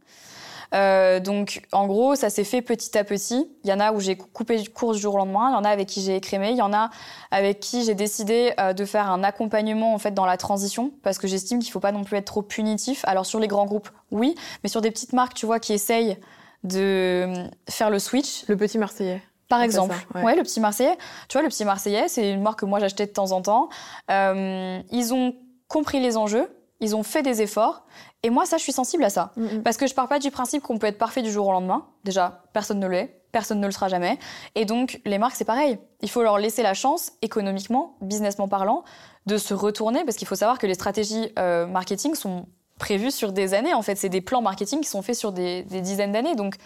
Euh, 0.75 1.21
donc, 1.21 1.63
en 1.73 1.87
gros, 1.87 2.15
ça 2.15 2.31
s'est 2.31 2.45
fait 2.45 2.63
petit 2.63 2.97
à 2.97 3.05
petit. 3.05 3.51
Il 3.65 3.71
y 3.71 3.73
en 3.73 3.81
a 3.81 3.93
où 3.93 4.01
j'ai 4.01 4.17
coupé 4.17 4.65
court 4.69 4.93
du 4.93 4.99
jour 4.99 5.15
au 5.15 5.19
lendemain. 5.19 5.51
Il 5.51 5.55
y 5.55 5.57
en 5.57 5.65
a 5.65 5.69
avec 5.71 5.89
qui 5.89 6.03
j'ai 6.03 6.17
écrémé. 6.17 6.51
Il 6.51 6.57
y 6.57 6.63
en 6.63 6.73
a 6.73 6.91
avec 7.31 7.61
qui 7.61 7.85
j'ai 7.85 7.95
décidé 7.95 8.53
euh, 8.61 8.73
de 8.73 8.85
faire 8.85 9.11
un 9.11 9.23
accompagnement 9.23 9.95
en 9.95 9.99
fait 9.99 10.13
dans 10.13 10.27
la 10.27 10.37
transition 10.37 10.93
parce 11.03 11.19
que 11.19 11.27
j'estime 11.27 11.61
qu'il 11.61 11.73
faut 11.73 11.81
pas 11.81 11.93
non 11.93 12.05
plus 12.05 12.17
être 12.17 12.27
trop 12.27 12.43
punitif. 12.43 13.05
Alors 13.07 13.27
sur 13.27 13.39
les 13.39 13.49
grands 13.49 13.67
groupes, 13.67 13.89
oui, 14.11 14.35
mais 14.63 14.69
sur 14.69 14.81
des 14.81 14.91
petites 14.91 15.13
marques, 15.13 15.35
tu 15.35 15.47
vois, 15.47 15.61
qui 15.61 15.73
essayent 15.73 16.19
de 16.65 16.81
euh, 17.27 17.45
faire 17.69 17.91
le 17.91 17.99
switch, 17.99 18.45
Le 18.49 18.57
petit 18.57 18.79
Marseillais. 18.79 19.23
par 19.49 19.63
exemple. 19.63 19.95
ça, 19.95 20.19
ouais. 20.19 20.25
ouais. 20.25 20.37
le 20.37 20.43
petit 20.43 20.61
Marseillais. 20.61 20.97
Tu 21.29 21.35
vois, 21.35 21.43
le 21.43 21.49
petit 21.49 21.65
Marseillais, 21.65 22.09
c'est 22.09 22.31
une 22.31 22.43
marque 22.43 22.61
que 22.61 22.67
moi 22.67 22.81
j'achetais 22.81 23.07
de 23.07 23.13
temps 23.13 23.33
en 23.33 23.43
temps. 23.43 23.69
Euh, 24.11 24.81
ils 24.91 25.15
ont 25.15 25.35
compris 25.69 26.01
les 26.01 26.17
enjeux, 26.17 26.49
ils 26.81 26.95
ont 26.95 27.03
fait 27.03 27.23
des 27.23 27.43
efforts, 27.43 27.87
et 28.23 28.31
moi, 28.31 28.47
ça, 28.47 28.57
je 28.57 28.63
suis 28.63 28.73
sensible 28.73 29.05
à 29.05 29.11
ça. 29.11 29.33
Mm, 29.37 29.45
mm. 29.45 29.63
Parce 29.63 29.77
que 29.77 29.87
je 29.87 29.95
pars 29.95 30.09
pas 30.09 30.19
du 30.19 30.31
principe 30.31 30.63
qu'on 30.63 30.79
peut 30.79 30.87
être 30.87 30.99
parfait 30.99 31.23
du 31.23 31.31
jour 31.31 31.47
au 31.47 31.53
lendemain. 31.53 31.87
Déjà, 32.05 32.43
personne 32.53 32.81
ne 32.81 32.87
l'est, 32.89 33.23
personne 33.31 33.61
ne 33.61 33.67
le 33.67 33.73
sera 33.73 33.89
jamais. 33.89 34.19
Et 34.55 34.65
donc, 34.65 35.01
les 35.05 35.19
marques, 35.19 35.37
c'est 35.37 35.45
pareil. 35.45 35.79
Il 36.01 36.11
faut 36.11 36.23
leur 36.23 36.39
laisser 36.39 36.63
la 36.63 36.75
chance, 36.75 37.13
économiquement, 37.23 37.97
businessment 38.01 38.49
parlant, 38.49 38.85
de 39.27 39.39
se 39.39 39.55
retourner, 39.55 40.05
parce 40.05 40.17
qu'il 40.17 40.27
faut 40.27 40.35
savoir 40.35 40.59
que 40.59 40.67
les 40.67 40.75
stratégies 40.75 41.31
euh, 41.39 41.67
marketing 41.67 42.15
sont 42.15 42.47
prévues 42.79 43.11
sur 43.11 43.33
des 43.33 43.55
années. 43.55 43.75
En 43.75 43.83
fait, 43.83 43.97
c'est 43.97 44.09
des 44.09 44.21
plans 44.21 44.43
marketing 44.43 44.81
qui 44.81 44.89
sont 44.89 45.03
faits 45.03 45.17
sur 45.17 45.33
des, 45.33 45.63
des 45.65 45.81
dizaines 45.81 46.13
d'années. 46.13 46.35
Donc, 46.35 46.57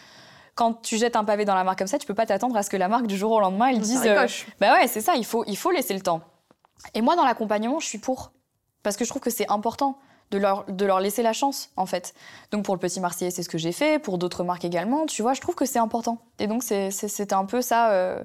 quand 0.55 0.83
tu 0.83 0.97
jettes 0.99 1.17
un 1.17 1.25
pavé 1.25 1.45
dans 1.45 1.55
la 1.55 1.65
marque 1.65 1.79
comme 1.79 1.89
ça, 1.89 1.99
tu 1.99 2.07
peux 2.07 2.15
pas 2.15 2.27
t'attendre 2.27 2.57
à 2.57 2.63
ce 2.63 2.71
que 2.71 2.77
la 2.77 2.89
marque 2.89 3.07
du 3.07 3.17
jour 3.17 3.33
au 3.33 3.41
lendemain, 3.41 3.69
elle 3.69 3.81
dise. 3.81 4.03
euh, 4.07 4.27
bah 4.61 4.75
ouais, 4.75 4.89
c'est 4.89 5.01
ça, 5.01 5.15
il 5.17 5.25
faut, 5.25 5.45
il 5.47 5.57
faut 5.57 5.71
laisser 5.71 5.95
le 5.95 6.01
temps. 6.01 6.21
Et 6.95 7.01
moi, 7.03 7.17
dans 7.17 7.25
l'accompagnement, 7.25 7.81
je 7.81 7.87
suis 7.87 7.99
pour. 7.99 8.33
Parce 8.83 8.97
que 8.97 9.05
je 9.05 9.11
trouve 9.11 9.23
que 9.23 9.31
c'est 9.31 9.51
important 9.51 9.99
de 10.31 10.39
leur, 10.39 10.65
de 10.67 10.85
leur 10.85 11.01
laisser 11.01 11.23
la 11.23 11.33
chance, 11.33 11.71
en 11.77 11.87
fait. 11.87 12.15
Donc 12.51 12.65
pour 12.65 12.75
le 12.75 12.81
Petit 12.81 13.01
Marseillais, 13.01 13.31
c'est 13.31 13.43
ce 13.43 13.49
que 13.49 13.59
j'ai 13.59 13.73
fait, 13.73 13.99
pour 13.99 14.19
d'autres 14.19 14.45
marques 14.45 14.65
également, 14.65 15.07
tu 15.07 15.23
vois, 15.23 15.35
je 15.35 15.41
trouve 15.41 15.55
que 15.55 15.67
c'est 15.67 15.79
important. 15.79 16.19
Et 16.39 16.47
donc 16.47 16.63
c'était 16.63 17.35
un 17.35 17.45
peu 17.45 17.63
ça, 17.63 17.91
euh, 17.91 18.23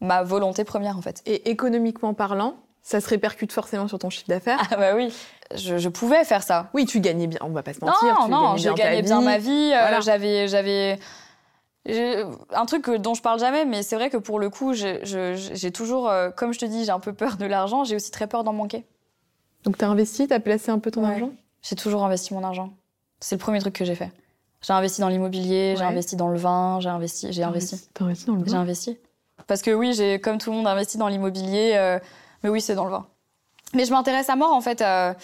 ma 0.00 0.22
volonté 0.22 0.64
première, 0.64 0.96
en 0.96 1.02
fait. 1.02 1.22
Et 1.26 1.50
économiquement 1.50 2.14
parlant, 2.14 2.56
ça 2.82 3.00
se 3.00 3.08
répercute 3.08 3.52
forcément 3.52 3.86
sur 3.86 3.98
ton 3.98 4.10
chiffre 4.10 4.28
d'affaires. 4.28 4.60
Ah 4.70 4.76
bah 4.76 4.94
oui, 4.94 5.14
je, 5.54 5.88
pouvais 5.88 6.24
faire 6.24 6.42
ça. 6.42 6.70
Oui, 6.74 6.86
tu 6.86 7.00
gagnais 7.00 7.26
bien, 7.26 7.38
on 7.42 7.50
va 7.50 7.62
pas 7.62 7.74
se 7.74 7.84
mentir. 7.84 8.14
Non, 8.22 8.28
non, 8.28 8.56
je 8.56 8.70
gagnais 8.70 9.02
bien 9.02 9.20
ma 9.20 9.38
vie. 9.38 9.72
Euh, 9.74 10.00
j'avais, 10.00 10.48
j'avais 10.48 10.98
un 11.86 12.66
truc 12.66 12.90
dont 12.90 13.14
je 13.14 13.22
parle 13.22 13.40
jamais, 13.40 13.64
mais 13.64 13.82
c'est 13.82 13.96
vrai 13.96 14.10
que 14.10 14.16
pour 14.16 14.38
le 14.38 14.50
coup, 14.50 14.72
j'ai 14.74 15.72
toujours, 15.72 16.08
euh, 16.08 16.30
comme 16.30 16.52
je 16.52 16.58
te 16.58 16.64
dis, 16.64 16.84
j'ai 16.84 16.90
un 16.90 17.00
peu 17.00 17.12
peur 17.12 17.36
de 17.36 17.46
l'argent. 17.46 17.84
J'ai 17.84 17.96
aussi 17.96 18.10
très 18.10 18.26
peur 18.26 18.44
d'en 18.44 18.52
manquer. 18.52 18.84
Donc 19.68 19.76
tu 19.76 19.84
as 19.84 19.90
investi, 19.90 20.26
tu 20.26 20.32
as 20.32 20.40
placé 20.40 20.70
un 20.70 20.78
peu 20.78 20.90
ton 20.90 21.04
argent? 21.04 21.30
J'ai 21.60 21.76
toujours 21.76 22.02
investi 22.02 22.32
mon 22.32 22.42
argent. 22.42 22.72
C'est 23.20 23.34
le 23.34 23.38
premier 23.38 23.58
truc 23.58 23.74
que 23.74 23.84
j'ai 23.84 23.94
fait. 23.94 24.10
J'ai 24.62 24.72
investi 24.72 25.02
dans 25.02 25.10
l'immobilier, 25.10 25.74
j'ai 25.76 25.84
investi 25.84 26.16
dans 26.16 26.28
le 26.28 26.38
vin, 26.38 26.80
j'ai 26.80 26.88
investi, 26.88 27.34
j'ai 27.34 27.42
investi. 27.42 27.78
T'as 27.92 28.06
investi 28.06 28.24
dans 28.24 28.36
le 28.36 28.44
vin? 28.44 28.46
J'ai 28.46 28.56
investi. 28.56 28.98
Parce 29.46 29.60
que 29.60 29.70
oui, 29.70 29.92
j'ai 29.92 30.22
comme 30.22 30.38
tout 30.38 30.50
le 30.52 30.56
monde 30.56 30.66
investi 30.66 30.96
dans 30.96 31.08
l'immobilier. 31.08 31.72
Euh, 31.74 31.98
mais 32.42 32.48
oui, 32.48 32.62
c'est 32.62 32.76
dans 32.76 32.86
le 32.86 32.92
vin. 32.92 33.08
Mais 33.74 33.84
je 33.84 33.92
m'intéresse 33.92 34.30
à 34.30 34.36
mort, 34.36 34.54
en 34.54 34.62
fait, 34.62 34.80
à, 34.80 35.16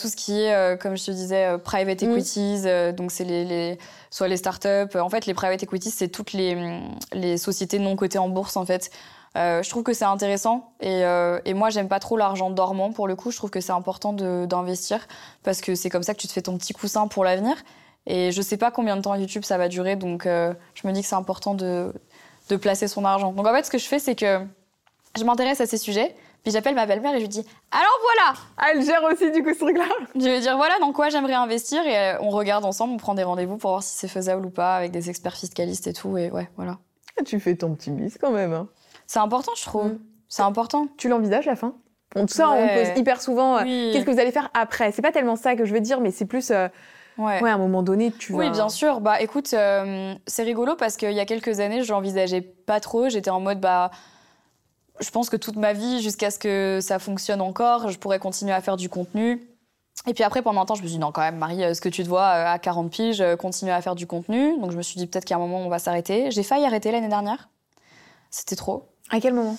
tout 0.00 0.06
ce 0.06 0.14
qui 0.14 0.40
est, 0.40 0.54
euh, 0.54 0.76
comme 0.76 0.96
je 0.96 1.06
te 1.06 1.10
disais, 1.10 1.46
euh, 1.46 1.58
private 1.58 2.00
mm. 2.00 2.12
equities. 2.12 2.94
Donc, 2.96 3.10
c'est 3.10 3.24
les, 3.24 3.76
soit 4.12 4.28
les 4.28 4.36
startups. 4.36 4.96
En 4.96 5.08
fait, 5.08 5.26
les 5.26 5.34
private 5.34 5.64
equities, 5.64 5.90
c'est 5.90 6.10
toutes 6.10 6.32
les, 6.32 6.80
les, 7.12 7.38
sociétés 7.38 7.80
non 7.80 7.96
cotées 7.96 8.18
en 8.18 8.28
bourse, 8.28 8.56
en 8.56 8.64
fait. 8.64 8.92
Je 9.34 9.68
trouve 9.68 9.82
que 9.82 9.92
c'est 9.92 10.04
intéressant. 10.04 10.72
Et, 10.80 11.02
et 11.44 11.54
moi, 11.54 11.70
j'aime 11.70 11.88
pas 11.88 12.00
trop 12.00 12.16
l'argent 12.16 12.50
dormant, 12.50 12.92
pour 12.92 13.08
le 13.08 13.16
coup. 13.16 13.30
Je 13.30 13.36
trouve 13.36 13.50
que 13.50 13.60
c'est 13.60 13.72
important 13.72 14.12
d'investir 14.12 15.06
parce 15.42 15.60
que 15.60 15.74
c'est 15.74 15.90
comme 15.90 16.02
ça 16.02 16.14
que 16.14 16.20
tu 16.20 16.26
te 16.26 16.32
fais 16.32 16.42
ton 16.42 16.56
petit 16.58 16.72
coussin 16.72 17.06
pour 17.08 17.24
l'avenir. 17.24 17.56
Et 18.06 18.32
je 18.32 18.42
sais 18.42 18.56
pas 18.56 18.70
combien 18.70 18.96
de 18.96 19.02
temps 19.02 19.14
YouTube 19.14 19.44
ça 19.44 19.58
va 19.58 19.68
durer. 19.68 19.96
Donc, 19.96 20.24
je 20.24 20.86
me 20.86 20.92
dis 20.92 21.02
que 21.02 21.06
c'est 21.06 21.14
important 21.14 21.54
de, 21.54 21.92
placer 22.60 22.88
son 22.88 23.04
argent. 23.04 23.32
Donc, 23.32 23.46
en 23.46 23.52
fait, 23.52 23.64
ce 23.64 23.70
que 23.70 23.78
je 23.78 23.86
fais, 23.86 23.98
c'est 23.98 24.16
que 24.16 24.40
je 25.18 25.24
m'intéresse 25.24 25.60
à 25.60 25.66
ces 25.66 25.78
sujets. 25.78 26.14
Puis 26.42 26.52
j'appelle 26.52 26.74
ma 26.74 26.86
belle-mère 26.86 27.12
et 27.12 27.18
je 27.18 27.22
lui 27.22 27.28
dis 27.28 27.44
Alors 27.70 27.98
voilà 28.02 28.70
Elle 28.70 28.84
gère 28.84 29.02
aussi 29.04 29.30
du 29.30 29.42
coup 29.42 29.52
ce 29.52 29.58
truc-là 29.58 29.84
Je 30.14 30.24
vais 30.24 30.40
dire 30.40 30.56
voilà 30.56 30.78
dans 30.78 30.92
quoi 30.92 31.10
j'aimerais 31.10 31.34
investir 31.34 31.86
et 31.86 31.96
euh, 31.96 32.18
on 32.20 32.30
regarde 32.30 32.64
ensemble, 32.64 32.94
on 32.94 32.96
prend 32.96 33.14
des 33.14 33.22
rendez-vous 33.22 33.58
pour 33.58 33.70
voir 33.70 33.82
si 33.82 33.94
c'est 33.94 34.08
faisable 34.08 34.46
ou 34.46 34.50
pas 34.50 34.76
avec 34.76 34.90
des 34.90 35.10
experts 35.10 35.36
fiscalistes 35.36 35.86
et 35.86 35.92
tout. 35.92 36.16
Et 36.16 36.30
ouais, 36.30 36.48
voilà. 36.56 36.78
Ah, 37.18 37.24
tu 37.24 37.38
fais 37.40 37.54
ton 37.56 37.74
petit 37.74 37.90
bis 37.90 38.16
quand 38.18 38.30
même. 38.30 38.54
Hein. 38.54 38.68
C'est 39.10 39.18
important, 39.18 39.52
je 39.56 39.64
trouve. 39.64 39.86
Mm. 39.86 39.98
C'est 40.28 40.42
important. 40.42 40.86
Tu 40.96 41.08
l'envisages 41.08 41.46
la 41.46 41.56
fin? 41.56 41.74
On, 42.14 42.26
ça, 42.26 42.50
on 42.50 42.68
pose 42.68 42.96
hyper 42.96 43.20
souvent 43.20 43.58
euh, 43.58 43.62
qu'est-ce 43.64 44.04
que 44.04 44.10
vous 44.10 44.18
allez 44.18 44.32
faire 44.32 44.50
après? 44.54 44.90
C'est 44.92 45.02
pas 45.02 45.12
tellement 45.12 45.36
ça 45.36 45.54
que 45.54 45.64
je 45.64 45.72
veux 45.72 45.80
dire, 45.80 46.00
mais 46.00 46.10
c'est 46.10 46.26
plus. 46.26 46.50
Euh, 46.50 46.68
ouais. 47.18 47.42
à 47.42 47.54
un 47.54 47.58
moment 47.58 47.82
donné, 47.82 48.12
tu 48.12 48.32
Oui, 48.34 48.50
bien 48.50 48.68
sûr. 48.68 49.00
Bah 49.00 49.20
écoute, 49.20 49.48
c'est 49.48 50.42
rigolo 50.42 50.76
parce 50.76 50.96
qu'il 50.96 51.12
y 51.12 51.20
a 51.20 51.24
quelques 51.24 51.60
années, 51.60 51.82
je 51.82 51.92
l'envisageais 51.92 52.40
pas 52.40 52.80
trop. 52.80 53.08
J'étais 53.08 53.30
en 53.30 53.40
mode, 53.40 53.60
bah 53.60 53.90
je 55.00 55.10
pense 55.10 55.30
que 55.30 55.36
toute 55.36 55.56
ma 55.56 55.72
vie, 55.72 56.00
jusqu'à 56.02 56.30
ce 56.30 56.38
que 56.38 56.78
ça 56.80 56.98
fonctionne 56.98 57.40
encore, 57.40 57.88
je 57.90 57.98
pourrais 57.98 58.18
continuer 58.18 58.52
à 58.52 58.60
faire 58.60 58.76
du 58.76 58.88
contenu. 58.88 59.40
Et 60.06 60.14
puis 60.14 60.24
après, 60.24 60.42
pendant 60.42 60.60
un 60.60 60.66
temps, 60.66 60.76
je 60.76 60.82
me 60.82 60.86
suis 60.86 60.96
dit, 60.96 61.00
non, 61.00 61.12
quand 61.12 61.20
même, 61.20 61.36
Marie, 61.36 61.62
euh, 61.62 61.74
ce 61.74 61.80
que 61.80 61.88
tu 61.88 62.02
te 62.02 62.08
vois 62.08 62.22
euh, 62.22 62.54
à 62.54 62.58
40 62.58 62.90
piges, 62.90 63.20
euh, 63.20 63.36
continuer 63.36 63.72
à 63.72 63.82
faire 63.82 63.94
du 63.94 64.06
contenu. 64.06 64.58
Donc 64.58 64.70
je 64.70 64.76
me 64.76 64.82
suis 64.82 64.96
dit, 64.96 65.06
peut-être 65.06 65.24
qu'à 65.24 65.36
un 65.36 65.38
moment, 65.38 65.58
on 65.58 65.68
va 65.68 65.78
s'arrêter. 65.78 66.30
J'ai 66.30 66.42
failli 66.42 66.64
arrêter 66.64 66.90
l'année 66.90 67.08
dernière. 67.08 67.48
C'était 68.30 68.56
trop. 68.56 68.89
À 69.10 69.20
quel 69.20 69.34
moment? 69.34 69.56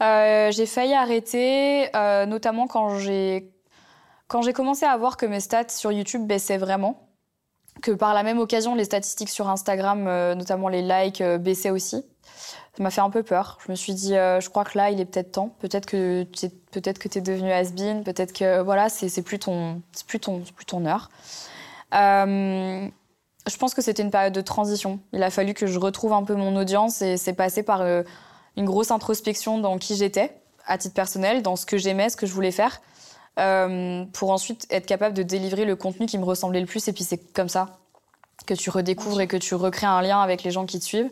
J'ai 0.00 0.66
failli 0.66 0.94
arrêter, 0.94 1.90
notamment 2.26 2.66
quand 2.66 2.98
j'ai 2.98 3.50
quand 4.28 4.42
j'ai 4.42 4.52
commencé 4.52 4.84
à 4.84 4.94
voir 4.96 5.16
que 5.16 5.24
mes 5.24 5.40
stats 5.40 5.70
sur 5.70 5.90
YouTube 5.90 6.26
baissaient 6.26 6.58
vraiment, 6.58 7.08
que 7.80 7.92
par 7.92 8.12
la 8.12 8.22
même 8.22 8.38
occasion, 8.38 8.74
les 8.74 8.84
statistiques 8.84 9.30
sur 9.30 9.48
Instagram, 9.48 10.04
notamment 10.34 10.68
les 10.68 10.82
likes, 10.82 11.22
baissaient 11.22 11.70
aussi 11.70 12.04
ça 12.78 12.84
m'a 12.84 12.90
fait 12.90 13.00
un 13.00 13.10
peu 13.10 13.24
peur. 13.24 13.58
Je 13.66 13.72
me 13.72 13.76
suis 13.76 13.92
dit, 13.92 14.14
euh, 14.14 14.40
je 14.40 14.48
crois 14.50 14.64
que 14.64 14.78
là, 14.78 14.90
il 14.90 15.00
est 15.00 15.04
peut-être 15.04 15.32
temps. 15.32 15.48
Peut-être 15.58 15.84
que 15.84 16.22
tu 16.22 16.48
peut-être 16.70 17.00
que 17.00 17.18
es 17.18 17.20
devenu 17.20 17.50
has-been. 17.50 18.04
Peut-être 18.04 18.32
que 18.32 18.60
voilà, 18.60 18.88
c'est 18.88 19.22
plus 19.22 19.40
ton, 19.40 19.82
plus 20.06 20.20
ton, 20.20 20.42
plus 20.54 20.64
ton 20.64 20.86
heure. 20.86 21.10
Euh, 21.94 22.86
je 23.48 23.56
pense 23.56 23.74
que 23.74 23.82
c'était 23.82 24.04
une 24.04 24.12
période 24.12 24.32
de 24.32 24.40
transition. 24.40 25.00
Il 25.12 25.24
a 25.24 25.30
fallu 25.30 25.54
que 25.54 25.66
je 25.66 25.76
retrouve 25.80 26.12
un 26.12 26.22
peu 26.22 26.36
mon 26.36 26.54
audience 26.54 27.02
et 27.02 27.16
c'est 27.16 27.32
passé 27.32 27.64
par 27.64 27.80
euh, 27.80 28.04
une 28.58 28.66
grosse 28.66 28.90
introspection 28.90 29.58
dans 29.58 29.78
qui 29.78 29.96
j'étais, 29.96 30.36
à 30.66 30.76
titre 30.76 30.94
personnel, 30.94 31.42
dans 31.42 31.56
ce 31.56 31.64
que 31.64 31.78
j'aimais, 31.78 32.10
ce 32.10 32.16
que 32.16 32.26
je 32.26 32.32
voulais 32.34 32.50
faire, 32.50 32.80
pour 34.12 34.30
ensuite 34.30 34.66
être 34.70 34.84
capable 34.84 35.14
de 35.14 35.22
délivrer 35.22 35.64
le 35.64 35.76
contenu 35.76 36.06
qui 36.06 36.18
me 36.18 36.24
ressemblait 36.24 36.60
le 36.60 36.66
plus. 36.66 36.86
Et 36.88 36.92
puis 36.92 37.04
c'est 37.04 37.32
comme 37.32 37.48
ça 37.48 37.78
que 38.46 38.54
tu 38.54 38.70
redécouvres 38.70 39.20
et 39.20 39.26
que 39.26 39.36
tu 39.36 39.54
recrées 39.54 39.86
un 39.86 40.02
lien 40.02 40.20
avec 40.20 40.42
les 40.42 40.50
gens 40.50 40.66
qui 40.66 40.78
te 40.78 40.84
suivent. 40.84 41.10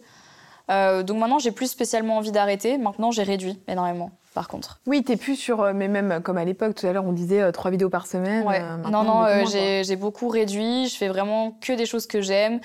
Euh, 0.70 1.02
donc 1.02 1.18
maintenant, 1.18 1.38
j'ai 1.38 1.52
plus 1.52 1.70
spécialement 1.70 2.16
envie 2.16 2.32
d'arrêter. 2.32 2.78
Maintenant, 2.78 3.10
j'ai 3.10 3.22
réduit 3.22 3.60
énormément, 3.68 4.10
par 4.34 4.48
contre. 4.48 4.80
Oui, 4.86 5.04
t'es 5.04 5.16
plus 5.16 5.36
sur, 5.36 5.60
euh, 5.60 5.72
mais 5.74 5.88
même 5.88 6.20
comme 6.22 6.38
à 6.38 6.44
l'époque, 6.44 6.74
tout 6.74 6.86
à 6.86 6.92
l'heure, 6.92 7.04
on 7.04 7.12
disait 7.12 7.40
euh, 7.40 7.52
trois 7.52 7.70
vidéos 7.70 7.90
par 7.90 8.06
semaine. 8.06 8.44
non, 8.90 9.04
non, 9.04 9.44
j'ai 9.46 9.96
beaucoup 9.96 10.28
réduit. 10.28 10.88
Je 10.88 10.96
fais 10.96 11.08
vraiment 11.08 11.56
que 11.60 11.72
des 11.72 11.86
choses 11.86 12.06
que 12.06 12.20
j'aime. 12.20 12.60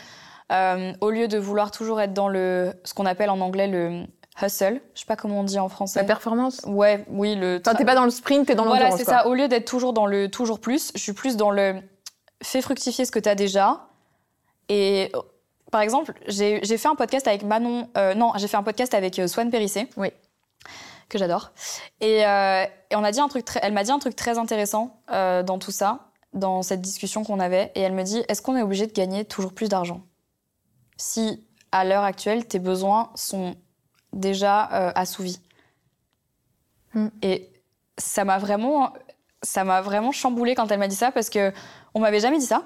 au 0.50 1.10
lieu 1.10 1.28
de 1.28 1.38
vouloir 1.38 1.72
toujours 1.72 2.02
être 2.02 2.14
dans 2.14 2.28
le, 2.28 2.74
ce 2.84 2.94
qu'on 2.94 3.06
appelle 3.06 3.30
en 3.30 3.40
anglais 3.40 3.68
le 3.68 4.06
hustle. 4.42 4.82
Je 4.94 5.00
sais 5.00 5.06
pas 5.06 5.16
comment 5.16 5.40
on 5.40 5.44
dit 5.44 5.60
en 5.60 5.70
français. 5.70 6.00
La 6.00 6.06
performance 6.06 6.62
Ouais, 6.66 7.06
oui. 7.10 7.36
Le 7.36 7.60
t'es 7.60 7.86
pas 7.86 7.96
dans 7.96 8.06
le 8.06 8.12
sprint, 8.12 8.48
t'es 8.48 8.56
dans 8.56 8.66
l'endurance. 8.66 8.90
Voilà, 8.90 8.98
c'est 8.98 9.10
ça. 9.10 9.28
Au 9.28 9.34
lieu 9.34 9.48
d'être 9.48 9.66
toujours 9.66 9.94
dans 9.94 10.06
le 10.06 10.30
toujours 10.30 10.60
plus, 10.60 10.92
je 10.96 11.02
suis 11.02 11.14
plus 11.14 11.36
dans 11.38 11.52
le 11.52 11.82
fais 12.44 12.62
fructifier 12.62 13.06
ce 13.06 13.12
que 13.12 13.20
t'as 13.20 13.36
déjà. 13.36 13.88
Et 14.70 15.12
par 15.72 15.82
exemple, 15.82 16.14
j'ai 16.28 16.62
fait 16.62 16.88
un 16.88 16.96
podcast 16.96 17.28
avec 17.28 17.44
Manon. 17.44 17.90
Euh, 17.98 18.14
non, 18.14 18.34
j'ai 18.36 18.48
fait 18.48 18.58
un 18.58 18.64
podcast 18.64 18.94
avec 18.94 19.20
euh, 19.20 19.28
Swan 19.28 19.50
Périssé. 19.50 19.90
Oui. 19.98 20.10
Que 21.10 21.18
j'adore. 21.18 21.52
Et, 22.00 22.26
euh, 22.26 22.66
et, 22.90 22.96
on 22.96 23.04
a 23.04 23.12
dit 23.12 23.20
un 23.20 23.28
truc 23.28 23.46
elle 23.62 23.74
m'a 23.74 23.84
dit 23.84 23.92
un 23.92 24.00
truc 24.00 24.16
très 24.16 24.38
intéressant 24.38 25.02
dans 25.10 25.60
tout 25.60 25.72
ça, 25.72 26.08
dans 26.34 26.62
cette 26.62 26.82
discussion 26.82 27.24
qu'on 27.24 27.40
avait. 27.40 27.72
Et 27.76 27.82
elle 27.82 27.94
me 27.94 28.04
dit 28.04 28.24
est-ce 28.30 28.42
qu'on 28.42 28.56
est 28.56 28.62
obligé 28.62 28.88
de 28.88 28.94
gagner 28.94 29.26
toujours 29.26 29.54
plus 29.54 29.68
d'argent? 29.68 30.02
Si, 30.96 31.46
à 31.72 31.84
l'heure 31.84 32.04
actuelle, 32.04 32.46
tes 32.48 32.60
besoins 32.60 33.12
sont 33.16 33.56
déjà 34.14 34.64
assouvis 34.96 35.40
hmm. 36.94 37.08
Et 37.22 37.50
ça 37.98 38.26
m'a 38.26 38.38
vraiment, 38.38 38.94
ça 39.42 39.64
m'a 39.64 39.82
vraiment 39.82 40.12
chamboulé 40.12 40.56
quand 40.56 40.72
elle 40.72 40.80
m'a 40.80 40.88
dit 40.88 40.96
ça 40.96 41.12
parce 41.12 41.30
que 41.30 41.52
on 41.94 42.00
m'avait 42.00 42.20
jamais 42.20 42.40
dit 42.40 42.46
ça. 42.46 42.64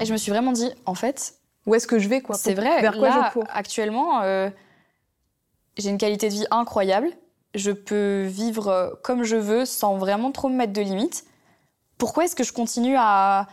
Et 0.00 0.04
je 0.04 0.12
me 0.12 0.18
suis 0.18 0.30
vraiment 0.30 0.52
dit, 0.52 0.70
en 0.84 0.94
fait, 0.94 1.34
où 1.64 1.74
est-ce 1.74 1.86
que 1.86 1.98
je 1.98 2.08
vais 2.08 2.20
quoi? 2.20 2.36
C'est 2.36 2.54
vrai. 2.54 2.80
Vers 2.80 2.96
quoi 2.96 3.08
là, 3.08 3.32
actuellement, 3.48 4.22
euh, 4.22 4.50
j'ai 5.76 5.90
une 5.90 5.98
qualité 5.98 6.28
de 6.28 6.34
vie 6.34 6.46
incroyable. 6.50 7.08
Je 7.54 7.70
peux 7.70 8.22
vivre 8.22 8.68
euh, 8.68 8.90
comme 9.02 9.24
je 9.24 9.36
veux 9.36 9.64
sans 9.64 9.96
vraiment 9.96 10.32
trop 10.32 10.48
me 10.48 10.56
mettre 10.56 10.72
de 10.72 10.82
limites. 10.82 11.24
Pourquoi 11.98 12.24
est-ce 12.24 12.36
que 12.36 12.44
je 12.44 12.52
continue 12.52 12.96
à, 12.98 13.46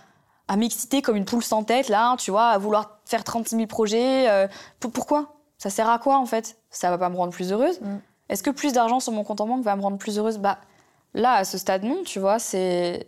à 0.49 0.57
m'exciter 0.57 1.01
comme 1.01 1.15
une 1.15 1.25
poule 1.25 1.43
sans 1.43 1.63
tête, 1.63 1.87
là, 1.87 2.15
tu 2.17 2.31
vois, 2.31 2.47
à 2.47 2.57
vouloir 2.57 2.99
faire 3.05 3.23
36 3.23 3.55
000 3.55 3.67
projets 3.67 4.29
euh, 4.29 4.47
Pourquoi? 4.79 5.32
Ça 5.63 5.69
sert 5.69 5.89
à 5.89 5.97
quoi, 5.97 6.17
en 6.17 6.25
fait? 6.25 6.57
Ça 6.71 6.89
va 6.89 6.97
pas 6.97 7.07
me 7.07 7.15
rendre 7.15 7.31
plus 7.31 7.53
heureuse? 7.53 7.79
Mm. 7.79 7.99
Est-ce 8.27 8.43
que 8.43 8.49
plus 8.49 8.73
d'argent 8.73 8.99
sur 8.99 9.13
mon 9.13 9.23
compte 9.23 9.39
en 9.39 9.47
banque 9.47 9.63
va 9.63 9.77
me 9.77 9.81
rendre 9.81 9.97
plus 9.97 10.19
heureuse? 10.19 10.37
Bah, 10.37 10.57
là, 11.13 11.35
à 11.35 11.45
ce 11.45 11.57
stade, 11.57 11.83
non, 11.85 12.03
tu 12.03 12.19
vois, 12.19 12.37
c'est... 12.37 13.05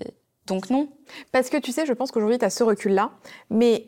Donc 0.47 0.69
non. 0.69 0.87
Parce 1.33 1.49
que 1.49 1.57
tu 1.57 1.73
sais, 1.73 1.85
je 1.85 1.91
pense 1.91 2.11
qu'aujourd'hui, 2.11 2.39
tu 2.39 2.45
as 2.45 2.49
ce 2.49 2.63
recul-là, 2.63 3.11
mais 3.49 3.87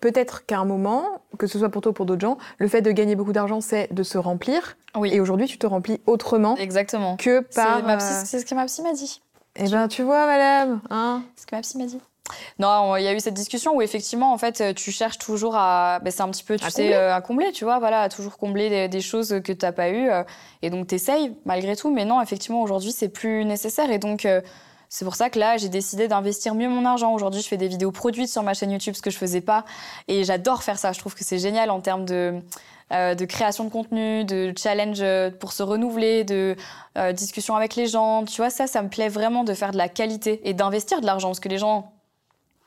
peut-être 0.00 0.44
qu'à 0.44 0.58
un 0.58 0.64
moment, 0.64 1.22
que 1.38 1.46
ce 1.46 1.60
soit 1.60 1.68
pour 1.68 1.82
toi 1.82 1.90
ou 1.90 1.92
pour 1.92 2.04
d'autres 2.04 2.20
gens, 2.20 2.36
le 2.58 2.66
fait 2.66 2.82
de 2.82 2.90
gagner 2.90 3.14
beaucoup 3.14 3.32
d'argent, 3.32 3.60
c'est 3.60 3.94
de 3.94 4.02
se 4.02 4.18
remplir. 4.18 4.76
Oui. 4.96 5.10
Et 5.12 5.20
aujourd'hui, 5.20 5.46
tu 5.46 5.56
te 5.56 5.68
remplis 5.68 6.00
autrement. 6.06 6.56
Exactement. 6.56 7.16
Que 7.16 7.42
par. 7.54 8.00
C'est 8.00 8.40
ce 8.40 8.44
que 8.44 8.56
ma 8.56 8.66
psy 8.66 8.82
m'a 8.82 8.92
dit. 8.92 9.22
Eh 9.54 9.68
ben, 9.68 9.86
tu 9.86 10.02
vois, 10.02 10.26
madame. 10.26 10.80
Hein? 10.90 11.22
C'est 11.36 11.42
ce 11.42 11.46
que 11.46 11.54
ma 11.54 11.62
psy 11.62 11.78
m'a 11.78 11.86
dit. 11.86 12.00
Non, 12.58 12.96
il 12.96 13.04
y 13.04 13.08
a 13.08 13.14
eu 13.14 13.20
cette 13.20 13.34
discussion 13.34 13.74
où 13.76 13.82
effectivement, 13.82 14.32
en 14.32 14.38
fait, 14.38 14.74
tu 14.74 14.90
cherches 14.90 15.18
toujours 15.18 15.56
à, 15.56 16.00
ben, 16.02 16.10
c'est 16.10 16.22
un 16.22 16.30
petit 16.30 16.44
peu, 16.44 16.56
tu 16.56 16.64
à 16.64 16.70
sais, 16.70 16.82
combler. 16.82 16.94
Euh, 16.94 17.14
à 17.14 17.20
combler, 17.20 17.52
tu 17.52 17.64
vois, 17.64 17.78
voilà, 17.78 18.02
à 18.02 18.08
toujours 18.08 18.38
combler 18.38 18.88
des, 18.88 19.00
choses 19.00 19.40
que 19.44 19.52
tu 19.52 19.64
n'as 19.64 19.72
pas 19.72 19.90
eues, 19.90 20.10
euh, 20.10 20.24
et 20.62 20.70
donc 20.70 20.86
t'essayes 20.86 21.36
malgré 21.44 21.76
tout. 21.76 21.92
Mais 21.92 22.04
non, 22.04 22.20
effectivement, 22.22 22.62
aujourd'hui, 22.62 22.92
c'est 22.92 23.08
plus 23.08 23.44
nécessaire, 23.44 23.90
et 23.90 23.98
donc 23.98 24.24
euh, 24.24 24.40
c'est 24.88 25.04
pour 25.04 25.16
ça 25.16 25.30
que 25.30 25.38
là, 25.38 25.56
j'ai 25.56 25.68
décidé 25.68 26.08
d'investir 26.08 26.54
mieux 26.54 26.68
mon 26.68 26.84
argent. 26.84 27.12
Aujourd'hui, 27.12 27.42
je 27.42 27.48
fais 27.48 27.56
des 27.56 27.68
vidéos 27.68 27.92
produites 27.92 28.28
sur 28.28 28.42
ma 28.42 28.54
chaîne 28.54 28.70
YouTube, 28.70 28.94
ce 28.94 29.02
que 29.02 29.10
je 29.10 29.18
faisais 29.18 29.40
pas. 29.40 29.64
Et 30.08 30.24
j'adore 30.24 30.62
faire 30.62 30.78
ça. 30.78 30.92
Je 30.92 30.98
trouve 30.98 31.14
que 31.14 31.24
c'est 31.24 31.38
génial 31.38 31.70
en 31.70 31.80
termes 31.80 32.04
de, 32.04 32.40
euh, 32.92 33.16
de 33.16 33.24
création 33.24 33.64
de 33.64 33.68
contenu, 33.68 34.24
de 34.24 34.52
challenge 34.56 35.02
pour 35.40 35.52
se 35.52 35.64
renouveler, 35.64 36.22
de 36.22 36.54
euh, 36.96 37.12
discussion 37.12 37.56
avec 37.56 37.74
les 37.74 37.86
gens. 37.86 38.24
Tu 38.24 38.36
vois, 38.36 38.50
ça, 38.50 38.68
ça 38.68 38.80
me 38.80 38.88
plaît 38.88 39.08
vraiment 39.08 39.42
de 39.42 39.54
faire 39.54 39.72
de 39.72 39.76
la 39.76 39.88
qualité 39.88 40.48
et 40.48 40.54
d'investir 40.54 41.00
de 41.00 41.06
l'argent. 41.06 41.28
Parce 41.28 41.40
que 41.40 41.48
les 41.48 41.58
gens. 41.58 41.92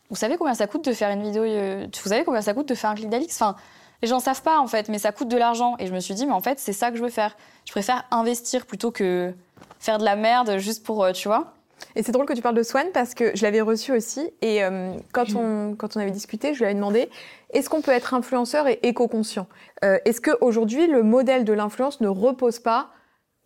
Vous 0.09 0.15
savez 0.15 0.37
combien 0.37 0.53
ça 0.53 0.67
coûte 0.67 0.85
de 0.85 0.93
faire 0.93 1.09
une 1.11 1.21
vidéo 1.21 1.43
Vous 1.43 2.09
savez 2.09 2.23
combien 2.23 2.41
ça 2.41 2.53
coûte 2.53 2.67
de 2.67 2.75
faire 2.75 2.89
un 2.89 2.95
clic 2.95 3.09
d'Alix? 3.09 3.35
Enfin, 3.41 3.55
les 4.01 4.07
gens 4.07 4.19
savent 4.19 4.41
pas 4.41 4.59
en 4.59 4.67
fait, 4.67 4.89
mais 4.89 4.97
ça 4.97 5.11
coûte 5.11 5.27
de 5.27 5.37
l'argent. 5.37 5.75
Et 5.79 5.87
je 5.87 5.93
me 5.93 5.99
suis 5.99 6.13
dit, 6.13 6.25
mais 6.25 6.33
en 6.33 6.41
fait, 6.41 6.59
c'est 6.59 6.73
ça 6.73 6.89
que 6.91 6.97
je 6.97 7.03
veux 7.03 7.09
faire. 7.09 7.35
Je 7.65 7.71
préfère 7.71 8.05
investir 8.11 8.65
plutôt 8.65 8.91
que 8.91 9.33
faire 9.79 9.97
de 9.97 10.05
la 10.05 10.15
merde 10.15 10.57
juste 10.57 10.83
pour, 10.85 11.11
tu 11.13 11.27
vois. 11.27 11.53
Et 11.95 12.03
c'est 12.03 12.11
drôle 12.11 12.25
que 12.25 12.33
tu 12.33 12.41
parles 12.41 12.55
de 12.55 12.63
Swan 12.63 12.87
parce 12.93 13.13
que 13.13 13.35
je 13.35 13.43
l'avais 13.43 13.61
reçu 13.61 13.91
aussi. 13.93 14.29
Et 14.41 14.63
euh, 14.63 14.91
quand, 15.13 15.35
on, 15.35 15.75
quand 15.75 15.95
on 15.95 15.99
avait 15.99 16.11
discuté, 16.11 16.53
je 16.53 16.59
lui 16.59 16.65
avais 16.65 16.75
demandé 16.75 17.09
est-ce 17.51 17.69
qu'on 17.69 17.81
peut 17.81 17.91
être 17.91 18.13
influenceur 18.13 18.67
et 18.67 18.79
éco-conscient? 18.83 19.47
Euh, 19.83 19.97
Est-ce 20.05 20.21
qu'aujourd'hui, 20.21 20.87
le 20.87 21.03
modèle 21.03 21.45
de 21.45 21.53
l'influence 21.53 22.01
ne 22.01 22.07
repose 22.07 22.59
pas 22.59 22.89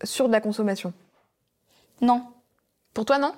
sur 0.03 0.27
de 0.27 0.33
la 0.33 0.41
consommation? 0.41 0.93
Non. 2.01 2.23
Pour 2.93 3.05
toi, 3.05 3.17
non? 3.17 3.33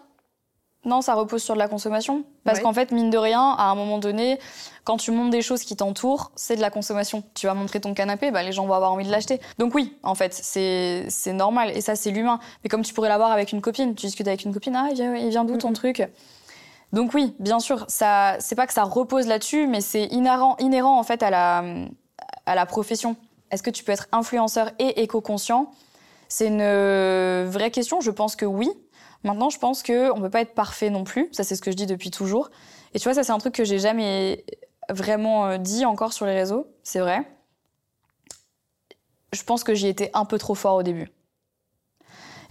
Non, 0.86 1.02
ça 1.02 1.14
repose 1.16 1.44
sur 1.44 1.56
de 1.56 1.60
la 1.60 1.68
consommation. 1.68 2.24
Parce 2.44 2.60
qu'en 2.60 2.74
fait, 2.74 2.92
mine 2.92 3.10
de 3.10 3.18
rien, 3.18 3.56
à 3.58 3.66
un 3.66 3.76
moment 3.76 3.98
donné, 3.98 4.40
quand 4.84 4.98
tu 4.98 5.12
montres 5.12 5.32
des 5.32 5.42
choses 5.42 5.64
qui 5.64 5.76
t'entourent, 5.76 6.32
c'est 6.36 6.56
de 6.56 6.62
la 6.62 6.70
consommation. 6.70 7.24
Tu 7.34 7.48
vas 7.48 7.56
montrer 7.56 7.82
ton 7.82 7.94
canapé, 7.94 8.30
bah, 8.32 8.44
les 8.44 8.52
gens 8.52 8.66
vont 8.66 8.74
avoir 8.74 8.92
envie 8.92 9.06
de 9.06 9.12
l'acheter. 9.12 9.42
Donc 9.58 9.74
oui, 9.74 9.98
en 10.04 10.14
fait, 10.14 10.34
c'est 10.34 11.34
normal. 11.34 11.72
Et 11.76 11.82
ça, 11.82 11.96
c'est 11.96 12.12
l'humain. 12.12 12.40
Mais 12.64 12.70
comme 12.70 12.84
tu 12.84 12.94
pourrais 12.94 13.10
l'avoir 13.10 13.32
avec 13.32 13.52
une 13.52 13.62
copine, 13.62 13.96
tu 13.96 14.06
discutes 14.06 14.28
avec 14.28 14.46
une 14.46 14.54
copine, 14.54 14.76
ah, 14.76 14.90
il 14.92 15.30
vient, 15.30 15.44
d'où 15.44 15.58
ton 15.58 15.74
truc? 15.74 16.08
Donc 16.94 17.14
oui, 17.14 17.36
bien 17.40 17.60
sûr, 17.60 17.84
ça, 17.88 18.36
c'est 18.40 18.56
pas 18.56 18.68
que 18.68 18.74
ça 18.74 18.84
repose 18.84 19.28
là-dessus, 19.28 19.68
mais 19.68 19.82
c'est 19.82 20.06
inhérent, 20.06 20.56
inhérent 20.60 20.98
en 21.00 21.04
fait 21.04 21.24
à 21.24 21.30
la, 21.30 21.64
à 22.46 22.56
la 22.56 22.66
profession. 22.66 23.16
Est-ce 23.52 23.64
que 23.64 23.72
tu 23.72 23.84
peux 23.84 23.92
être 23.92 24.08
influenceur 24.12 24.72
et 24.80 25.02
éco-conscient? 25.02 25.72
C'est 26.30 26.48
une 26.48 27.50
vraie 27.50 27.72
question. 27.72 28.02
Je 28.02 28.12
pense 28.12 28.36
que 28.36 28.46
oui. 28.46 28.70
Maintenant, 29.26 29.50
je 29.50 29.58
pense 29.58 29.82
qu'on 29.82 30.16
ne 30.16 30.22
peut 30.22 30.30
pas 30.30 30.42
être 30.42 30.54
parfait 30.54 30.92
non 30.92 31.04
plus. 31.04 31.30
Ça, 31.32 31.44
c'est 31.44 31.56
ce 31.56 31.62
que 31.62 31.72
je 31.72 31.76
dis 31.76 31.88
depuis 31.88 32.12
toujours. 32.12 32.52
Et 32.94 33.00
tu 33.00 33.06
vois, 33.06 33.16
ça, 33.16 33.24
c'est 33.24 33.32
un 33.32 33.40
truc 33.40 33.56
que 33.56 33.66
j'ai 33.66 33.80
jamais 33.80 34.46
vraiment 34.88 35.48
euh, 35.48 35.58
dit 35.58 35.84
encore 35.84 36.14
sur 36.14 36.28
les 36.28 36.36
réseaux. 36.36 36.68
C'est 36.84 37.00
vrai. 37.00 37.28
Je 39.34 39.42
pense 39.42 39.64
que 39.64 39.74
j'y 39.74 39.88
étais 39.88 40.12
un 40.14 40.26
peu 40.26 40.38
trop 40.38 40.54
fort 40.54 40.76
au 40.76 40.84
début. 40.84 41.10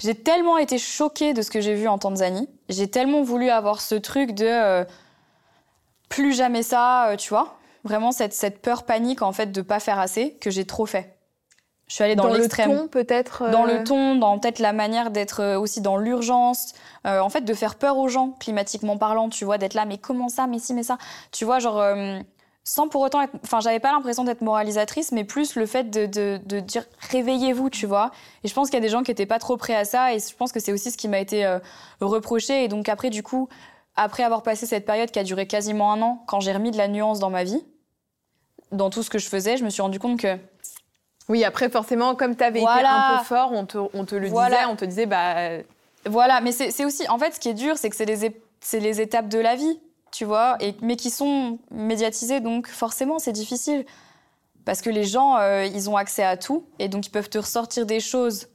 J'ai 0.00 0.16
tellement 0.16 0.58
été 0.58 0.76
choquée 0.76 1.32
de 1.32 1.42
ce 1.42 1.50
que 1.52 1.60
j'ai 1.60 1.74
vu 1.74 1.86
en 1.86 1.96
Tanzanie. 1.96 2.48
J'ai 2.68 2.90
tellement 2.90 3.22
voulu 3.22 3.50
avoir 3.50 3.80
ce 3.80 3.94
truc 3.94 4.32
de 4.32 4.44
euh, 4.44 4.84
plus 6.08 6.34
jamais 6.34 6.64
ça, 6.64 7.10
euh, 7.10 7.16
tu 7.16 7.28
vois. 7.28 7.56
Vraiment 7.84 8.10
cette, 8.10 8.32
cette 8.32 8.60
peur 8.60 8.82
panique 8.82 9.22
en 9.22 9.32
fait 9.32 9.52
de 9.52 9.62
pas 9.62 9.78
faire 9.78 10.00
assez 10.00 10.34
que 10.40 10.50
j'ai 10.50 10.64
trop 10.64 10.86
fait. 10.86 11.13
Je 11.86 11.94
suis 11.94 12.04
allée 12.04 12.16
dans, 12.16 12.28
l'extrême. 12.28 12.68
Dans 12.68 12.74
le 12.74 12.80
ton, 12.82 12.88
peut-être 12.88 13.50
Dans 13.50 13.64
le 13.64 13.74
euh, 13.74 13.84
ton, 13.84 14.16
dans 14.16 14.38
peut-être 14.38 14.58
la 14.58 14.72
manière 14.72 15.10
d'être 15.10 15.40
euh, 15.40 15.58
aussi 15.58 15.80
dans 15.80 15.98
l'urgence. 15.98 16.72
Euh, 17.06 17.20
en 17.20 17.28
fait, 17.28 17.42
de 17.42 17.54
faire 17.54 17.74
peur 17.74 17.98
aux 17.98 18.08
gens, 18.08 18.30
climatiquement 18.40 18.96
parlant, 18.96 19.28
tu 19.28 19.44
vois, 19.44 19.58
d'être 19.58 19.74
là, 19.74 19.84
mais 19.84 19.98
comment 19.98 20.28
ça, 20.28 20.46
mais 20.46 20.58
si, 20.58 20.72
mais 20.72 20.82
ça. 20.82 20.96
Tu 21.30 21.44
vois, 21.44 21.58
genre, 21.58 21.84
sans 22.64 22.88
pour 22.88 23.02
autant 23.02 23.20
être. 23.20 23.34
Enfin, 23.44 23.60
j'avais 23.60 23.80
pas 23.80 23.92
l'impression 23.92 24.24
d'être 24.24 24.40
moralisatrice, 24.40 25.12
mais 25.12 25.24
plus 25.24 25.56
le 25.56 25.66
fait 25.66 25.90
de, 25.90 26.06
de, 26.06 26.40
de 26.46 26.60
dire 26.60 26.84
réveillez-vous, 27.10 27.68
tu 27.68 27.84
vois. 27.84 28.10
Et 28.44 28.48
je 28.48 28.54
pense 28.54 28.68
qu'il 28.70 28.78
y 28.78 28.82
a 28.82 28.86
des 28.86 28.88
gens 28.88 29.02
qui 29.02 29.10
étaient 29.10 29.26
pas 29.26 29.38
trop 29.38 29.58
prêts 29.58 29.76
à 29.76 29.84
ça, 29.84 30.14
et 30.14 30.18
je 30.18 30.34
pense 30.34 30.52
que 30.52 30.60
c'est 30.60 30.72
aussi 30.72 30.90
ce 30.90 30.96
qui 30.96 31.08
m'a 31.08 31.18
été 31.18 31.58
reproché. 32.00 32.64
Et 32.64 32.68
donc, 32.68 32.88
après, 32.88 33.10
du 33.10 33.22
coup, 33.22 33.50
après 33.94 34.22
avoir 34.22 34.42
passé 34.42 34.64
cette 34.64 34.86
période 34.86 35.10
qui 35.10 35.18
a 35.18 35.24
duré 35.24 35.46
quasiment 35.46 35.92
un 35.92 36.00
an, 36.00 36.24
quand 36.26 36.40
j'ai 36.40 36.52
remis 36.52 36.70
de 36.70 36.78
la 36.78 36.88
nuance 36.88 37.18
dans 37.18 37.30
ma 37.30 37.44
vie, 37.44 37.62
dans 38.72 38.88
tout 38.88 39.02
ce 39.02 39.10
que 39.10 39.18
je 39.18 39.28
faisais, 39.28 39.58
je 39.58 39.64
me 39.64 39.70
suis 39.70 39.82
rendu 39.82 39.98
compte 39.98 40.18
que 40.18 40.38
oui, 41.28 41.44
après, 41.44 41.70
forcément, 41.70 42.14
comme 42.14 42.36
tu 42.36 42.44
avais 42.44 42.60
été 42.60 42.68
un 42.68 43.18
peu 43.18 43.24
fort, 43.24 43.52
on 43.52 43.64
te, 43.64 43.78
on 43.78 44.04
te 44.04 44.14
le 44.14 44.28
disait, 44.28 44.64
on 44.68 44.76
te 44.76 44.84
disait, 44.84 45.06
bah. 45.06 45.58
Voilà, 46.06 46.40
mais 46.40 46.52
c'est 46.52 46.84
aussi. 46.84 47.08
En 47.08 47.18
fait, 47.18 47.34
ce 47.34 47.40
qui 47.40 47.48
est 47.48 47.54
dur, 47.54 47.78
c'est 47.78 47.88
que 47.88 47.96
c'est 47.96 48.04
les, 48.04 48.80
les 48.80 49.00
étapes 49.00 49.28
de 49.28 49.38
la 49.38 49.56
vie, 49.56 49.80
tu 50.12 50.24
vois, 50.24 50.56
et, 50.60 50.74
mais 50.82 50.96
qui 50.96 51.10
sont 51.10 51.58
médiatisées, 51.70 52.40
donc 52.40 52.68
forcément, 52.68 53.18
c'est 53.18 53.32
difficile. 53.32 53.86
Parce 54.64 54.80
que 54.80 54.90
les 54.90 55.04
gens, 55.04 55.36
euh, 55.36 55.64
ils 55.64 55.90
ont 55.90 55.96
accès 55.96 56.22
à 56.22 56.36
tout, 56.36 56.64
et 56.78 56.88
donc 56.88 57.06
ils 57.06 57.10
peuvent 57.10 57.28
te 57.28 57.38
ressortir 57.38 57.84
des 57.84 58.00
choses 58.00 58.48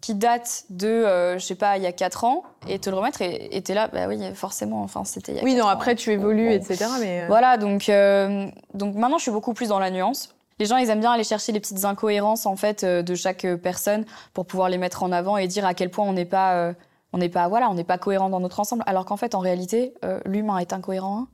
qui 0.00 0.14
datent 0.14 0.64
de, 0.70 0.86
euh, 0.86 1.38
je 1.38 1.44
sais 1.44 1.54
pas, 1.54 1.76
il 1.76 1.82
y 1.82 1.86
a 1.86 1.92
4 1.92 2.24
ans, 2.24 2.44
et 2.68 2.78
te 2.78 2.88
le 2.88 2.96
remettre, 2.96 3.20
et 3.20 3.60
t'es 3.62 3.74
là, 3.74 3.88
bah 3.88 4.06
oui, 4.08 4.18
forcément, 4.34 4.82
enfin, 4.82 5.04
c'était 5.04 5.32
il 5.32 5.38
y 5.38 5.40
a 5.40 5.44
Oui, 5.44 5.54
non, 5.54 5.64
ans. 5.64 5.68
après, 5.68 5.96
tu 5.96 6.12
évolues, 6.12 6.52
etc. 6.52 6.86
Mais... 7.00 7.22
Euh. 7.22 7.26
Voilà, 7.26 7.56
donc, 7.56 7.90
donc 8.74 8.94
maintenant, 8.94 9.18
je 9.18 9.22
suis 9.22 9.32
beaucoup 9.32 9.54
plus 9.54 9.68
dans 9.68 9.80
la 9.80 9.90
nuance 9.90 10.34
les 10.58 10.66
gens, 10.66 10.76
ils 10.76 10.90
aiment 10.90 11.00
bien 11.00 11.12
aller 11.12 11.24
chercher 11.24 11.52
les 11.52 11.60
petites 11.60 11.84
incohérences 11.84 12.46
en 12.46 12.56
fait 12.56 12.84
euh, 12.84 13.02
de 13.02 13.14
chaque 13.14 13.44
euh, 13.44 13.56
personne 13.56 14.04
pour 14.34 14.46
pouvoir 14.46 14.68
les 14.68 14.78
mettre 14.78 15.02
en 15.02 15.12
avant 15.12 15.36
et 15.36 15.46
dire 15.46 15.64
à 15.64 15.74
quel 15.74 15.90
point 15.90 16.04
on 16.04 16.12
n'est 16.12 16.24
pas, 16.24 16.54
euh, 16.54 16.72
on 17.12 17.18
n'est 17.18 17.28
pas, 17.28 17.48
voilà, 17.48 17.70
on 17.70 17.74
n'est 17.74 17.84
pas 17.84 17.98
cohérent 17.98 18.28
dans 18.28 18.40
notre 18.40 18.58
ensemble. 18.60 18.82
Alors 18.86 19.04
qu'en 19.04 19.16
fait, 19.16 19.34
en 19.34 19.40
réalité, 19.40 19.94
l'humain 20.26 20.58
est 20.58 20.72
incohérent. 20.72 21.20
Hein. 21.20 21.28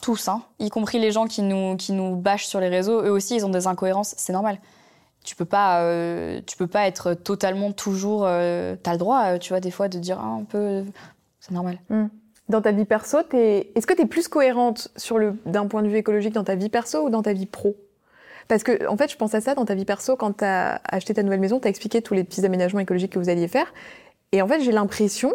Tous, 0.00 0.28
hein, 0.28 0.42
y 0.58 0.68
compris 0.68 0.98
les 0.98 1.12
gens 1.12 1.26
qui 1.26 1.42
nous, 1.42 1.76
qui 1.76 1.92
nous 1.92 2.16
bâchent 2.16 2.46
sur 2.46 2.60
les 2.60 2.68
réseaux, 2.68 3.02
eux 3.02 3.10
aussi, 3.10 3.36
ils 3.36 3.46
ont 3.46 3.50
des 3.50 3.66
incohérences. 3.66 4.14
C'est 4.18 4.32
normal. 4.32 4.58
Tu 5.24 5.36
peux 5.36 5.46
pas, 5.46 5.80
tu 6.44 6.56
peux 6.58 6.66
pas 6.66 6.86
être 6.86 7.14
totalement 7.14 7.72
toujours. 7.72 8.22
tu 8.22 8.26
as 8.26 8.92
le 8.92 8.98
droit, 8.98 9.38
tu 9.38 9.50
vois, 9.50 9.60
des 9.60 9.70
fois, 9.70 9.88
de 9.88 9.98
dire 9.98 10.18
ah, 10.20 10.26
un 10.26 10.44
peu. 10.44 10.84
C'est 11.40 11.52
normal. 11.52 11.78
Hmm. 11.88 12.08
Dans 12.50 12.60
ta 12.60 12.72
vie 12.72 12.84
perso, 12.84 13.20
est-ce 13.32 13.86
que 13.86 13.94
tu 13.94 14.02
es 14.02 14.06
plus 14.06 14.28
cohérente 14.28 14.88
sur 14.96 15.16
le 15.16 15.38
d'un 15.46 15.66
point 15.66 15.82
de 15.82 15.88
vue 15.88 15.96
écologique 15.96 16.34
dans 16.34 16.44
ta 16.44 16.56
vie 16.56 16.68
perso 16.68 17.06
ou 17.06 17.10
dans 17.10 17.22
ta 17.22 17.32
vie 17.32 17.46
pro? 17.46 17.74
Parce 18.48 18.62
que, 18.62 18.86
en 18.88 18.96
fait, 18.96 19.10
je 19.10 19.16
pense 19.16 19.34
à 19.34 19.40
ça 19.40 19.54
dans 19.54 19.64
ta 19.64 19.74
vie 19.74 19.84
perso, 19.84 20.16
quand 20.16 20.38
tu 20.38 20.44
as 20.44 20.80
acheté 20.84 21.14
ta 21.14 21.22
nouvelle 21.22 21.40
maison, 21.40 21.60
tu 21.60 21.66
as 21.66 21.70
expliqué 21.70 22.02
tous 22.02 22.14
les 22.14 22.24
petits 22.24 22.44
aménagements 22.44 22.80
écologiques 22.80 23.12
que 23.12 23.18
vous 23.18 23.28
alliez 23.28 23.48
faire. 23.48 23.72
Et 24.32 24.42
en 24.42 24.48
fait, 24.48 24.60
j'ai 24.60 24.72
l'impression 24.72 25.32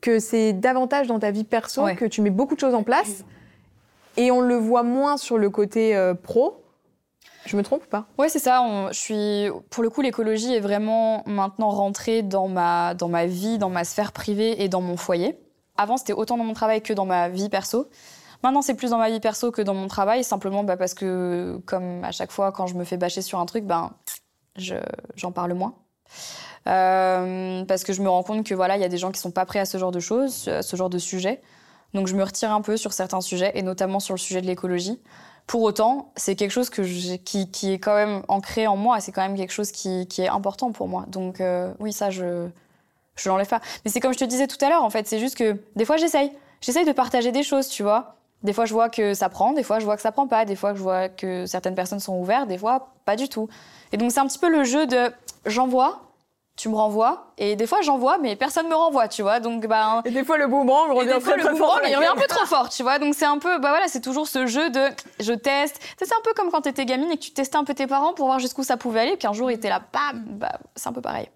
que 0.00 0.18
c'est 0.18 0.52
davantage 0.52 1.06
dans 1.06 1.18
ta 1.18 1.30
vie 1.30 1.44
perso 1.44 1.86
que 1.96 2.04
tu 2.04 2.20
mets 2.20 2.30
beaucoup 2.30 2.54
de 2.54 2.60
choses 2.60 2.74
en 2.74 2.82
place. 2.82 3.24
Et 4.16 4.30
on 4.30 4.40
le 4.40 4.56
voit 4.56 4.82
moins 4.82 5.16
sur 5.16 5.38
le 5.38 5.50
côté 5.50 5.96
euh, 5.96 6.14
pro. 6.14 6.60
Je 7.46 7.56
me 7.56 7.62
trompe 7.62 7.82
ou 7.84 7.88
pas? 7.88 8.06
Ouais, 8.18 8.28
c'est 8.28 8.38
ça. 8.38 8.62
je 8.90 8.98
suis, 8.98 9.48
pour 9.70 9.82
le 9.82 9.90
coup, 9.90 10.02
l'écologie 10.02 10.54
est 10.54 10.60
vraiment 10.60 11.22
maintenant 11.26 11.70
rentrée 11.70 12.22
dans 12.22 12.48
ma, 12.48 12.94
dans 12.94 13.08
ma 13.08 13.26
vie, 13.26 13.58
dans 13.58 13.70
ma 13.70 13.84
sphère 13.84 14.12
privée 14.12 14.62
et 14.62 14.68
dans 14.68 14.80
mon 14.80 14.96
foyer. 14.96 15.38
Avant, 15.76 15.96
c'était 15.96 16.12
autant 16.12 16.36
dans 16.36 16.44
mon 16.44 16.54
travail 16.54 16.80
que 16.80 16.92
dans 16.92 17.06
ma 17.06 17.28
vie 17.28 17.48
perso. 17.48 17.88
Maintenant, 18.44 18.60
c'est 18.60 18.74
plus 18.74 18.90
dans 18.90 18.98
ma 18.98 19.08
vie 19.08 19.20
perso 19.20 19.50
que 19.50 19.62
dans 19.62 19.72
mon 19.72 19.88
travail, 19.88 20.22
simplement 20.22 20.64
bah, 20.64 20.76
parce 20.76 20.92
que, 20.92 21.58
comme 21.64 22.04
à 22.04 22.12
chaque 22.12 22.30
fois, 22.30 22.52
quand 22.52 22.66
je 22.66 22.74
me 22.74 22.84
fais 22.84 22.98
bâcher 22.98 23.22
sur 23.22 23.40
un 23.40 23.46
truc, 23.46 23.64
ben, 23.64 23.90
j'en 25.16 25.32
parle 25.32 25.54
moins. 25.54 25.72
Euh, 26.68 27.64
parce 27.64 27.84
que 27.84 27.94
je 27.94 28.02
me 28.02 28.08
rends 28.10 28.22
compte 28.22 28.46
que 28.46 28.54
voilà, 28.54 28.76
il 28.76 28.82
y 28.82 28.84
a 28.84 28.88
des 28.88 28.98
gens 28.98 29.12
qui 29.12 29.18
sont 29.18 29.30
pas 29.30 29.46
prêts 29.46 29.60
à 29.60 29.64
ce 29.64 29.78
genre 29.78 29.92
de 29.92 29.98
choses, 29.98 30.46
à 30.48 30.60
ce 30.60 30.76
genre 30.76 30.90
de 30.90 30.98
sujet. 30.98 31.40
Donc 31.94 32.06
je 32.06 32.14
me 32.14 32.22
retire 32.22 32.52
un 32.52 32.60
peu 32.60 32.76
sur 32.76 32.92
certains 32.92 33.22
sujets, 33.22 33.50
et 33.54 33.62
notamment 33.62 33.98
sur 33.98 34.12
le 34.12 34.18
sujet 34.18 34.42
de 34.42 34.46
l'écologie. 34.46 35.00
Pour 35.46 35.62
autant, 35.62 36.12
c'est 36.14 36.36
quelque 36.36 36.50
chose 36.50 36.68
qui, 36.68 37.72
est 37.72 37.78
quand 37.78 37.94
même 37.94 38.24
ancré 38.28 38.66
en 38.66 38.76
moi, 38.76 39.00
c'est 39.00 39.12
quand 39.12 39.22
même 39.22 39.38
quelque 39.38 39.52
chose 39.52 39.72
qui, 39.72 40.06
qui, 40.06 40.20
est 40.20 40.28
important 40.28 40.70
pour 40.70 40.86
moi. 40.86 41.06
Donc 41.08 41.40
euh, 41.40 41.72
oui, 41.80 41.94
ça, 41.94 42.10
je 42.10 42.48
je 43.16 43.28
l'enlève 43.30 43.48
pas. 43.48 43.62
Mais 43.86 43.90
c'est 43.90 44.00
comme 44.00 44.12
je 44.12 44.18
te 44.18 44.24
disais 44.24 44.46
tout 44.46 44.62
à 44.62 44.68
l'heure, 44.68 44.82
en 44.82 44.90
fait, 44.90 45.08
c'est 45.08 45.18
juste 45.18 45.38
que 45.38 45.56
des 45.76 45.86
fois 45.86 45.96
j'essaye. 45.96 46.30
J'essaye 46.60 46.84
de 46.84 46.92
partager 46.92 47.32
des 47.32 47.42
choses, 47.42 47.68
tu 47.68 47.82
vois. 47.82 48.16
Des 48.44 48.52
fois, 48.52 48.66
je 48.66 48.74
vois 48.74 48.90
que 48.90 49.14
ça 49.14 49.28
prend, 49.30 49.52
des 49.52 49.62
fois, 49.62 49.78
je 49.78 49.86
vois 49.86 49.96
que 49.96 50.02
ça 50.02 50.12
prend 50.12 50.26
pas, 50.26 50.44
des 50.44 50.54
fois, 50.54 50.74
je 50.74 50.82
vois 50.82 51.08
que 51.08 51.46
certaines 51.46 51.74
personnes 51.74 51.98
sont 51.98 52.14
ouvertes, 52.14 52.46
des 52.46 52.58
fois, 52.58 52.90
pas 53.06 53.16
du 53.16 53.28
tout. 53.28 53.48
Et 53.90 53.96
donc, 53.96 54.12
c'est 54.12 54.20
un 54.20 54.26
petit 54.26 54.38
peu 54.38 54.50
le 54.50 54.64
jeu 54.64 54.86
de 54.86 55.10
j'envoie, 55.46 56.00
tu 56.56 56.68
me 56.68 56.76
renvoies, 56.76 57.32
et 57.38 57.56
des 57.56 57.66
fois, 57.66 57.80
j'envoie, 57.80 58.18
mais 58.18 58.36
personne 58.36 58.68
me 58.68 58.74
renvoie, 58.74 59.08
tu 59.08 59.22
vois. 59.22 59.40
Donc, 59.40 59.66
bah. 59.66 60.02
Et 60.04 60.10
des 60.10 60.24
fois, 60.24 60.36
le 60.36 60.46
boomerang 60.46 60.92
revient 60.92 61.14
des 61.14 61.20
fois, 61.20 61.36
le 61.36 61.42
boomerang, 61.42 61.80
il 61.88 61.96
revient 61.96 62.06
un 62.06 62.14
peu 62.14 62.28
trop 62.28 62.44
fort, 62.44 62.68
tu 62.68 62.82
vois. 62.82 62.98
Donc, 62.98 63.14
c'est 63.14 63.24
un 63.24 63.38
peu, 63.38 63.58
bah 63.58 63.70
voilà, 63.70 63.88
c'est 63.88 64.02
toujours 64.02 64.28
ce 64.28 64.46
jeu 64.46 64.68
de 64.68 64.88
je 65.20 65.32
teste. 65.32 65.80
C'est 65.98 66.12
un 66.12 66.22
peu 66.22 66.32
comme 66.36 66.50
quand 66.50 66.60
tu 66.60 66.68
étais 66.68 66.84
gamine 66.84 67.10
et 67.10 67.16
que 67.16 67.22
tu 67.22 67.32
testais 67.32 67.56
un 67.56 67.64
peu 67.64 67.74
tes 67.74 67.86
parents 67.86 68.12
pour 68.12 68.26
voir 68.26 68.40
jusqu'où 68.40 68.62
ça 68.62 68.76
pouvait 68.76 69.00
aller, 69.00 69.12
et 69.12 69.16
qu'un 69.16 69.32
jour, 69.32 69.50
ils 69.50 69.54
étaient 69.54 69.70
là, 69.70 69.80
bam, 69.92 70.22
bah, 70.26 70.58
c'est 70.76 70.88
un 70.88 70.92
peu 70.92 71.00
pareil. 71.00 71.28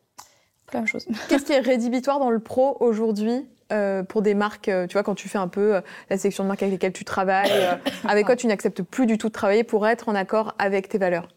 la 0.75 0.81
même 0.81 0.87
chose. 0.87 1.07
Qu'est-ce 1.29 1.47
qui 1.47 1.53
est 1.53 1.61
rédhibitoire 1.61 2.18
dans 2.18 2.31
le 2.31 2.38
pro 2.38 2.77
aujourd'hui? 2.81 3.49
Euh, 3.71 4.03
pour 4.03 4.23
des 4.23 4.35
marques, 4.35 4.69
euh, 4.69 4.87
tu 4.87 4.95
vois, 4.95 5.03
quand 5.03 5.15
tu 5.15 5.29
fais 5.29 5.37
un 5.37 5.49
peu 5.49 5.77
euh, 5.77 5.81
la 6.09 6.17
sélection 6.17 6.43
de 6.43 6.49
marques 6.49 6.63
avec 6.63 6.73
lesquelles 6.73 6.95
tu 6.95 7.05
travailles, 7.05 7.79
avec 8.09 8.25
quoi 8.25 8.35
tu 8.35 8.47
n'acceptes 8.47 8.83
plus 8.83 9.05
du 9.05 9.19
tout 9.19 9.29
de 9.29 9.33
travailler 9.33 9.63
pour 9.63 9.87
être 9.87 10.09
en 10.09 10.15
accord 10.15 10.55
avec 10.59 10.89
tes 10.89 10.97
valeurs 10.97 11.29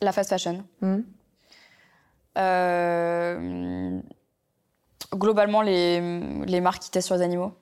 La 0.00 0.12
fast 0.12 0.30
fashion. 0.30 0.64
Hmm. 0.80 1.02
globalement, 5.14 5.60
les, 5.60 6.00
les, 6.46 6.60
marques 6.62 6.82
qui 6.82 6.90
testent 6.90 7.08
sur 7.08 7.16
les 7.16 7.22
animaux. 7.22 7.52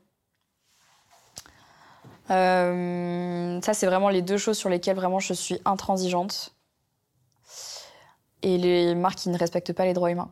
ça, 2.29 3.75
c'est 3.75 3.87
vraiment 3.87 4.11
les 4.11 4.23
deux 4.23 4.39
choses 4.39 4.57
sur 4.57 4.69
lesquelles 4.69 4.97
vraiment 4.97 5.19
je 5.19 5.33
suis 5.33 5.61
intransigeante. 5.65 6.55
Et 8.43 8.59
les 8.59 8.95
marques 8.95 9.19
qui 9.19 9.29
ne 9.31 9.39
respectent 9.39 9.73
pas 9.73 9.87
les 9.87 9.93
droits 9.95 10.11
humains. 10.11 10.31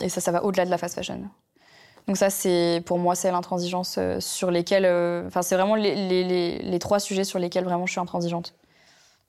Et 0.00 0.10
ça, 0.10 0.20
ça 0.20 0.32
va 0.32 0.44
au-delà 0.44 0.66
de 0.66 0.70
la 0.70 0.76
fast 0.76 0.96
fashion. 0.96 1.30
Donc 2.08 2.16
ça, 2.16 2.30
c'est 2.30 2.82
pour 2.84 2.98
moi, 2.98 3.14
c'est 3.14 3.30
l'intransigeance 3.30 3.96
euh, 3.98 4.18
sur 4.20 4.50
lesquelles... 4.50 4.84
Euh, 4.84 5.26
enfin, 5.26 5.42
c'est 5.42 5.54
vraiment 5.54 5.76
les, 5.76 6.78
trois 6.80 6.98
sujets 6.98 7.24
sur 7.24 7.38
lesquels 7.38 7.64
vraiment 7.64 7.86
je 7.86 7.92
suis 7.92 8.00
intransigeante. 8.00 8.54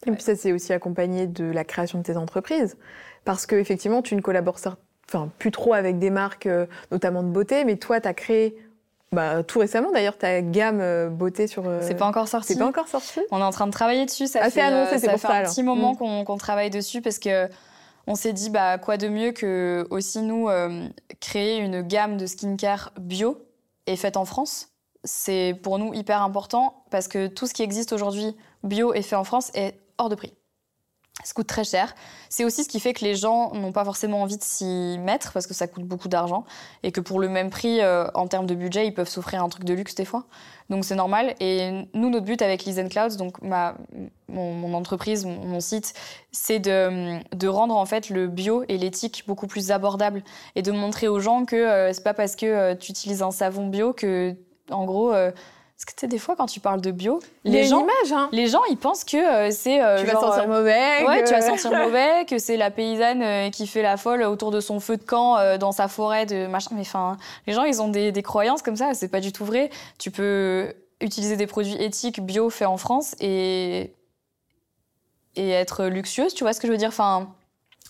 Et 0.05 0.11
puis 0.11 0.21
ça, 0.21 0.35
c'est 0.35 0.51
aussi 0.51 0.73
accompagné 0.73 1.27
de 1.27 1.45
la 1.45 1.63
création 1.63 1.99
de 1.99 2.03
tes 2.03 2.17
entreprises. 2.17 2.75
Parce 3.25 3.45
qu'effectivement, 3.45 4.01
tu 4.01 4.15
ne 4.15 4.21
collabores 4.21 4.57
enfin, 5.07 5.29
plus 5.37 5.51
trop 5.51 5.73
avec 5.73 5.99
des 5.99 6.09
marques, 6.09 6.47
euh, 6.47 6.65
notamment 6.91 7.23
de 7.23 7.29
beauté, 7.29 7.63
mais 7.63 7.77
toi, 7.77 8.01
tu 8.01 8.07
as 8.07 8.13
créé 8.13 8.57
bah, 9.13 9.43
tout 9.43 9.59
récemment 9.59 9.91
d'ailleurs, 9.91 10.17
ta 10.17 10.41
gamme 10.41 11.09
beauté 11.09 11.45
sur. 11.45 11.63
C'est 11.81 11.93
pas 11.93 12.07
encore 12.07 12.27
sorti. 12.27 12.53
C'est 12.53 12.59
pas 12.59 12.65
encore 12.65 12.87
sorti? 12.87 13.21
On 13.29 13.39
est 13.39 13.43
en 13.43 13.51
train 13.51 13.67
de 13.67 13.71
travailler 13.71 14.05
dessus. 14.05 14.25
Ça 14.25 14.39
ah, 14.41 14.49
fait, 14.49 14.61
annoncé, 14.61 14.97
c'est 14.97 15.05
ça 15.05 15.11
pour 15.11 15.21
fait 15.21 15.27
ça, 15.27 15.33
un 15.35 15.43
petit 15.43 15.61
moment 15.61 15.93
mm. 15.93 16.25
qu'on 16.25 16.37
travaille 16.37 16.71
dessus 16.71 17.01
parce 17.01 17.19
que 17.19 17.47
on 18.07 18.15
s'est 18.15 18.33
dit 18.33 18.49
bah 18.49 18.77
quoi 18.77 18.97
de 18.97 19.07
mieux 19.07 19.31
que 19.31 19.87
aussi 19.89 20.21
nous 20.21 20.49
euh, 20.49 20.87
créer 21.19 21.57
une 21.57 21.81
gamme 21.81 22.17
de 22.17 22.25
skincare 22.25 22.91
bio 22.99 23.45
et 23.87 23.95
faite 23.95 24.17
en 24.17 24.25
France? 24.25 24.69
C'est 25.03 25.59
pour 25.63 25.79
nous 25.79 25.93
hyper 25.93 26.21
important 26.21 26.83
parce 26.89 27.07
que 27.07 27.27
tout 27.27 27.47
ce 27.47 27.53
qui 27.53 27.63
existe 27.63 27.93
aujourd'hui 27.93 28.35
bio 28.63 28.93
et 28.93 29.01
fait 29.01 29.15
en 29.15 29.23
France 29.23 29.51
est 29.53 29.79
hors 29.97 30.09
de 30.09 30.15
prix. 30.15 30.33
Ça 31.23 31.33
coûte 31.35 31.47
très 31.47 31.63
cher. 31.63 31.93
C'est 32.27 32.43
aussi 32.43 32.63
ce 32.63 32.69
qui 32.69 32.79
fait 32.79 32.93
que 32.93 33.05
les 33.05 33.15
gens 33.15 33.53
n'ont 33.53 33.71
pas 33.71 33.85
forcément 33.85 34.23
envie 34.23 34.37
de 34.37 34.43
s'y 34.43 34.97
mettre 34.99 35.31
parce 35.31 35.45
que 35.45 35.53
ça 35.53 35.67
coûte 35.67 35.83
beaucoup 35.83 36.07
d'argent 36.07 36.43
et 36.81 36.91
que 36.91 36.99
pour 36.99 37.19
le 37.19 37.29
même 37.29 37.51
prix, 37.51 37.81
euh, 37.81 38.07
en 38.15 38.27
termes 38.27 38.47
de 38.47 38.55
budget, 38.55 38.87
ils 38.87 38.93
peuvent 38.93 39.07
s'offrir 39.07 39.43
un 39.43 39.47
truc 39.47 39.63
de 39.63 39.75
luxe 39.75 39.93
des 39.93 40.05
fois. 40.05 40.25
Donc 40.71 40.85
c'est 40.85 40.95
normal. 40.95 41.35
Et 41.39 41.87
nous, 41.93 42.09
notre 42.09 42.25
but 42.25 42.41
avec 42.41 42.65
Lizen 42.65 42.89
Clouds, 42.89 43.15
donc 43.17 43.39
ma, 43.43 43.75
mon, 44.27 44.73
entreprise, 44.73 45.23
mon, 45.25 45.59
site, 45.59 45.93
c'est 46.31 46.59
de, 46.59 47.19
de, 47.35 47.47
rendre 47.47 47.75
en 47.75 47.85
fait 47.85 48.09
le 48.09 48.27
bio 48.27 48.63
et 48.67 48.79
l'éthique 48.79 49.23
beaucoup 49.27 49.45
plus 49.45 49.71
abordable 49.71 50.23
et 50.55 50.63
de 50.63 50.71
montrer 50.71 51.07
aux 51.07 51.19
gens 51.19 51.45
que 51.45 51.55
euh, 51.55 51.93
c'est 51.93 52.03
pas 52.03 52.15
parce 52.15 52.35
que 52.35 52.47
euh, 52.47 52.75
tu 52.75 52.89
utilises 52.89 53.21
un 53.21 53.31
savon 53.31 53.67
bio 53.67 53.93
que, 53.93 54.35
en 54.71 54.85
gros, 54.85 55.13
parce 55.83 55.95
que 55.95 55.99
tu 55.99 56.05
sais, 56.05 56.07
des 56.07 56.17
fois, 56.17 56.37
quand 56.37 56.45
tu 56.45 56.61
parles 56.61 56.79
de 56.79 56.91
bio, 56.91 57.19
les 57.43 57.65
gens, 57.65 57.81
image, 57.81 58.13
hein. 58.13 58.29
les 58.31 58.47
gens, 58.47 58.61
ils 58.69 58.77
pensent 58.77 59.03
que 59.03 59.17
euh, 59.17 59.51
c'est. 59.51 59.83
Euh, 59.83 59.99
tu 59.99 60.05
vas 60.05 60.13
sentir 60.13 60.47
mauvais. 60.47 61.05
Ouais, 61.05 61.25
tu 61.25 61.31
vas 61.31 61.41
sentir 61.41 61.71
mauvais, 61.71 62.25
que 62.25 62.37
c'est 62.37 62.55
la 62.55 62.71
paysanne 62.71 63.21
euh, 63.21 63.49
qui 63.49 63.67
fait 63.67 63.81
la 63.81 63.97
folle 63.97 64.23
autour 64.23 64.51
de 64.51 64.61
son 64.61 64.79
feu 64.79 64.95
de 64.95 65.03
camp 65.03 65.57
dans 65.57 65.73
sa 65.73 65.89
forêt 65.89 66.25
de 66.25 66.47
machin. 66.47 66.69
Mais 66.73 66.81
enfin, 66.81 67.17
les 67.47 67.53
gens, 67.53 67.63
ils 67.65 67.81
ont 67.81 67.89
des, 67.89 68.13
des 68.13 68.23
croyances 68.23 68.61
comme 68.61 68.77
ça. 68.77 68.93
C'est 68.93 69.09
pas 69.09 69.19
du 69.19 69.33
tout 69.33 69.43
vrai. 69.43 69.71
Tu 69.99 70.09
peux 70.09 70.73
utiliser 71.01 71.35
des 71.35 71.47
produits 71.47 71.75
éthiques 71.75 72.21
bio 72.21 72.49
faits 72.49 72.69
en 72.69 72.77
France 72.77 73.15
et 73.19 73.91
et 75.35 75.49
être 75.49 75.85
luxueuse. 75.87 76.33
Tu 76.33 76.45
vois 76.45 76.53
ce 76.53 76.61
que 76.61 76.67
je 76.67 76.71
veux 76.71 76.77
dire? 76.77 76.89
Enfin 76.89 77.27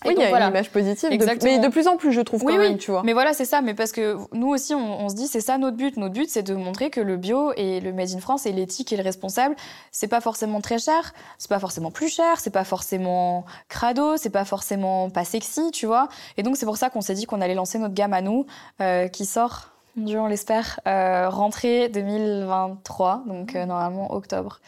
oui, 0.04 0.14
il 0.16 0.20
y 0.20 0.24
a 0.24 0.28
une 0.28 0.48
image 0.50 0.70
positive. 0.70 1.10
mais 1.10 1.58
de 1.58 1.68
plus 1.68 1.88
en 1.88 1.96
plus, 1.96 2.12
je 2.12 2.20
trouve 2.20 2.42
quand 2.42 2.58
même, 2.58 2.78
tu 2.78 2.90
vois. 2.90 3.02
Mais 3.04 3.12
voilà, 3.12 3.32
c'est 3.32 3.44
ça. 3.44 3.62
Mais 3.62 3.74
parce 3.74 3.92
que 3.92 4.16
nous 4.32 4.48
aussi, 4.48 4.74
on, 4.74 5.08
se 5.08 5.14
dit, 5.14 5.26
c'est 5.26 5.40
ça 5.40 5.56
notre 5.58 5.76
but. 5.76 5.96
Notre 5.96 6.12
but, 6.14 6.28
c'est 6.28 6.42
de 6.42 6.54
montrer 6.54 6.90
que 6.90 7.00
le 7.00 7.16
bio 7.16 7.52
et 7.56 7.80
le 7.80 7.92
made 7.92 8.10
in 8.14 8.20
France 8.20 8.46
et 8.46 8.52
l'éthique 8.52 8.92
et 8.92 8.96
le 8.96 9.02
responsable, 9.02 9.56
c'est 9.92 10.08
pas 10.08 10.20
forcément 10.20 10.60
très 10.60 10.78
cher, 10.78 11.14
c'est 11.38 11.48
pas 11.48 11.58
forcément 11.58 11.90
plus 11.90 12.08
cher, 12.08 12.40
c'est 12.40 12.50
pas 12.50 12.64
forcément 12.64 13.44
crado, 13.68 14.16
c'est 14.16 14.30
pas 14.30 14.44
forcément 14.44 15.10
pas 15.10 15.24
sexy, 15.24 15.70
tu 15.70 15.86
vois. 15.86 16.08
Et 16.36 16.42
donc, 16.42 16.56
c'est 16.56 16.66
pour 16.66 16.76
ça 16.76 16.90
qu'on 16.90 17.00
s'est 17.00 17.14
dit 17.14 17.26
qu'on 17.26 17.40
allait 17.40 17.54
lancer 17.54 17.78
notre 17.78 17.94
gamme 17.94 18.12
à 18.12 18.20
nous, 18.20 18.46
euh, 18.80 19.08
qui 19.08 19.24
sort, 19.24 19.70
Dieu, 19.96 20.18
on 20.18 20.26
l'espère, 20.26 20.80
euh, 20.86 21.28
rentrée 21.28 21.88
2023, 21.88 23.22
donc 23.26 23.54
euh, 23.54 23.64
normalement 23.64 24.12
octobre. 24.12 24.60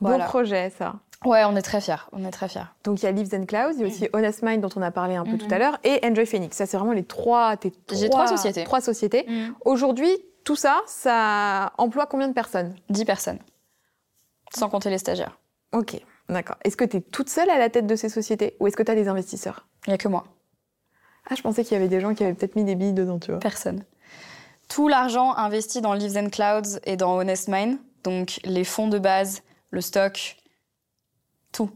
Bon 0.00 0.18
projet, 0.20 0.70
ça. 0.70 0.94
Ouais, 1.24 1.44
on 1.44 1.56
est 1.56 1.62
très 1.62 1.80
fiers. 1.80 1.96
On 2.12 2.24
est 2.24 2.30
très 2.30 2.48
fiers. 2.48 2.66
Donc 2.84 3.02
il 3.02 3.06
y 3.06 3.08
a 3.08 3.12
Leaves 3.12 3.34
and 3.34 3.46
Clouds, 3.46 3.72
il 3.74 3.80
y 3.80 3.84
a 3.84 3.86
aussi 3.86 4.08
Honest 4.12 4.42
Mind 4.42 4.60
dont 4.60 4.68
on 4.76 4.82
a 4.82 4.90
parlé 4.90 5.16
un 5.16 5.24
peu 5.24 5.38
tout 5.38 5.46
à 5.50 5.54
mhm. 5.54 5.58
l'heure, 5.58 5.78
et 5.84 6.00
Enjoy 6.04 6.26
Phoenix. 6.26 6.56
Ça, 6.56 6.66
c'est 6.66 6.76
vraiment 6.76 6.92
les 6.92 7.04
trois. 7.04 7.56
J'ai 7.92 8.10
trois 8.10 8.26
sociétés. 8.26 8.64
Trois 8.64 8.80
sociétés. 8.80 9.24
Mhm. 9.26 9.54
Aujourd'hui, 9.64 10.10
tout 10.44 10.56
ça, 10.56 10.82
ça 10.86 11.72
emploie 11.78 12.06
combien 12.06 12.28
de 12.28 12.34
personnes? 12.34 12.74
Dix 12.90 13.04
personnes, 13.04 13.38
sans 14.54 14.68
compter 14.68 14.90
les 14.90 14.98
stagiaires. 14.98 15.38
Ok, 15.72 15.98
d'accord. 16.28 16.56
Est-ce 16.64 16.76
que 16.76 16.84
tu 16.84 16.98
es 16.98 17.00
toute 17.00 17.30
seule 17.30 17.50
à 17.50 17.58
la 17.58 17.70
tête 17.70 17.86
de 17.86 17.96
ces 17.96 18.10
sociétés, 18.10 18.56
ou 18.60 18.66
est-ce 18.66 18.76
que 18.76 18.82
tu 18.82 18.92
as 18.92 18.94
des 18.94 19.08
investisseurs? 19.08 19.66
Il 19.86 19.90
n'y 19.90 19.94
a 19.94 19.98
que 19.98 20.08
moi. 20.08 20.24
Ah, 21.30 21.34
je 21.34 21.42
pensais 21.42 21.64
qu'il 21.64 21.72
y 21.72 21.76
avait 21.76 21.88
des 21.88 22.00
gens 22.00 22.14
qui 22.14 22.22
avaient 22.22 22.34
peut-être 22.34 22.54
mis 22.54 22.64
des 22.64 22.74
billes 22.74 22.92
dedans, 22.92 23.18
tu 23.18 23.30
vois. 23.30 23.40
Personne. 23.40 23.82
Tout 24.68 24.88
l'argent 24.88 25.34
investi 25.34 25.80
dans 25.80 25.94
Leaves 25.94 26.18
and 26.18 26.28
Clouds 26.28 26.78
et 26.84 26.96
dans 26.96 27.16
Honest 27.16 27.48
Mind, 27.48 27.78
donc 28.02 28.40
les 28.44 28.64
fonds 28.64 28.88
de 28.88 28.98
base, 28.98 29.42
le 29.70 29.80
stock, 29.80 30.36
tout. 31.54 31.70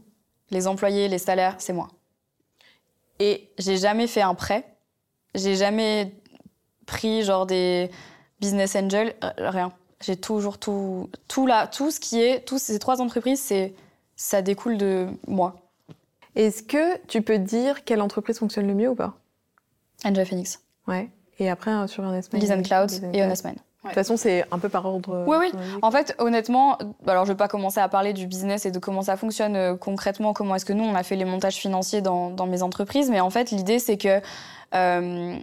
Les 0.51 0.67
employés, 0.67 1.07
les 1.07 1.17
salaires, 1.17 1.55
c'est 1.57 1.73
moi. 1.73 1.87
Et 3.19 3.49
j'ai 3.57 3.77
jamais 3.77 4.07
fait 4.07 4.21
un 4.21 4.35
prêt. 4.35 4.65
J'ai 5.33 5.55
jamais 5.55 6.13
pris 6.85 7.23
genre 7.23 7.45
des 7.45 7.89
business 8.39 8.75
angels, 8.75 9.15
euh, 9.23 9.31
rien. 9.49 9.71
J'ai 10.01 10.15
toujours 10.15 10.57
tout, 10.57 11.09
tout 11.27 11.45
là, 11.45 11.67
tout 11.67 11.91
ce 11.91 11.99
qui 11.99 12.21
est, 12.21 12.45
tous 12.45 12.57
ces 12.57 12.79
trois 12.79 13.01
entreprises, 13.01 13.41
c'est, 13.41 13.73
ça 14.15 14.41
découle 14.41 14.77
de 14.77 15.07
moi. 15.27 15.55
Est-ce 16.35 16.63
que 16.63 16.97
tu 17.07 17.21
peux 17.21 17.37
dire 17.37 17.83
quelle 17.83 18.01
entreprise 18.01 18.39
fonctionne 18.39 18.67
le 18.67 18.73
mieux 18.73 18.89
ou 18.89 18.95
pas? 18.95 19.17
Enjoy 20.05 20.25
Phoenix. 20.25 20.61
Ouais. 20.87 21.09
Et 21.37 21.49
après, 21.49 21.71
euh, 21.71 21.87
sur 21.87 22.03
Honest 22.03 22.31
Mind 22.33 22.43
Liz 22.43 22.67
Clouds 22.67 23.09
et 23.13 23.23
Honest 23.23 23.45
Mind. 23.45 23.57
De 23.83 23.87
toute 23.87 23.95
façon, 23.95 24.17
c'est 24.17 24.45
un 24.51 24.59
peu 24.59 24.67
par 24.67 24.85
ordre. 24.85 25.23
Oui, 25.25 25.37
oui. 25.39 25.51
En 25.81 25.89
fait, 25.89 26.13
honnêtement, 26.19 26.77
alors 27.07 27.23
je 27.23 27.31
vais 27.31 27.37
pas 27.37 27.47
commencer 27.47 27.79
à 27.79 27.87
parler 27.87 28.11
du 28.11 28.27
business 28.27 28.65
et 28.65 28.71
de 28.71 28.79
comment 28.79 29.03
ça 29.03 29.15
fonctionne 29.15 29.55
euh, 29.55 29.77
concrètement, 29.77 30.33
comment 30.33 30.55
est-ce 30.55 30.65
que 30.65 30.73
nous, 30.73 30.83
on 30.83 30.95
a 30.95 31.03
fait 31.03 31.15
les 31.15 31.23
montages 31.23 31.55
financiers 31.55 32.01
dans, 32.01 32.29
dans 32.29 32.45
mes 32.45 32.61
entreprises. 32.61 33.09
Mais 33.09 33.21
en 33.21 33.29
fait, 33.29 33.51
l'idée, 33.51 33.79
c'est 33.79 33.95
que 33.95 34.19
euh, 34.75 35.37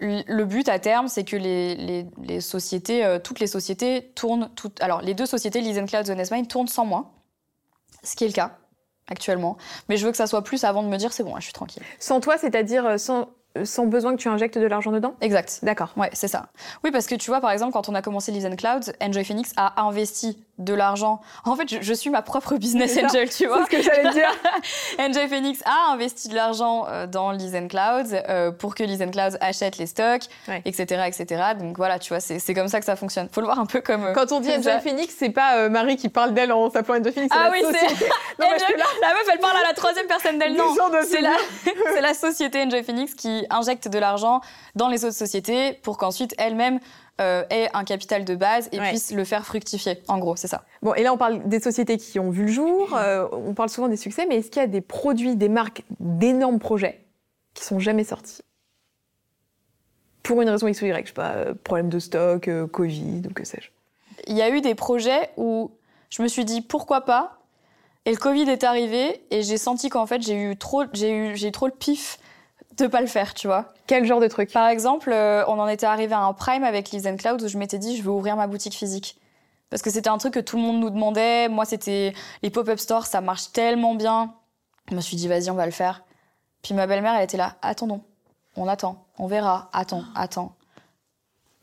le 0.00 0.44
but 0.44 0.68
à 0.68 0.80
terme, 0.80 1.06
c'est 1.06 1.22
que 1.22 1.36
les, 1.36 1.76
les, 1.76 2.06
les 2.24 2.40
sociétés, 2.40 3.04
euh, 3.04 3.20
toutes 3.20 3.38
les 3.38 3.46
sociétés 3.46 4.10
tournent. 4.16 4.50
Toutes, 4.56 4.82
alors, 4.82 5.00
les 5.00 5.14
deux 5.14 5.26
sociétés, 5.26 5.60
Liz 5.60 5.80
Cloud 5.86 6.08
et 6.08 6.34
Mind, 6.34 6.48
tournent 6.48 6.66
sans 6.66 6.84
moi, 6.84 7.12
ce 8.02 8.16
qui 8.16 8.24
est 8.24 8.28
le 8.28 8.32
cas 8.32 8.58
actuellement. 9.06 9.56
Mais 9.88 9.96
je 9.98 10.04
veux 10.04 10.10
que 10.10 10.16
ça 10.16 10.26
soit 10.26 10.42
plus 10.42 10.64
avant 10.64 10.82
de 10.82 10.88
me 10.88 10.96
dire 10.96 11.12
c'est 11.12 11.22
bon, 11.22 11.36
je 11.36 11.44
suis 11.44 11.52
tranquille. 11.52 11.82
Sans 12.00 12.18
toi, 12.18 12.38
c'est-à-dire 12.38 12.98
sans 12.98 13.28
sans 13.64 13.86
besoin 13.86 14.12
que 14.16 14.20
tu 14.20 14.28
injectes 14.28 14.58
de 14.58 14.66
l'argent 14.66 14.92
dedans? 14.92 15.14
Exact. 15.20 15.60
D'accord. 15.62 15.92
Ouais, 15.96 16.10
c'est 16.12 16.28
ça. 16.28 16.46
Oui, 16.84 16.90
parce 16.90 17.06
que 17.06 17.14
tu 17.14 17.30
vois, 17.30 17.40
par 17.40 17.50
exemple, 17.50 17.72
quand 17.72 17.88
on 17.88 17.94
a 17.94 18.02
commencé 18.02 18.32
Lives 18.32 18.56
Clouds, 18.56 18.92
Enjoy 19.00 19.24
Phoenix 19.24 19.52
a 19.56 19.82
investi 19.82 20.38
de 20.58 20.74
l'argent. 20.74 21.20
En 21.44 21.56
fait, 21.56 21.82
je, 21.82 21.92
suis 21.94 22.10
ma 22.10 22.22
propre 22.22 22.56
business 22.56 22.96
angel, 23.02 23.28
tu 23.30 23.46
vois. 23.46 23.64
C'est 23.70 23.82
ce 23.82 23.88
que 23.88 23.94
j'allais 23.94 24.10
dire. 24.10 24.30
Enjoy 24.98 25.28
Phoenix 25.28 25.62
a 25.64 25.92
investi 25.92 26.28
de 26.28 26.34
l'argent 26.34 26.86
euh, 26.88 27.06
dans 27.06 27.32
Lives 27.32 27.68
Clouds 27.68 28.14
euh, 28.28 28.50
pour 28.50 28.74
que 28.74 28.82
Lives 28.82 29.10
Clouds 29.10 29.36
achète 29.40 29.78
les 29.78 29.86
stocks, 29.86 30.24
etc., 30.64 31.04
etc. 31.06 31.42
Donc 31.58 31.76
voilà, 31.76 31.98
tu 31.98 32.10
vois, 32.10 32.20
c'est 32.20 32.54
comme 32.54 32.68
ça 32.68 32.80
que 32.80 32.86
ça 32.86 32.96
fonctionne. 32.96 33.28
Faut 33.32 33.40
le 33.40 33.46
voir 33.46 33.58
un 33.58 33.66
peu 33.66 33.80
comme. 33.80 34.04
Euh, 34.04 34.12
quand 34.12 34.30
on 34.32 34.40
dit 34.40 34.50
Enjoy 34.50 34.80
Phoenix, 34.80 35.14
c'est 35.18 35.30
pas 35.30 35.68
Marie 35.68 35.96
qui 35.96 36.08
parle 36.08 36.34
d'elle 36.34 36.52
en 36.52 36.70
s'appelant 36.70 36.98
Enjoy 37.00 37.12
Phoenix. 37.12 37.34
Ah 37.36 37.48
oui, 37.50 37.62
c'est. 37.64 38.06
la 38.38 38.46
meuf, 38.48 39.26
elle 39.32 39.40
parle 39.40 39.56
à 39.56 39.68
la 39.68 39.74
troisième 39.74 40.06
personne 40.06 40.38
d'elle. 40.38 40.54
Non, 40.54 40.74
c'est 41.04 41.20
la... 41.20 41.36
la 42.00 42.14
société 42.14 42.62
Enjoy 42.62 42.82
Phoenix 42.82 43.14
qui 43.14 43.41
injecte 43.50 43.88
de 43.88 43.98
l'argent 43.98 44.40
dans 44.74 44.88
les 44.88 45.04
autres 45.04 45.16
sociétés 45.16 45.74
pour 45.82 45.98
qu'ensuite 45.98 46.34
elle-même 46.38 46.80
euh, 47.20 47.44
ait 47.50 47.68
un 47.74 47.84
capital 47.84 48.24
de 48.24 48.34
base 48.34 48.68
et 48.72 48.78
puisse 48.78 49.12
le 49.12 49.24
faire 49.24 49.44
fructifier. 49.44 50.02
En 50.08 50.18
gros, 50.18 50.34
c'est 50.34 50.48
ça. 50.48 50.64
Bon, 50.80 50.94
et 50.94 51.02
là, 51.02 51.12
on 51.12 51.18
parle 51.18 51.46
des 51.48 51.60
sociétés 51.60 51.98
qui 51.98 52.18
ont 52.18 52.30
vu 52.30 52.46
le 52.46 52.52
jour, 52.52 52.96
euh, 52.96 53.28
on 53.32 53.54
parle 53.54 53.68
souvent 53.68 53.88
des 53.88 53.96
succès, 53.96 54.26
mais 54.26 54.36
est-ce 54.36 54.50
qu'il 54.50 54.60
y 54.60 54.64
a 54.64 54.68
des 54.68 54.80
produits, 54.80 55.36
des 55.36 55.48
marques, 55.48 55.82
d'énormes 56.00 56.58
projets 56.58 57.04
qui 57.54 57.64
sont 57.64 57.78
jamais 57.78 58.04
sortis? 58.04 58.42
Pour 60.22 60.40
une 60.40 60.48
raison 60.48 60.68
X 60.68 60.80
ou 60.82 60.86
Y, 60.86 61.02
je 61.02 61.08
sais 61.08 61.14
pas, 61.14 61.32
euh, 61.32 61.54
problème 61.54 61.90
de 61.90 61.98
stock, 61.98 62.48
Covid 62.72 63.22
ou 63.28 63.32
que 63.34 63.44
sais-je. 63.44 63.68
Il 64.26 64.36
y 64.36 64.42
a 64.42 64.48
eu 64.50 64.60
des 64.60 64.74
projets 64.74 65.30
où 65.36 65.70
je 66.10 66.22
me 66.22 66.28
suis 66.28 66.44
dit 66.44 66.60
pourquoi 66.60 67.02
pas, 67.02 67.42
et 68.04 68.10
le 68.10 68.16
Covid 68.16 68.48
est 68.50 68.64
arrivé, 68.64 69.22
et 69.30 69.42
j'ai 69.42 69.58
senti 69.58 69.88
qu'en 69.88 70.06
fait, 70.06 70.22
j'ai 70.22 70.34
eu 70.34 70.56
trop, 70.56 70.84
j'ai 70.92 71.12
eu, 71.12 71.36
j'ai 71.36 71.48
eu 71.48 71.52
trop 71.52 71.66
le 71.66 71.72
pif 71.72 72.18
de 72.78 72.86
pas 72.86 73.00
le 73.00 73.06
faire, 73.06 73.34
tu 73.34 73.46
vois. 73.46 73.72
Quel 73.86 74.04
genre 74.06 74.20
de 74.20 74.28
truc? 74.28 74.52
Par 74.52 74.68
exemple, 74.68 75.10
euh, 75.12 75.44
on 75.46 75.58
en 75.58 75.68
était 75.68 75.86
arrivé 75.86 76.14
à 76.14 76.20
un 76.20 76.32
prime 76.32 76.64
avec 76.64 76.90
Lives 76.90 77.06
and 77.06 77.16
Cloud 77.16 77.42
où 77.42 77.48
je 77.48 77.58
m'étais 77.58 77.78
dit 77.78 77.96
je 77.96 78.02
veux 78.02 78.10
ouvrir 78.10 78.36
ma 78.36 78.46
boutique 78.46 78.74
physique. 78.74 79.18
Parce 79.70 79.82
que 79.82 79.90
c'était 79.90 80.10
un 80.10 80.18
truc 80.18 80.34
que 80.34 80.40
tout 80.40 80.56
le 80.56 80.62
monde 80.62 80.80
nous 80.80 80.90
demandait. 80.90 81.48
Moi, 81.48 81.64
c'était 81.64 82.12
les 82.42 82.50
pop-up 82.50 82.78
stores, 82.78 83.06
ça 83.06 83.20
marche 83.20 83.52
tellement 83.52 83.94
bien. 83.94 84.34
Je 84.90 84.94
me 84.94 85.00
suis 85.00 85.16
dit 85.16 85.28
vas-y, 85.28 85.50
on 85.50 85.54
va 85.54 85.66
le 85.66 85.72
faire. 85.72 86.04
Puis 86.62 86.74
ma 86.74 86.86
belle-mère, 86.86 87.14
elle 87.14 87.24
était 87.24 87.36
là, 87.36 87.56
attendons, 87.62 88.02
on 88.56 88.68
attend, 88.68 89.06
on 89.18 89.26
verra, 89.26 89.68
attends, 89.72 90.04
attends. 90.14 90.54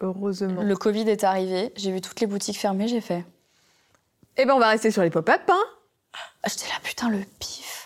Heureusement. 0.02 0.62
Le 0.62 0.76
Covid 0.76 1.10
est 1.10 1.24
arrivé, 1.24 1.74
j'ai 1.76 1.92
vu 1.92 2.02
toutes 2.02 2.20
les 2.20 2.28
boutiques 2.28 2.58
fermées, 2.58 2.88
j'ai 2.88 3.02
fait. 3.02 3.26
Eh 4.38 4.46
ben, 4.46 4.54
on 4.54 4.60
va 4.60 4.70
rester 4.70 4.92
sur 4.92 5.02
les 5.02 5.10
pop-up, 5.10 5.42
hein 5.50 5.64
J'étais 6.48 6.68
là, 6.68 6.76
putain, 6.84 7.10
le 7.10 7.20
pif 7.40 7.79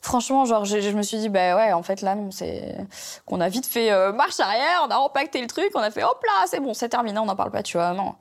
franchement, 0.00 0.44
genre, 0.44 0.64
je, 0.64 0.90
me 0.90 1.02
suis 1.02 1.18
dit, 1.18 1.28
bah 1.28 1.56
ouais, 1.56 1.72
en 1.72 1.82
fait, 1.82 2.02
là, 2.02 2.16
c'est 2.30 2.76
qu'on 3.26 3.40
a 3.40 3.48
vite 3.48 3.66
fait 3.66 3.92
euh, 3.92 4.12
marche 4.12 4.40
arrière, 4.40 4.84
on 4.86 4.90
a 4.90 4.96
repacté 4.96 5.40
le 5.40 5.46
truc, 5.46 5.70
on 5.74 5.80
a 5.80 5.90
fait, 5.90 6.02
hop 6.02 6.22
là, 6.24 6.46
c'est 6.46 6.60
bon, 6.60 6.74
c'est 6.74 6.88
terminé, 6.88 7.18
on 7.18 7.26
n'en 7.26 7.36
parle 7.36 7.50
pas, 7.50 7.62
tu 7.62 7.76
vois, 7.76 7.92
non. 7.92 8.14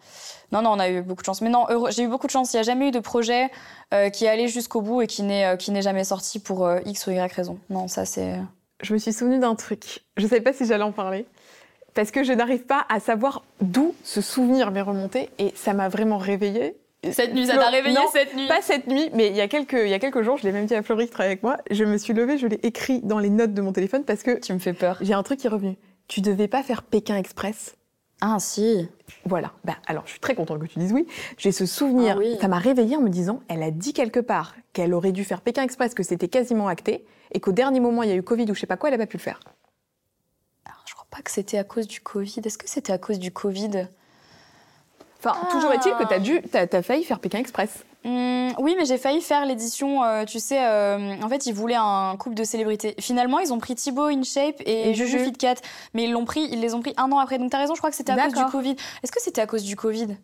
Non, 0.51 0.61
non, 0.61 0.71
on 0.71 0.79
a 0.79 0.89
eu 0.89 1.01
beaucoup 1.01 1.21
de 1.21 1.25
chance. 1.25 1.41
Mais 1.41 1.49
non, 1.49 1.67
j'ai 1.91 2.03
eu 2.03 2.07
beaucoup 2.07 2.25
de 2.25 2.31
chance. 2.31 2.51
Il 2.53 2.55
n'y 2.55 2.61
a 2.61 2.63
jamais 2.63 2.87
eu 2.87 2.91
de 2.91 2.99
projet 2.99 3.51
euh, 3.93 4.09
qui 4.09 4.25
est 4.25 4.29
allé 4.29 4.47
jusqu'au 4.47 4.81
bout 4.81 5.03
et 5.03 5.07
qui 5.07 5.21
n'est 5.21 5.45
euh, 5.45 5.81
jamais 5.81 6.03
sorti 6.03 6.39
pour 6.39 6.67
X 6.85 7.05
ou 7.05 7.11
Y 7.11 7.31
raison. 7.31 7.59
Non, 7.69 7.87
ça, 7.87 8.05
c'est... 8.05 8.33
Je 8.81 8.93
me 8.93 8.97
suis 8.97 9.13
souvenu 9.13 9.37
d'un 9.37 9.53
truc. 9.53 10.05
Je 10.17 10.23
ne 10.23 10.29
savais 10.29 10.41
pas 10.41 10.51
si 10.51 10.65
j'allais 10.65 10.83
en 10.83 10.91
parler. 10.91 11.27
Parce 11.93 12.09
que 12.09 12.23
je 12.23 12.33
n'arrive 12.33 12.65
pas 12.65 12.83
à 12.89 12.99
savoir 12.99 13.43
d'où 13.61 13.93
ce 14.03 14.21
souvenir 14.21 14.71
m'est 14.71 14.81
remonté. 14.81 15.29
Et 15.37 15.53
ça 15.55 15.73
m'a 15.73 15.87
vraiment 15.87 16.17
réveillée. 16.17 16.75
Cette 17.11 17.33
nuit, 17.33 17.45
ça 17.45 17.57
t'a 17.57 17.69
réveillé 17.69 17.97
cette 18.11 18.35
nuit 18.35 18.47
Pas 18.47 18.61
cette 18.61 18.87
nuit, 18.87 19.09
mais 19.13 19.27
il 19.27 19.35
y 19.35 19.41
a 19.41 19.47
quelques, 19.47 19.73
il 19.73 19.89
y 19.89 19.93
a 19.93 19.99
quelques 19.99 20.21
jours, 20.21 20.37
je 20.37 20.43
l'ai 20.43 20.51
même 20.51 20.65
dit 20.65 20.75
à 20.75 20.83
Florie 20.83 21.05
qui 21.05 21.11
travaille 21.11 21.31
avec 21.31 21.43
moi, 21.43 21.57
je 21.71 21.85
me 21.85 21.97
suis 21.97 22.13
levée, 22.13 22.37
je 22.37 22.45
l'ai 22.45 22.59
écrit 22.63 22.99
dans 23.01 23.19
les 23.19 23.29
notes 23.29 23.53
de 23.53 23.61
mon 23.61 23.71
téléphone 23.71 24.03
parce 24.03 24.21
que... 24.21 24.39
Tu 24.39 24.53
me 24.53 24.59
fais 24.59 24.73
peur. 24.73 24.97
J'ai 24.99 25.13
un 25.13 25.23
truc 25.23 25.39
qui 25.39 25.47
est 25.47 25.49
revenu. 25.49 25.77
Tu 26.09 26.21
devais 26.21 26.47
pas 26.49 26.61
faire 26.61 26.83
Pékin 26.83 27.15
Express 27.15 27.75
Ah 28.19 28.37
si. 28.39 28.89
Voilà. 29.25 29.53
Bah, 29.63 29.77
alors, 29.87 30.03
je 30.07 30.11
suis 30.11 30.19
très 30.19 30.35
contente 30.35 30.59
que 30.59 30.65
tu 30.65 30.79
dises 30.79 30.91
oui. 30.91 31.07
J'ai 31.37 31.53
ce 31.53 31.65
souvenir. 31.65 32.15
Ah 32.17 32.19
oui. 32.19 32.37
Ça 32.41 32.49
m'a 32.49 32.59
réveillée 32.59 32.97
en 32.97 33.01
me 33.01 33.09
disant, 33.09 33.41
elle 33.47 33.63
a 33.63 33.71
dit 33.71 33.93
quelque 33.93 34.19
part 34.19 34.55
qu'elle 34.73 34.93
aurait 34.93 35.13
dû 35.13 35.23
faire 35.23 35.41
Pékin 35.41 35.63
Express, 35.63 35.93
que 35.93 36.03
c'était 36.03 36.27
quasiment 36.27 36.67
acté, 36.67 37.05
et 37.31 37.39
qu'au 37.39 37.53
dernier 37.53 37.79
moment, 37.79 38.03
il 38.03 38.09
y 38.09 38.11
a 38.11 38.15
eu 38.15 38.23
Covid 38.23 38.51
ou 38.51 38.55
je 38.55 38.59
sais 38.59 38.67
pas 38.67 38.75
quoi, 38.75 38.89
elle 38.89 38.97
n'a 38.97 39.03
pas 39.05 39.09
pu 39.09 39.17
le 39.17 39.21
faire. 39.21 39.39
Alors, 40.65 40.83
je 40.85 40.93
crois 40.93 41.07
pas 41.09 41.21
que 41.21 41.31
c'était 41.31 41.57
à 41.57 41.63
cause 41.63 41.87
du 41.87 42.01
Covid. 42.01 42.41
Est-ce 42.43 42.57
que 42.57 42.67
c'était 42.67 42.91
à 42.91 42.97
cause 42.97 43.19
du 43.19 43.31
Covid? 43.31 43.87
Enfin, 45.19 45.37
Ah. 45.41 45.47
toujours 45.51 45.71
est-il 45.73 45.93
que 45.95 46.03
t'as 46.05 46.19
dû, 46.19 46.41
t'as, 46.51 46.65
t'as 46.67 46.81
failli 46.81 47.03
faire 47.03 47.19
Pékin 47.19 47.39
Express. 47.39 47.83
Hum, 48.05 48.53
oui, 48.59 48.75
mais 48.77 48.85
j'ai 48.85 48.97
failli 48.97 49.19
faire 49.21 49.45
l'édition, 49.45 50.01
euh, 50.05 50.23
tu 50.23 50.39
sais, 50.39 50.65
euh, 50.65 51.15
en 51.21 51.27
fait, 51.27 51.45
ils 51.45 51.53
voulaient 51.53 51.75
un 51.77 52.15
couple 52.17 52.35
de 52.35 52.45
célébrités. 52.45 52.95
Finalement, 52.99 53.39
ils 53.39 53.51
ont 53.51 53.59
pris 53.59 53.75
Thibaut 53.75 54.05
InShape 54.07 54.61
et, 54.65 54.91
Et 54.91 54.93
Juju. 54.93 55.19
Fitcat, 55.19 55.55
mais 55.93 56.05
ils 56.05 56.11
l'ont 56.13 56.23
pris, 56.23 56.47
ils 56.49 56.61
les 56.61 56.73
ont 56.73 56.79
pris 56.79 56.93
un 56.95 57.11
an 57.11 57.19
après. 57.19 57.37
Donc 57.37 57.51
t'as 57.51 57.57
raison, 57.57 57.75
je 57.75 57.79
crois 57.79 57.89
que 57.89 57.97
c'était 57.97 58.13
à 58.13 58.15
cause 58.29 58.33
du. 58.33 58.45
Covid. 58.45 58.75
Est-ce 59.03 59.11
que 59.11 59.21
c'était 59.21 59.41
à 59.41 59.47
cause 59.47 59.63
du 59.63 59.75
Covid? 59.75 60.15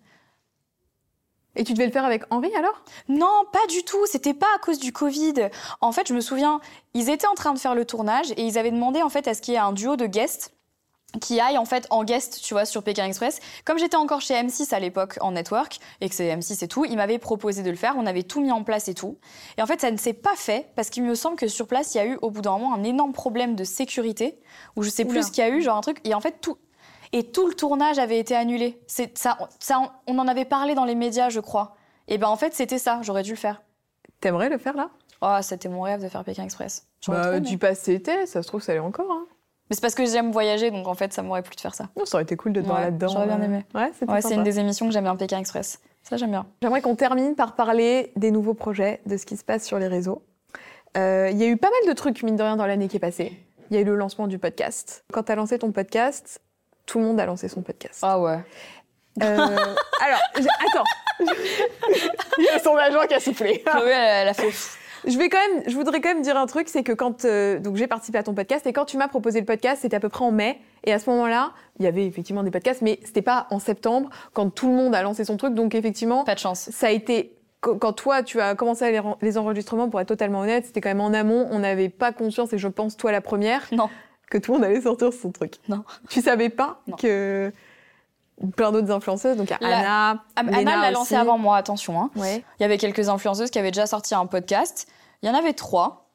Et 1.57 1.63
tu 1.63 1.73
devais 1.73 1.85
le 1.85 1.91
faire 1.91 2.05
avec 2.05 2.23
Henri 2.31 2.53
alors? 2.57 2.81
Non, 3.07 3.43
pas 3.51 3.65
du 3.69 3.83
tout. 3.83 4.05
C'était 4.07 4.33
pas 4.33 4.47
à 4.55 4.59
cause 4.59 4.77
du 4.79 4.91
Covid. 4.91 5.49
En 5.81 5.91
fait, 5.93 6.07
je 6.07 6.13
me 6.13 6.19
souviens, 6.21 6.59
ils 6.93 7.09
étaient 7.09 7.27
en 7.27 7.33
train 7.33 7.53
de 7.53 7.59
faire 7.59 7.75
le 7.75 7.85
tournage 7.85 8.31
et 8.31 8.43
ils 8.43 8.57
avaient 8.57 8.71
demandé 8.71 9.01
en 9.01 9.09
fait 9.09 9.27
à 9.27 9.33
ce 9.33 9.41
qu'il 9.41 9.53
y 9.53 9.57
ait 9.57 9.59
un 9.59 9.71
duo 9.73 9.95
de 9.95 10.05
guests 10.05 10.53
qui 11.21 11.39
aille 11.39 11.57
en 11.57 11.65
fait 11.65 11.87
en 11.91 12.03
guest, 12.03 12.41
tu 12.43 12.53
vois, 12.53 12.65
sur 12.65 12.83
Pékin 12.83 13.05
Express. 13.05 13.39
Comme 13.63 13.77
j'étais 13.79 13.95
encore 13.95 14.19
chez 14.21 14.33
M6 14.33 14.73
à 14.73 14.79
l'époque 14.79 15.17
en 15.21 15.31
network 15.31 15.79
et 16.01 16.09
que 16.09 16.15
c'est 16.15 16.27
M6 16.35 16.63
et 16.63 16.67
tout, 16.67 16.83
ils 16.85 16.97
m'avaient 16.97 17.19
proposé 17.19 17.63
de 17.63 17.69
le 17.69 17.77
faire. 17.77 17.95
On 17.97 18.05
avait 18.05 18.23
tout 18.23 18.41
mis 18.41 18.51
en 18.51 18.63
place 18.63 18.89
et 18.89 18.93
tout. 18.93 19.17
Et 19.57 19.61
en 19.61 19.65
fait, 19.65 19.79
ça 19.79 19.91
ne 19.91 19.97
s'est 19.97 20.13
pas 20.13 20.35
fait 20.35 20.69
parce 20.75 20.89
qu'il 20.89 21.03
me 21.03 21.15
semble 21.15 21.37
que 21.37 21.47
sur 21.47 21.67
place, 21.67 21.93
il 21.95 21.99
y 21.99 22.01
a 22.01 22.05
eu 22.05 22.17
au 22.21 22.31
bout 22.31 22.41
d'un 22.41 22.51
moment 22.57 22.73
un 22.75 22.83
énorme 22.83 23.13
problème 23.13 23.55
de 23.55 23.63
sécurité 23.63 24.39
où 24.75 24.83
je 24.83 24.89
sais 24.89 25.05
plus 25.05 25.19
Oula. 25.19 25.23
ce 25.27 25.31
qu'il 25.31 25.43
y 25.43 25.47
a 25.47 25.49
eu, 25.49 25.61
genre 25.61 25.77
un 25.77 25.81
truc. 25.81 26.01
Et 26.03 26.13
en 26.13 26.19
fait, 26.21 26.41
tout 26.41 26.57
et 27.13 27.31
tout 27.31 27.47
le 27.47 27.53
tournage 27.53 27.97
avait 27.97 28.19
été 28.19 28.35
annulé. 28.35 28.81
C'est 28.87 29.17
ça, 29.17 29.37
ça, 29.59 29.93
on 30.07 30.19
en 30.19 30.27
avait 30.27 30.43
parlé 30.43 30.75
dans 30.75 30.83
les 30.85 30.95
médias, 30.95 31.29
je 31.29 31.39
crois. 31.39 31.75
Et 32.09 32.17
ben 32.17 32.27
en 32.27 32.35
fait, 32.35 32.53
c'était 32.53 32.79
ça. 32.79 32.99
J'aurais 33.03 33.23
dû 33.23 33.31
le 33.31 33.37
faire. 33.37 33.61
T'aimerais 34.19 34.49
le 34.49 34.57
faire 34.57 34.75
là? 34.75 34.89
Oh, 35.21 35.37
c'était 35.41 35.69
mon 35.69 35.81
rêve 35.81 36.03
de 36.03 36.09
faire 36.09 36.25
Pékin 36.25 36.43
Express. 36.43 36.87
Trop 37.01 37.13
Bah, 37.13 37.29
aimé. 37.37 37.39
dis 37.39 37.55
pas 37.57 37.73
c'était, 37.73 38.25
ça 38.25 38.43
se 38.43 38.47
trouve, 38.49 38.61
ça 38.61 38.73
allait 38.73 38.81
encore. 38.81 39.09
Hein. 39.11 39.25
Mais 39.69 39.75
c'est 39.75 39.81
parce 39.81 39.95
que 39.95 40.05
j'aime 40.05 40.31
voyager, 40.31 40.69
donc 40.71 40.87
en 40.87 40.93
fait, 40.93 41.11
ça 41.11 41.23
m'aurait 41.23 41.41
plu 41.41 41.55
de 41.55 41.61
faire 41.61 41.73
ça. 41.73 41.89
Non, 41.97 42.05
ça 42.05 42.17
aurait 42.17 42.23
été 42.23 42.35
cool 42.35 42.53
de 42.53 42.61
te 42.61 42.65
voir 42.67 42.77
Ouais, 42.79 42.85
là-dedans. 42.85 43.07
j'aurais 43.07 43.25
bien 43.25 43.41
euh. 43.41 43.45
aimé. 43.45 43.65
Ouais, 43.73 43.91
Ouais, 44.07 44.21
c'est 44.21 44.35
une 44.35 44.43
des 44.43 44.59
émissions 44.59 44.85
que 44.87 44.93
j'aime 44.93 45.05
bien, 45.05 45.15
Pékin 45.15 45.39
Express. 45.39 45.79
Ça, 46.03 46.17
j'aime 46.17 46.29
bien. 46.29 46.45
J'aimerais 46.61 46.81
qu'on 46.81 46.95
termine 46.95 47.33
par 47.35 47.55
parler 47.55 48.11
des 48.15 48.29
nouveaux 48.29 48.53
projets, 48.53 49.01
de 49.07 49.17
ce 49.17 49.25
qui 49.25 49.37
se 49.37 49.43
passe 49.43 49.63
sur 49.65 49.79
les 49.79 49.87
réseaux. 49.87 50.21
Euh, 50.97 51.29
Il 51.31 51.37
y 51.37 51.43
a 51.43 51.47
eu 51.47 51.57
pas 51.57 51.69
mal 51.71 51.89
de 51.89 51.93
trucs, 51.97 52.21
mine 52.21 52.35
de 52.35 52.43
rien, 52.43 52.55
dans 52.57 52.67
l'année 52.67 52.87
qui 52.87 52.97
est 52.97 52.99
passée. 52.99 53.33
Il 53.71 53.75
y 53.75 53.79
a 53.79 53.81
eu 53.81 53.85
le 53.85 53.95
lancement 53.95 54.27
du 54.27 54.37
podcast. 54.37 55.03
Quand 55.11 55.23
tu 55.23 55.31
as 55.31 55.35
lancé 55.35 55.57
ton 55.57 55.71
podcast, 55.71 56.39
tout 56.85 56.99
le 56.99 57.05
monde 57.05 57.19
a 57.19 57.25
lancé 57.25 57.47
son 57.47 57.63
podcast. 57.63 58.01
Ah 58.03 58.19
ouais. 58.19 58.37
Euh, 59.23 59.23
alors, 60.01 60.19
attends. 60.69 60.83
Il 62.37 62.43
y 62.43 62.49
a 62.49 62.59
son 62.59 62.75
agent 62.75 63.07
qui 63.07 63.13
a 63.15 63.19
soufflé. 63.19 63.63
Elle, 63.65 63.87
elle 63.87 64.27
a 64.27 64.33
fait. 64.35 64.51
Je 65.07 65.17
vais 65.17 65.29
quand 65.29 65.37
même, 65.49 65.63
je 65.67 65.75
voudrais 65.75 66.01
quand 66.01 66.09
même 66.09 66.21
dire 66.21 66.37
un 66.37 66.45
truc, 66.47 66.67
c'est 66.69 66.83
que 66.83 66.91
quand 66.91 67.25
euh, 67.25 67.59
donc 67.59 67.75
j'ai 67.75 67.87
participé 67.87 68.17
à 68.17 68.23
ton 68.23 68.33
podcast 68.33 68.65
et 68.67 68.73
quand 68.73 68.85
tu 68.85 68.97
m'as 68.97 69.07
proposé 69.07 69.39
le 69.39 69.45
podcast, 69.45 69.81
c'était 69.83 69.95
à 69.97 69.99
peu 69.99 70.09
près 70.09 70.25
en 70.25 70.31
mai 70.31 70.59
et 70.83 70.93
à 70.93 70.99
ce 70.99 71.09
moment-là, 71.11 71.51
il 71.79 71.85
y 71.85 71.87
avait 71.87 72.05
effectivement 72.05 72.43
des 72.43 72.51
podcasts, 72.51 72.81
mais 72.81 72.99
c'était 73.03 73.21
pas 73.21 73.47
en 73.51 73.59
septembre 73.59 74.09
quand 74.33 74.49
tout 74.49 74.67
le 74.67 74.73
monde 74.75 74.95
a 74.95 75.01
lancé 75.03 75.23
son 75.25 75.37
truc, 75.37 75.53
donc 75.53 75.75
effectivement, 75.75 76.23
Pas 76.23 76.33
de 76.35 76.39
chance. 76.39 76.69
ça 76.71 76.87
a 76.87 76.91
été 76.91 77.31
quand 77.61 77.93
toi 77.93 78.21
tu 78.21 78.39
as 78.41 78.53
commencé 78.53 79.01
les, 79.23 79.37
enregistrements, 79.39 79.89
pour 79.89 79.99
être 79.99 80.07
totalement 80.07 80.41
honnête, 80.41 80.65
c'était 80.67 80.81
quand 80.81 80.89
même 80.89 81.01
en 81.01 81.13
amont, 81.13 81.47
on 81.49 81.59
n'avait 81.59 81.89
pas 81.89 82.11
conscience 82.11 82.53
et 82.53 82.59
je 82.59 82.67
pense 82.67 82.95
toi 82.95 83.11
la 83.11 83.21
première 83.21 83.61
Non. 83.71 83.89
que 84.29 84.37
tout 84.37 84.51
le 84.53 84.59
monde 84.59 84.65
allait 84.67 84.81
sortir 84.81 85.11
son 85.11 85.31
truc. 85.31 85.55
Non. 85.67 85.83
Tu 86.09 86.21
savais 86.21 86.49
pas 86.49 86.81
Non. 86.87 86.95
que 86.95 87.51
plein 88.55 88.71
d'autres 88.71 88.91
influenceuses, 88.91 89.35
donc 89.37 89.49
il 89.49 89.53
y 89.63 89.65
a 89.65 89.69
La- 89.71 90.09
Anna, 90.35 90.57
Anna 90.57 90.77
l'a 90.81 90.91
lancé 90.91 91.15
avant 91.15 91.37
moi, 91.39 91.57
attention. 91.57 91.99
hein. 91.99 92.11
Ouais. 92.15 92.43
Il 92.59 92.63
y 92.63 92.65
avait 92.65 92.77
quelques 92.77 93.09
influenceuses 93.09 93.49
qui 93.49 93.57
avaient 93.57 93.71
déjà 93.71 93.87
sorti 93.87 94.13
un 94.13 94.25
podcast. 94.27 94.87
Il 95.21 95.27
y 95.27 95.31
en 95.31 95.35
avait 95.35 95.53
trois. 95.53 96.09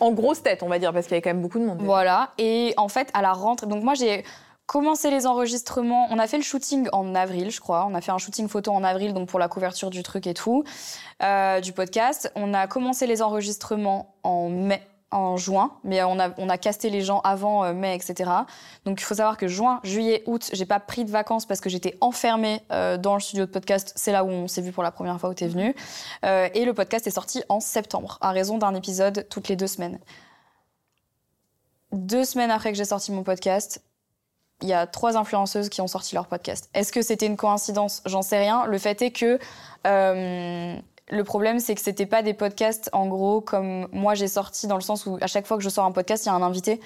En 0.00 0.12
grosse 0.12 0.42
tête, 0.42 0.62
on 0.62 0.68
va 0.68 0.78
dire, 0.78 0.92
parce 0.92 1.06
qu'il 1.06 1.12
y 1.12 1.14
avait 1.16 1.22
quand 1.22 1.30
même 1.30 1.42
beaucoup 1.42 1.58
de 1.58 1.64
monde. 1.64 1.80
Voilà. 1.82 2.30
Et 2.38 2.74
en 2.76 2.88
fait, 2.88 3.10
à 3.14 3.22
la 3.22 3.32
rentrée, 3.32 3.66
donc 3.66 3.84
moi 3.84 3.94
j'ai 3.94 4.24
commencé 4.66 5.10
les 5.10 5.26
enregistrements. 5.26 6.06
On 6.10 6.18
a 6.18 6.26
fait 6.26 6.38
le 6.38 6.42
shooting 6.42 6.88
en 6.92 7.14
avril, 7.14 7.50
je 7.50 7.60
crois. 7.60 7.86
On 7.88 7.94
a 7.94 8.00
fait 8.00 8.10
un 8.10 8.18
shooting 8.18 8.48
photo 8.48 8.72
en 8.72 8.84
avril, 8.84 9.12
donc 9.12 9.28
pour 9.28 9.38
la 9.38 9.48
couverture 9.48 9.90
du 9.90 10.02
truc 10.02 10.26
et 10.26 10.34
tout, 10.34 10.64
euh, 11.22 11.60
du 11.60 11.72
podcast. 11.72 12.32
On 12.36 12.54
a 12.54 12.66
commencé 12.66 13.06
les 13.06 13.22
enregistrements 13.22 14.14
en 14.22 14.48
mai. 14.48 14.82
En 15.12 15.36
juin, 15.36 15.72
mais 15.84 16.02
on 16.02 16.18
a, 16.18 16.30
on 16.38 16.48
a 16.48 16.56
casté 16.56 16.88
les 16.88 17.02
gens 17.02 17.20
avant 17.20 17.64
euh, 17.64 17.74
mai, 17.74 17.94
etc. 17.94 18.30
Donc 18.86 18.98
il 18.98 19.04
faut 19.04 19.14
savoir 19.14 19.36
que 19.36 19.46
juin, 19.46 19.78
juillet, 19.84 20.22
août, 20.24 20.48
j'ai 20.54 20.64
pas 20.64 20.80
pris 20.80 21.04
de 21.04 21.10
vacances 21.10 21.44
parce 21.44 21.60
que 21.60 21.68
j'étais 21.68 21.98
enfermée 22.00 22.62
euh, 22.72 22.96
dans 22.96 23.12
le 23.12 23.20
studio 23.20 23.44
de 23.44 23.50
podcast. 23.50 23.92
C'est 23.94 24.10
là 24.10 24.24
où 24.24 24.28
on 24.28 24.48
s'est 24.48 24.62
vu 24.62 24.72
pour 24.72 24.82
la 24.82 24.90
première 24.90 25.20
fois 25.20 25.28
où 25.28 25.34
t'es 25.34 25.48
venu. 25.48 25.76
Euh, 26.24 26.48
et 26.54 26.64
le 26.64 26.72
podcast 26.72 27.06
est 27.06 27.10
sorti 27.10 27.42
en 27.50 27.60
septembre, 27.60 28.16
à 28.22 28.30
raison 28.30 28.56
d'un 28.56 28.74
épisode 28.74 29.26
toutes 29.28 29.48
les 29.48 29.56
deux 29.56 29.66
semaines. 29.66 29.98
Deux 31.92 32.24
semaines 32.24 32.50
après 32.50 32.72
que 32.72 32.78
j'ai 32.78 32.86
sorti 32.86 33.12
mon 33.12 33.22
podcast, 33.22 33.82
il 34.62 34.68
y 34.68 34.72
a 34.72 34.86
trois 34.86 35.16
influenceuses 35.16 35.68
qui 35.68 35.80
ont 35.80 35.86
sorti 35.86 36.14
leur 36.14 36.26
podcast. 36.26 36.70
Est-ce 36.72 36.92
que 36.92 37.02
c'était 37.02 37.26
une 37.26 37.36
coïncidence? 37.36 38.02
J'en 38.06 38.22
sais 38.22 38.38
rien. 38.38 38.64
Le 38.64 38.78
fait 38.78 39.02
est 39.02 39.10
que 39.10 39.38
euh, 39.86 40.76
le 41.12 41.24
problème, 41.24 41.60
c'est 41.60 41.74
que 41.74 41.80
c'était 41.80 42.06
pas 42.06 42.22
des 42.22 42.32
podcasts, 42.32 42.88
en 42.92 43.06
gros, 43.06 43.42
comme 43.42 43.86
moi 43.92 44.14
j'ai 44.14 44.28
sorti, 44.28 44.66
dans 44.66 44.76
le 44.76 44.80
sens 44.80 45.04
où 45.04 45.18
à 45.20 45.26
chaque 45.26 45.46
fois 45.46 45.58
que 45.58 45.62
je 45.62 45.68
sors 45.68 45.84
un 45.84 45.92
podcast, 45.92 46.24
il 46.24 46.28
y 46.28 46.32
a 46.32 46.34
un 46.34 46.42
invité. 46.42 46.80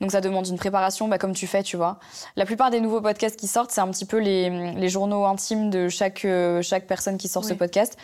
Donc 0.00 0.12
ça 0.12 0.20
demande 0.20 0.46
une 0.46 0.58
préparation, 0.58 1.08
bah, 1.08 1.16
comme 1.16 1.32
tu 1.32 1.46
fais, 1.46 1.62
tu 1.62 1.76
vois. 1.78 1.98
La 2.36 2.44
plupart 2.44 2.70
des 2.70 2.80
nouveaux 2.80 3.00
podcasts 3.00 3.36
qui 3.36 3.46
sortent, 3.46 3.70
c'est 3.70 3.80
un 3.80 3.88
petit 3.88 4.04
peu 4.04 4.18
les, 4.18 4.74
les 4.74 4.88
journaux 4.90 5.24
intimes 5.24 5.70
de 5.70 5.88
chaque, 5.88 6.26
euh, 6.26 6.60
chaque 6.60 6.86
personne 6.86 7.16
qui 7.16 7.28
sort 7.28 7.44
ce 7.44 7.54
podcast. 7.54 7.96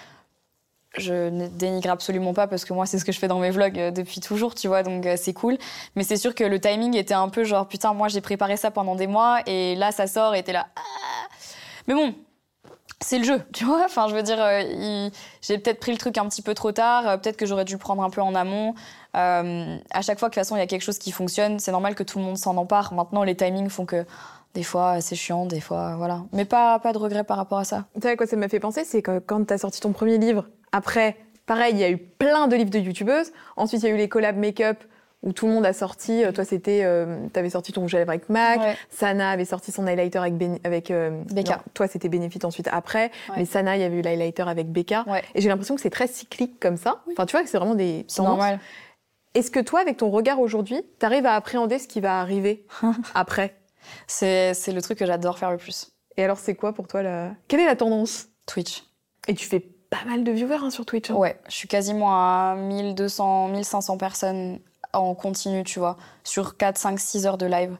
Je 0.97 1.29
ne 1.29 1.47
dénigre 1.47 1.91
absolument 1.91 2.33
pas 2.33 2.47
parce 2.47 2.65
que 2.65 2.73
moi, 2.73 2.87
c'est 2.87 2.99
ce 2.99 3.05
que 3.05 3.13
je 3.13 3.19
fais 3.19 3.29
dans 3.29 3.39
mes 3.39 3.51
vlogs 3.51 3.79
euh, 3.79 3.91
depuis 3.91 4.21
toujours, 4.21 4.55
tu 4.55 4.67
vois, 4.69 4.83
donc 4.83 5.05
euh, 5.05 5.17
c'est 5.19 5.35
cool. 5.35 5.59
Mais 5.95 6.05
c'est 6.05 6.17
sûr 6.17 6.35
que 6.35 6.45
le 6.45 6.59
timing 6.59 6.97
était 6.97 7.13
un 7.13 7.29
peu 7.29 7.45
genre, 7.45 7.69
putain, 7.69 7.93
moi 7.93 8.09
j'ai 8.09 8.23
préparé 8.23 8.57
ça 8.57 8.71
pendant 8.71 8.95
des 8.95 9.07
mois 9.07 9.41
et 9.47 9.75
là 9.75 9.93
ça 9.93 10.07
sort 10.07 10.35
et 10.35 10.43
t'es 10.43 10.55
là. 10.55 10.69
Ah 10.75 10.81
Mais 11.87 11.93
bon, 11.93 12.15
c'est 13.01 13.19
le 13.19 13.25
jeu, 13.25 13.43
tu 13.53 13.65
vois. 13.65 13.85
Enfin, 13.85 14.09
je 14.09 14.15
veux 14.15 14.23
dire, 14.23 14.39
euh, 14.41 15.11
j'ai 15.43 15.59
peut-être 15.59 15.81
pris 15.81 15.93
le 15.93 15.99
truc 15.99 16.17
un 16.17 16.27
petit 16.29 16.43
peu 16.43 16.55
trop 16.55 16.73
tard, 16.73 17.07
euh, 17.07 17.17
peut-être 17.19 17.37
que 17.37 17.45
j'aurais 17.45 17.65
dû 17.65 17.75
le 17.75 17.79
prendre 17.79 18.03
un 18.03 18.11
peu 18.11 18.23
en 18.23 18.35
amont. 18.35 18.75
Euh, 19.17 19.77
à 19.91 20.03
chaque 20.03 20.19
fois 20.19 20.29
que 20.29 20.35
de 20.35 20.41
toute 20.41 20.47
façon 20.47 20.57
il 20.57 20.61
y 20.61 20.63
a 20.63 20.67
quelque 20.67 20.83
chose 20.83 20.99
qui 20.99 21.13
fonctionne, 21.13 21.59
c'est 21.59 21.73
normal 21.73 21.95
que 21.95 22.03
tout 22.03 22.19
le 22.19 22.25
monde 22.25 22.39
s'en 22.39 22.57
empare. 22.57 22.95
Maintenant, 22.95 23.23
les 23.23 23.37
timings 23.37 23.69
font 23.69 23.85
que 23.85 24.05
des 24.55 24.63
fois 24.63 25.01
c'est 25.03 25.15
chiant, 25.15 25.45
des 25.45 25.61
fois 25.61 25.97
voilà. 25.97 26.23
Mais 26.33 26.47
pas, 26.47 26.79
pas 26.79 26.93
de 26.93 26.99
regret 26.99 27.25
par 27.25 27.37
rapport 27.37 27.59
à 27.59 27.65
ça. 27.65 27.85
Tu 27.95 28.01
sais 28.01 28.11
à 28.11 28.17
quoi 28.17 28.27
ça 28.27 28.37
m'a 28.37 28.49
fait 28.49 28.61
penser 28.61 28.85
C'est 28.85 29.03
que 29.03 29.19
quand 29.19 29.45
tu 29.45 29.53
as 29.53 29.59
sorti 29.59 29.81
ton 29.81 29.93
premier 29.93 30.17
livre, 30.17 30.47
après, 30.73 31.17
pareil, 31.45 31.75
il 31.75 31.81
y 31.81 31.85
a 31.85 31.91
eu 31.91 31.99
plein 31.99 32.49
de 32.49 32.57
livres 32.57 32.71
de 32.71 32.79
youtubeuses. 32.79 33.33
Ensuite, 33.57 33.83
il 33.83 33.89
y 33.89 33.93
a 33.93 33.95
eu 33.95 33.99
les 33.99 34.09
collabs 34.09 34.37
make-up 34.37 34.83
où 35.23 35.33
tout 35.33 35.47
le 35.47 35.53
monde 35.53 35.67
a 35.67 35.73
sorti. 35.73 36.25
Euh, 36.25 36.33
Toi, 36.33 36.45
c'était. 36.45 36.81
tu 37.33 37.39
avais 37.39 37.51
sorti 37.51 37.73
ton 37.73 37.81
rouge 37.83 37.95
à 37.95 37.99
lèvres 37.99 38.11
avec 38.11 38.29
MAC. 38.29 38.61
Ouais. 38.61 38.77
Sana 38.91 39.31
avait 39.31 39.45
sorti 39.45 39.73
son 39.73 39.87
highlighter 39.87 40.19
avec. 40.19 40.37
Ben- 40.37 40.59
avec 40.65 40.91
euh, 40.91 41.23
Becca. 41.33 41.57
non, 41.57 41.63
toi, 41.75 41.89
c'était 41.89 42.09
Benefit 42.09 42.41
ensuite 42.45 42.69
après. 42.71 43.11
Ouais. 43.31 43.37
Mais 43.39 43.45
Sana, 43.45 43.77
il 43.77 43.81
y 43.81 43.85
avait 43.85 43.97
eu 43.97 44.03
l'highlighter 44.03 44.45
avec 44.49 44.71
Becca. 44.71 45.05
Ouais. 45.07 45.23
Et 45.35 45.41
j'ai 45.41 45.49
l'impression 45.49 45.75
que 45.75 45.81
c'est 45.81 45.91
très 45.91 46.07
cyclique 46.07 46.61
comme 46.61 46.77
ça. 46.77 47.03
Enfin, 47.13 47.27
tu 47.27 47.33
vois 47.33 47.43
que 47.43 47.49
c'est 47.49 47.59
vraiment 47.59 47.75
des. 47.75 48.05
C'est 48.09 48.19
tendances. 48.19 48.39
normal. 48.39 48.61
Est-ce 49.35 49.51
que 49.51 49.61
toi, 49.61 49.81
avec 49.81 49.97
ton 49.99 50.11
regard 50.11 50.41
aujourd'hui, 50.41 50.81
tu 50.99 51.05
arrives 51.07 51.27
à 51.27 51.35
appréhender 51.35 51.79
ce 51.79 51.89
qui 51.89 52.01
va 52.01 52.21
arriver 52.21 52.67
après? 53.15 53.57
C'est 54.07 54.55
c'est 54.55 54.73
le 54.73 54.83
truc 54.83 54.99
que 54.99 55.07
j'adore 55.07 55.39
faire 55.39 55.51
le 55.51 55.57
plus. 55.59 55.93
Et 56.17 56.25
alors, 56.25 56.39
c'est 56.39 56.55
quoi 56.55 56.73
pour 56.73 56.89
toi 56.89 57.03
la... 57.03 57.33
Quelle 57.47 57.61
est 57.61 57.67
la 57.67 57.77
tendance? 57.77 58.29
Twitch. 58.47 58.85
Et 59.29 59.35
tu 59.35 59.47
fais 59.47 59.61
pas 59.61 60.05
mal 60.07 60.25
de 60.25 60.33
viewers 60.33 60.59
hein, 60.63 60.71
sur 60.71 60.87
Twitch. 60.87 61.11
hein. 61.11 61.15
Ouais, 61.15 61.39
je 61.49 61.55
suis 61.55 61.69
quasiment 61.69 62.11
à 62.13 62.57
1200, 62.57 63.49
1500 63.49 63.99
personnes 63.99 64.59
en 65.01 65.15
continu, 65.15 65.65
tu 65.65 65.79
vois, 65.79 65.97
sur 66.25 66.57
4, 66.57 66.79
5, 66.79 66.99
6 66.99 67.27
heures 67.27 67.39
de 67.39 67.47
live. 67.47 67.77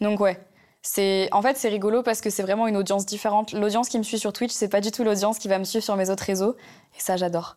Donc 0.00 0.20
ouais, 0.20 0.38
c'est 0.82 1.28
en 1.32 1.42
fait 1.42 1.56
c'est 1.58 1.68
rigolo 1.68 2.02
parce 2.02 2.20
que 2.20 2.30
c'est 2.30 2.42
vraiment 2.42 2.66
une 2.66 2.76
audience 2.76 3.04
différente. 3.04 3.52
L'audience 3.52 3.88
qui 3.88 3.98
me 3.98 4.02
suit 4.02 4.18
sur 4.18 4.32
Twitch, 4.32 4.52
c'est 4.52 4.68
pas 4.68 4.80
du 4.80 4.90
tout 4.90 5.04
l'audience 5.04 5.38
qui 5.38 5.48
va 5.48 5.58
me 5.58 5.64
suivre 5.64 5.84
sur 5.84 5.96
mes 5.96 6.08
autres 6.10 6.24
réseaux 6.24 6.56
et 6.96 7.00
ça 7.00 7.16
j'adore. 7.16 7.56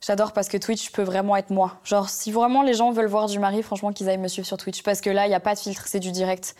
J'adore 0.00 0.32
parce 0.32 0.48
que 0.48 0.56
Twitch 0.56 0.90
peut 0.90 1.02
vraiment 1.02 1.36
être 1.36 1.50
moi. 1.50 1.78
Genre 1.84 2.08
si 2.08 2.32
vraiment 2.32 2.62
les 2.62 2.74
gens 2.74 2.90
veulent 2.90 3.06
voir 3.06 3.26
du 3.26 3.38
mari, 3.38 3.62
franchement 3.62 3.92
qu'ils 3.92 4.08
aillent 4.08 4.18
me 4.18 4.28
suivre 4.28 4.46
sur 4.46 4.56
Twitch 4.56 4.82
parce 4.82 5.00
que 5.00 5.10
là 5.10 5.26
il 5.26 5.30
y 5.30 5.34
a 5.34 5.40
pas 5.40 5.54
de 5.54 5.60
filtre, 5.60 5.84
c'est 5.86 6.00
du 6.00 6.10
direct. 6.10 6.56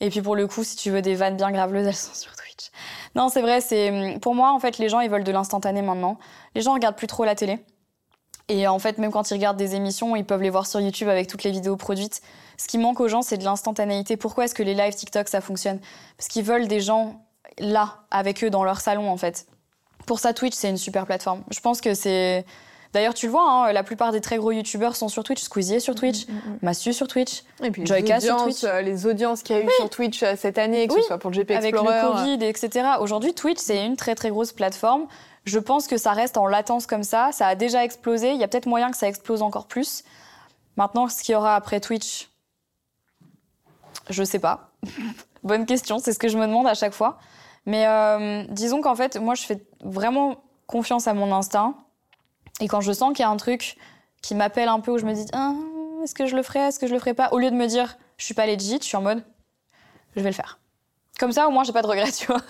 Et 0.00 0.08
puis 0.08 0.22
pour 0.22 0.34
le 0.36 0.46
coup, 0.46 0.64
si 0.64 0.76
tu 0.76 0.90
veux 0.90 1.02
des 1.02 1.14
vannes 1.14 1.36
bien 1.36 1.50
graveleuses, 1.50 1.86
elles 1.88 1.94
sont 1.94 2.14
sur 2.14 2.34
Twitch. 2.36 2.70
Non, 3.16 3.28
c'est 3.28 3.42
vrai, 3.42 3.60
c'est 3.60 4.18
pour 4.22 4.36
moi 4.36 4.52
en 4.52 4.60
fait 4.60 4.78
les 4.78 4.88
gens 4.88 5.00
ils 5.00 5.10
veulent 5.10 5.24
de 5.24 5.32
l'instantané 5.32 5.82
maintenant. 5.82 6.18
Les 6.54 6.62
gens 6.62 6.74
regardent 6.74 6.96
plus 6.96 7.08
trop 7.08 7.24
la 7.24 7.34
télé. 7.34 7.58
Et 8.50 8.66
en 8.66 8.80
fait, 8.80 8.98
même 8.98 9.12
quand 9.12 9.30
ils 9.30 9.34
regardent 9.34 9.56
des 9.56 9.76
émissions, 9.76 10.16
ils 10.16 10.24
peuvent 10.24 10.42
les 10.42 10.50
voir 10.50 10.66
sur 10.66 10.80
YouTube 10.80 11.08
avec 11.08 11.28
toutes 11.28 11.44
les 11.44 11.52
vidéos 11.52 11.76
produites. 11.76 12.20
Ce 12.56 12.66
qui 12.66 12.78
manque 12.78 12.98
aux 12.98 13.06
gens, 13.06 13.22
c'est 13.22 13.38
de 13.38 13.44
l'instantanéité. 13.44 14.16
Pourquoi 14.16 14.44
est-ce 14.44 14.56
que 14.56 14.64
les 14.64 14.74
lives 14.74 14.94
TikTok, 14.94 15.28
ça 15.28 15.40
fonctionne? 15.40 15.78
Parce 16.16 16.28
qu'ils 16.28 16.42
veulent 16.42 16.66
des 16.66 16.80
gens 16.80 17.22
là, 17.58 17.98
avec 18.10 18.42
eux, 18.42 18.50
dans 18.50 18.64
leur 18.64 18.80
salon, 18.80 19.08
en 19.08 19.16
fait. 19.16 19.46
Pour 20.04 20.18
ça, 20.18 20.32
Twitch, 20.32 20.54
c'est 20.54 20.68
une 20.68 20.76
super 20.76 21.06
plateforme. 21.06 21.42
Je 21.50 21.60
pense 21.60 21.80
que 21.80 21.94
c'est... 21.94 22.44
D'ailleurs, 22.92 23.14
tu 23.14 23.26
le 23.26 23.32
vois, 23.32 23.48
hein, 23.48 23.72
la 23.72 23.84
plupart 23.84 24.10
des 24.10 24.20
très 24.20 24.36
gros 24.36 24.50
youtubeurs 24.50 24.96
sont 24.96 25.08
sur 25.08 25.22
Twitch. 25.22 25.40
Squeezie 25.40 25.76
est 25.76 25.80
sur 25.80 25.94
Twitch, 25.94 26.26
mm, 26.26 26.32
mm, 26.32 26.58
Massu 26.62 26.92
sur 26.92 27.06
Twitch, 27.06 27.44
et 27.62 27.70
puis 27.70 27.86
Joyka 27.86 28.18
sur 28.18 28.42
Twitch. 28.42 28.64
les 28.64 29.06
audiences 29.06 29.44
qu'il 29.44 29.54
y 29.54 29.60
a 29.60 29.62
eu 29.62 29.68
sur 29.76 29.88
Twitch 29.88 30.24
cette 30.36 30.58
année, 30.58 30.88
que 30.88 30.94
ce 30.94 31.02
soit 31.02 31.18
pour 31.18 31.30
le 31.30 31.36
GP 31.36 31.52
Explorer. 31.52 31.98
Avec 31.98 32.02
le 32.02 32.36
Covid, 32.36 32.44
etc. 32.44 32.88
Aujourd'hui, 32.98 33.32
Twitch, 33.32 33.58
c'est 33.60 33.86
une 33.86 33.94
très 33.94 34.16
très 34.16 34.30
grosse 34.30 34.52
plateforme. 34.52 35.06
Je 35.44 35.58
pense 35.58 35.86
que 35.86 35.96
ça 35.96 36.12
reste 36.12 36.36
en 36.36 36.46
latence 36.46 36.86
comme 36.86 37.02
ça. 37.02 37.30
Ça 37.32 37.46
a 37.46 37.54
déjà 37.54 37.84
explosé. 37.84 38.32
Il 38.32 38.40
y 38.40 38.44
a 38.44 38.48
peut-être 38.48 38.66
moyen 38.66 38.90
que 38.90 38.96
ça 38.96 39.08
explose 39.08 39.42
encore 39.42 39.66
plus. 39.66 40.04
Maintenant, 40.76 41.08
ce 41.08 41.22
qu'il 41.22 41.32
y 41.32 41.36
aura 41.36 41.56
après 41.56 41.80
Twitch, 41.80 42.30
je 44.08 44.22
sais 44.22 44.38
pas. 44.38 44.70
Bonne 45.42 45.66
question, 45.66 45.98
c'est 45.98 46.12
ce 46.12 46.18
que 46.18 46.28
je 46.28 46.38
me 46.38 46.46
demande 46.46 46.66
à 46.66 46.74
chaque 46.74 46.92
fois. 46.92 47.18
Mais 47.66 47.86
euh, 47.86 48.44
disons 48.50 48.80
qu'en 48.80 48.94
fait, 48.94 49.16
moi, 49.16 49.34
je 49.34 49.42
fais 49.42 49.64
vraiment 49.82 50.42
confiance 50.66 51.08
à 51.08 51.14
mon 51.14 51.34
instinct. 51.34 51.74
Et 52.60 52.68
quand 52.68 52.80
je 52.80 52.92
sens 52.92 53.12
qu'il 53.12 53.22
y 53.22 53.26
a 53.26 53.30
un 53.30 53.36
truc 53.36 53.76
qui 54.22 54.34
m'appelle 54.34 54.68
un 54.68 54.80
peu, 54.80 54.92
où 54.92 54.98
je 54.98 55.06
me 55.06 55.14
dis 55.14 55.26
ah, 55.32 55.54
est-ce 56.02 56.14
que 56.14 56.26
je 56.26 56.36
le 56.36 56.42
ferai, 56.42 56.60
est-ce 56.60 56.78
que 56.78 56.86
je 56.86 56.92
le 56.92 56.98
ferai 56.98 57.14
pas, 57.14 57.30
au 57.32 57.38
lieu 57.38 57.50
de 57.50 57.56
me 57.56 57.66
dire 57.66 57.96
je 58.18 58.24
suis 58.24 58.34
pas 58.34 58.46
legit, 58.46 58.78
je 58.80 58.86
suis 58.86 58.96
en 58.96 59.02
mode 59.02 59.24
je 60.16 60.20
vais 60.22 60.30
le 60.30 60.34
faire. 60.34 60.58
Comme 61.20 61.32
ça, 61.32 61.46
au 61.46 61.50
moins, 61.50 61.64
j'ai 61.64 61.72
pas 61.72 61.82
de 61.82 61.86
regrets, 61.86 62.10
tu 62.18 62.26
vois. 62.26 62.40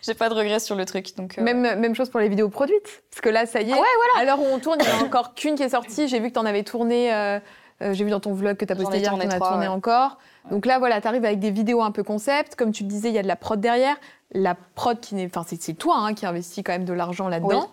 j'ai 0.00 0.14
pas 0.14 0.28
de 0.28 0.34
regrets 0.34 0.60
sur 0.60 0.76
le 0.76 0.86
truc. 0.86 1.16
Donc, 1.16 1.38
euh, 1.38 1.42
même, 1.42 1.60
même 1.60 1.94
chose 1.96 2.08
pour 2.08 2.20
les 2.20 2.28
vidéos 2.28 2.48
produites. 2.48 3.02
Parce 3.10 3.20
que 3.20 3.28
là, 3.28 3.46
ça 3.46 3.60
y 3.60 3.70
est. 3.70 3.72
Ah 3.72 3.76
ouais, 3.76 3.86
voilà. 3.96 4.22
À 4.22 4.24
l'heure 4.24 4.40
où 4.40 4.46
on 4.54 4.60
tourne, 4.60 4.78
il 4.80 4.88
y 4.88 4.92
en 4.92 5.00
a 5.00 5.04
encore 5.04 5.34
qu'une 5.34 5.56
qui 5.56 5.64
est 5.64 5.70
sortie. 5.70 6.06
J'ai 6.06 6.20
vu 6.20 6.28
que 6.28 6.34
tu 6.34 6.38
en 6.38 6.46
avais 6.46 6.62
tourné. 6.62 7.12
Euh, 7.12 7.40
euh, 7.82 7.92
j'ai 7.92 8.04
vu 8.04 8.10
dans 8.10 8.20
ton 8.20 8.32
vlog 8.32 8.56
que 8.56 8.64
tu 8.64 8.72
as 8.72 8.76
posté 8.76 8.98
hier, 8.98 9.12
tu 9.12 9.26
en 9.26 9.28
as 9.28 9.38
tourné 9.38 9.66
encore. 9.66 10.18
Donc 10.52 10.66
là, 10.66 10.78
voilà, 10.78 11.00
tu 11.00 11.08
arrives 11.08 11.24
avec 11.24 11.40
des 11.40 11.50
vidéos 11.50 11.82
un 11.82 11.90
peu 11.90 12.04
concept. 12.04 12.54
Comme 12.54 12.70
tu 12.70 12.84
le 12.84 12.88
disais, 12.88 13.08
il 13.08 13.14
y 13.14 13.18
a 13.18 13.22
de 13.22 13.28
la 13.28 13.36
prod 13.36 13.60
derrière. 13.60 13.96
La 14.30 14.54
prod 14.54 15.00
qui 15.00 15.16
n'est. 15.16 15.26
Enfin, 15.26 15.44
c'est 15.44 15.74
toi 15.74 15.96
hein, 15.98 16.14
qui 16.14 16.24
investis 16.24 16.62
quand 16.64 16.72
même 16.72 16.84
de 16.84 16.92
l'argent 16.92 17.28
là-dedans. 17.28 17.70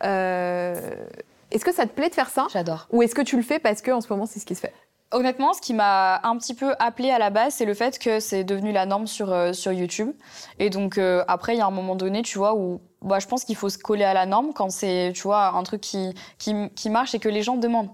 Est-ce 0.00 1.64
que 1.64 1.74
ça 1.74 1.84
te 1.84 1.92
plaît 1.92 2.08
de 2.08 2.14
faire 2.14 2.30
ça? 2.30 2.46
J'adore. 2.50 2.86
Ou 2.90 3.02
est-ce 3.02 3.14
que 3.14 3.22
tu 3.22 3.36
le 3.36 3.42
fais 3.42 3.58
parce 3.58 3.82
que 3.82 3.90
en 3.90 4.00
ce 4.00 4.08
moment, 4.08 4.24
c'est 4.24 4.40
ce 4.40 4.46
qui 4.46 4.54
se 4.54 4.60
fait? 4.60 4.72
Honnêtement, 5.12 5.52
ce 5.54 5.60
qui 5.60 5.74
m'a 5.74 6.20
un 6.22 6.36
petit 6.36 6.54
peu 6.54 6.72
appelé 6.78 7.10
à 7.10 7.18
la 7.18 7.30
base, 7.30 7.54
c'est 7.54 7.64
le 7.64 7.74
fait 7.74 7.98
que 7.98 8.20
c'est 8.20 8.44
devenu 8.44 8.70
la 8.70 8.86
norme 8.86 9.08
sur, 9.08 9.32
euh, 9.32 9.52
sur 9.52 9.72
YouTube. 9.72 10.12
Et 10.60 10.70
donc, 10.70 10.98
euh, 10.98 11.24
après, 11.26 11.56
il 11.56 11.58
y 11.58 11.60
a 11.60 11.66
un 11.66 11.72
moment 11.72 11.96
donné, 11.96 12.22
tu 12.22 12.38
vois, 12.38 12.54
où 12.54 12.80
bah, 13.02 13.18
je 13.18 13.26
pense 13.26 13.44
qu'il 13.44 13.56
faut 13.56 13.68
se 13.68 13.78
coller 13.78 14.04
à 14.04 14.14
la 14.14 14.24
norme 14.24 14.52
quand 14.52 14.70
c'est, 14.70 15.12
tu 15.14 15.22
vois, 15.22 15.48
un 15.48 15.62
truc 15.64 15.80
qui, 15.80 16.14
qui, 16.38 16.70
qui 16.76 16.90
marche 16.90 17.14
et 17.14 17.18
que 17.18 17.28
les 17.28 17.42
gens 17.42 17.56
demandent. 17.56 17.90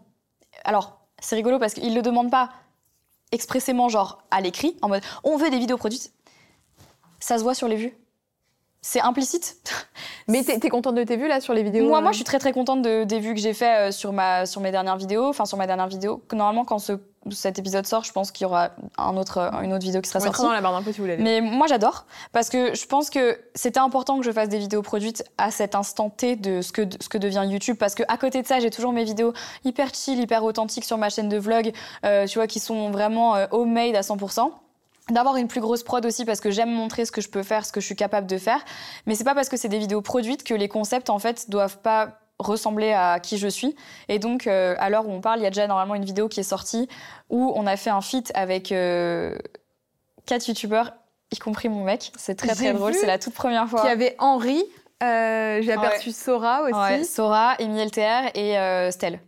Alors, 0.64 0.98
c'est 1.18 1.36
rigolo 1.36 1.58
parce 1.58 1.72
qu'ils 1.72 1.90
ne 1.90 1.94
le 1.94 2.02
demandent 2.02 2.30
pas 2.30 2.50
expressément, 3.32 3.88
genre 3.88 4.22
à 4.30 4.40
l'écrit, 4.40 4.76
en 4.82 4.88
mode 4.88 5.02
on 5.24 5.36
veut 5.36 5.50
des 5.50 5.58
vidéos 5.58 5.78
produites. 5.78 6.12
Ça 7.18 7.38
se 7.38 7.42
voit 7.42 7.54
sur 7.54 7.68
les 7.68 7.76
vues 7.76 7.96
c'est 8.87 9.01
implicite. 9.01 9.57
Mais 10.28 10.45
t'es 10.45 10.64
es 10.64 10.68
contente 10.68 10.95
de 10.95 11.03
tes 11.03 11.16
vues 11.16 11.26
là 11.26 11.41
sur 11.41 11.53
les 11.55 11.64
vidéos 11.64 11.89
Moi, 11.89 12.01
moi, 12.01 12.11
euh 12.11 12.12
je 12.12 12.18
suis 12.18 12.24
très 12.24 12.39
très 12.39 12.53
contente 12.53 12.82
de, 12.82 13.03
des 13.03 13.18
vues 13.18 13.34
que 13.34 13.41
j'ai 13.41 13.53
fait 13.53 13.89
euh, 13.89 13.91
sur 13.91 14.12
ma 14.12 14.47
sur 14.47 14.61
mes 14.61 14.70
dernières 14.70 14.97
vidéos. 14.97 15.26
Enfin, 15.26 15.45
sur 15.45 15.59
ma 15.59 15.66
dernière 15.66 15.89
vidéo. 15.89 16.22
Normalement, 16.32 16.64
quand 16.64 16.78
ce, 16.78 16.93
cet 17.32 17.59
épisode 17.59 17.84
sort, 17.84 18.05
je 18.05 18.12
pense 18.12 18.30
qu'il 18.30 18.45
y 18.45 18.47
aura 18.47 18.70
un 18.97 19.16
autre, 19.16 19.39
une 19.64 19.72
autre 19.72 19.84
vidéo 19.84 20.01
qui 20.03 20.09
sera 20.09 20.20
sortie. 20.20 20.41
dans 20.41 20.53
la 20.53 20.61
barre 20.61 20.76
un 20.76 20.84
peu 20.84 20.93
si 20.93 20.99
vous 20.99 21.05
voulez. 21.05 21.16
Mais 21.16 21.41
moi, 21.41 21.66
j'adore 21.66 22.07
parce 22.30 22.49
que 22.49 22.76
je 22.76 22.87
pense 22.87 23.11
que 23.11 23.37
c'était 23.57 23.80
important 23.80 24.20
que 24.20 24.24
je 24.24 24.30
fasse 24.30 24.49
des 24.49 24.59
vidéos 24.59 24.82
produites 24.82 25.24
à 25.37 25.51
cet 25.51 25.74
instant 25.74 26.09
T 26.09 26.37
de 26.37 26.62
ce 26.62 26.70
que 26.70 26.82
ce 27.01 27.09
que 27.09 27.18
devient 27.18 27.45
YouTube. 27.45 27.76
Parce 27.78 27.97
que 27.97 28.05
à 28.07 28.16
côté 28.16 28.41
de 28.41 28.47
ça, 28.47 28.61
j'ai 28.61 28.70
toujours 28.70 28.93
mes 28.93 29.05
vidéos 29.05 29.32
hyper 29.64 29.93
chill, 29.95 30.20
hyper 30.20 30.45
authentiques 30.45 30.84
sur 30.84 30.97
ma 30.97 31.11
chaîne 31.11 31.28
de 31.28 31.39
vlog, 31.39 31.72
euh, 32.05 32.26
tu 32.26 32.39
vois, 32.39 32.47
qui 32.47 32.61
sont 32.61 32.93
vraiment 32.93 33.34
homemade 33.51 33.97
à 33.97 34.03
100% 34.03 34.53
d'avoir 35.11 35.36
une 35.36 35.48
plus 35.48 35.61
grosse 35.61 35.82
prod 35.82 36.04
aussi 36.04 36.24
parce 36.24 36.40
que 36.40 36.50
j'aime 36.50 36.70
montrer 36.70 37.04
ce 37.04 37.12
que 37.12 37.20
je 37.20 37.28
peux 37.28 37.42
faire, 37.42 37.64
ce 37.64 37.72
que 37.72 37.80
je 37.80 37.86
suis 37.86 37.96
capable 37.96 38.26
de 38.26 38.38
faire. 38.38 38.64
Mais 39.07 39.14
c'est 39.14 39.24
pas 39.24 39.34
parce 39.34 39.48
que 39.48 39.57
c'est 39.57 39.68
des 39.68 39.78
vidéos 39.78 40.02
produites 40.02 40.44
que 40.44 40.54
les 40.54 40.68
concepts 40.68 41.11
en 41.11 41.18
fait 41.18 41.48
doivent 41.50 41.78
pas 41.78 42.18
ressembler 42.38 42.92
à 42.92 43.18
qui 43.20 43.38
je 43.38 43.48
suis. 43.48 43.76
Et 44.09 44.18
donc, 44.18 44.46
euh, 44.46 44.74
à 44.78 44.90
l'heure 44.90 45.09
où 45.09 45.12
on 45.12 45.20
parle, 45.20 45.40
il 45.40 45.42
y 45.42 45.46
a 45.46 45.50
déjà 45.50 45.66
normalement 45.66 45.94
une 45.94 46.04
vidéo 46.04 46.28
qui 46.28 46.40
est 46.40 46.44
sortie 46.44 46.88
où 47.30 47.52
on 47.57 47.66
a 47.66 47.76
fait 47.76 47.90
un 47.90 48.00
feat 48.02 48.30
avec 48.34 48.72
euh, 48.72 49.38
quatre 50.26 50.46
youtubeurs, 50.48 50.92
y 51.32 51.38
compris 51.38 51.68
mon 51.68 51.84
mec. 51.84 52.12
C'est 52.16 52.34
très 52.34 52.54
très 52.54 52.72
drôle, 52.74 52.92
c'est 52.92 53.07
la 53.07 53.18
toute 53.18 53.34
première 53.34 53.68
fois. 53.68 53.82
Il 53.84 53.88
y 53.88 53.92
avait 53.92 54.16
Henri, 54.18 54.62
euh, 55.02 55.61
j'ai 55.62 55.72
aperçu 55.72 56.11
Sora 56.11 56.62
aussi. 56.62 56.74
Ouais, 56.74 57.04
Sora, 57.04 57.54
Amy 57.61 57.84
LTR 57.84 58.30
et 58.34 58.59
euh, 58.59 58.90
Stell. 58.90 59.20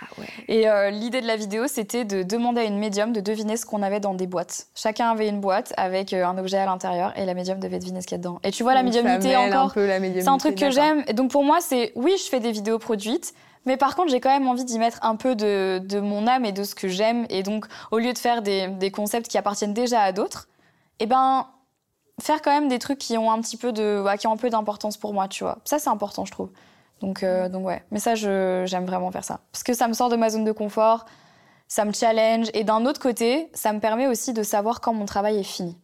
Ah 0.00 0.06
ouais. 0.18 0.26
Et 0.48 0.68
euh, 0.68 0.90
l'idée 0.90 1.20
de 1.20 1.26
la 1.26 1.36
vidéo, 1.36 1.66
c'était 1.68 2.04
de 2.04 2.22
demander 2.22 2.60
à 2.60 2.64
une 2.64 2.78
médium 2.78 3.12
de 3.12 3.20
deviner 3.20 3.56
ce 3.56 3.64
qu'on 3.64 3.82
avait 3.82 4.00
dans 4.00 4.14
des 4.14 4.26
boîtes. 4.26 4.66
Chacun 4.74 5.10
avait 5.10 5.28
une 5.28 5.40
boîte 5.40 5.72
avec 5.76 6.12
euh, 6.12 6.26
un 6.26 6.36
objet 6.38 6.58
à 6.58 6.66
l'intérieur 6.66 7.16
et 7.16 7.24
la 7.24 7.34
médium 7.34 7.58
devait 7.58 7.78
deviner 7.78 8.02
ce 8.02 8.06
qu'il 8.06 8.16
y 8.16 8.16
a 8.16 8.18
dedans. 8.18 8.38
Et 8.42 8.50
tu 8.50 8.62
vois, 8.62 8.74
la 8.74 8.82
médiumnité 8.82 9.36
encore, 9.36 9.72
c'est 9.74 10.28
un 10.28 10.38
truc 10.38 10.56
que 10.56 10.70
j'aime. 10.70 11.04
Donc 11.14 11.30
pour 11.30 11.44
moi, 11.44 11.58
c'est 11.60 11.92
oui, 11.94 12.14
je 12.18 12.28
fais 12.28 12.40
des 12.40 12.52
vidéos 12.52 12.78
produites, 12.78 13.34
mais 13.64 13.76
par 13.76 13.96
contre, 13.96 14.10
j'ai 14.10 14.20
quand 14.20 14.30
même 14.30 14.46
envie 14.46 14.64
d'y 14.64 14.78
mettre 14.78 14.98
un 15.02 15.16
peu 15.16 15.34
de, 15.34 15.80
de, 15.84 15.98
mon 15.98 16.26
âme 16.26 16.44
et 16.44 16.52
de 16.52 16.62
ce 16.62 16.74
que 16.74 16.88
j'aime. 16.88 17.26
Et 17.30 17.42
donc, 17.42 17.66
au 17.90 17.98
lieu 17.98 18.12
de 18.12 18.18
faire 18.18 18.42
des, 18.42 18.68
des 18.68 18.90
concepts 18.90 19.28
qui 19.28 19.38
appartiennent 19.38 19.74
déjà 19.74 20.02
à 20.02 20.12
d'autres, 20.12 20.48
eh 21.00 21.06
ben, 21.06 21.46
faire 22.20 22.40
quand 22.42 22.52
même 22.52 22.68
des 22.68 22.78
trucs 22.78 22.98
qui 22.98 23.18
ont 23.18 23.30
un 23.30 23.40
petit 23.40 23.56
peu 23.56 23.72
de, 23.72 24.04
qui 24.16 24.26
ont 24.26 24.32
un 24.32 24.36
peu 24.36 24.50
d'importance 24.50 24.96
pour 24.96 25.12
moi, 25.12 25.28
tu 25.28 25.44
vois. 25.44 25.58
Ça, 25.64 25.78
c'est 25.78 25.90
important, 25.90 26.24
je 26.24 26.32
trouve. 26.32 26.50
Donc, 27.00 27.22
euh, 27.22 27.48
donc 27.48 27.66
ouais. 27.66 27.82
Mais 27.90 27.98
ça, 27.98 28.14
j'aime 28.14 28.86
vraiment 28.86 29.10
faire 29.10 29.24
ça. 29.24 29.40
Parce 29.52 29.62
que 29.62 29.74
ça 29.74 29.88
me 29.88 29.92
sort 29.92 30.08
de 30.08 30.16
ma 30.16 30.30
zone 30.30 30.44
de 30.44 30.52
confort, 30.52 31.04
ça 31.68 31.84
me 31.84 31.92
challenge. 31.92 32.48
Et 32.54 32.64
d'un 32.64 32.86
autre 32.86 33.00
côté, 33.00 33.50
ça 33.52 33.72
me 33.72 33.80
permet 33.80 34.06
aussi 34.06 34.32
de 34.32 34.42
savoir 34.42 34.80
quand 34.80 34.94
mon 34.94 35.04
travail 35.04 35.38
est 35.38 35.44
fini. 35.44 35.76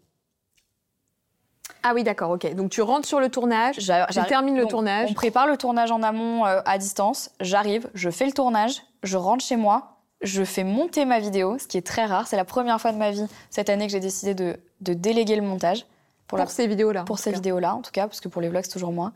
Ah 1.83 1.93
oui, 1.95 2.05
d'accord, 2.05 2.31
ok. 2.31 2.55
Donc 2.55 2.71
tu 2.71 2.81
rentres 2.81 3.09
sur 3.09 3.19
le 3.19 3.29
tournage, 3.29 3.77
tu 3.77 4.23
termines 4.29 4.57
le 4.57 4.67
tournage. 4.67 5.11
On 5.11 5.15
prépare 5.15 5.47
le 5.47 5.57
tournage 5.57 5.91
en 5.91 6.03
amont 6.03 6.47
euh, 6.47 6.61
à 6.65 6.79
distance. 6.79 7.31
J'arrive, 7.41 7.91
je 7.95 8.09
fais 8.09 8.27
le 8.27 8.33
tournage, 8.33 8.83
je 9.03 9.17
rentre 9.17 9.45
chez 9.45 9.57
moi, 9.57 9.97
je 10.23 10.45
fais 10.45 10.63
monter 10.63 11.05
ma 11.05 11.19
vidéo, 11.19 11.59
ce 11.59 11.67
qui 11.67 11.77
est 11.79 11.87
très 11.87 12.05
rare. 12.05 12.29
C'est 12.29 12.37
la 12.37 12.45
première 12.45 12.81
fois 12.81 12.93
de 12.93 12.99
ma 12.99 13.11
vie 13.11 13.27
cette 13.51 13.69
année 13.69 13.87
que 13.87 13.93
j'ai 13.93 14.01
décidé 14.01 14.35
de, 14.35 14.57
de, 14.81 14.95
déléguer 14.95 15.35
le 15.35 15.43
montage. 15.43 15.85
Pour, 16.29 16.39
pour 16.39 16.51
ces 16.51 16.67
vidéos-là. 16.67 17.03
Pour 17.03 17.19
ces 17.19 17.33
vidéos-là, 17.33 17.75
en 17.75 17.83
tout 17.83 17.91
cas, 17.91 18.07
parce 18.07 18.21
que 18.21 18.29
pour 18.29 18.41
les 18.41 18.49
vlogs, 18.49 18.63
c'est 18.63 18.73
toujours 18.73 18.93
moi. 18.93 19.13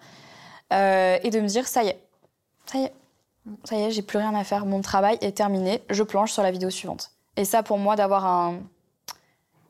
Euh, 0.73 1.19
et 1.23 1.31
de 1.31 1.41
me 1.41 1.47
dire 1.47 1.69
ça 1.69 1.85
y 1.85 1.89
est, 1.89 2.01
ça 2.67 2.79
y 2.79 2.85
est, 2.85 2.93
ça 3.65 3.77
y 3.77 3.83
est, 3.83 3.91
j'ai 3.91 4.03
plus 4.03 4.19
rien 4.19 4.35
à 4.35 4.45
faire, 4.45 4.67
mon 4.67 4.81
travail 4.81 5.19
est 5.21 5.37
terminé, 5.37 5.83
je 5.91 6.03
planche 6.03 6.33
sur 6.33 6.43
la 6.43 6.51
vidéo 6.51 6.71
suivante. 6.71 7.13
Et 7.37 7.45
ça, 7.45 7.63
pour 7.63 7.79
moi, 7.79 7.97
d'avoir 7.97 8.27
un, 8.27 8.61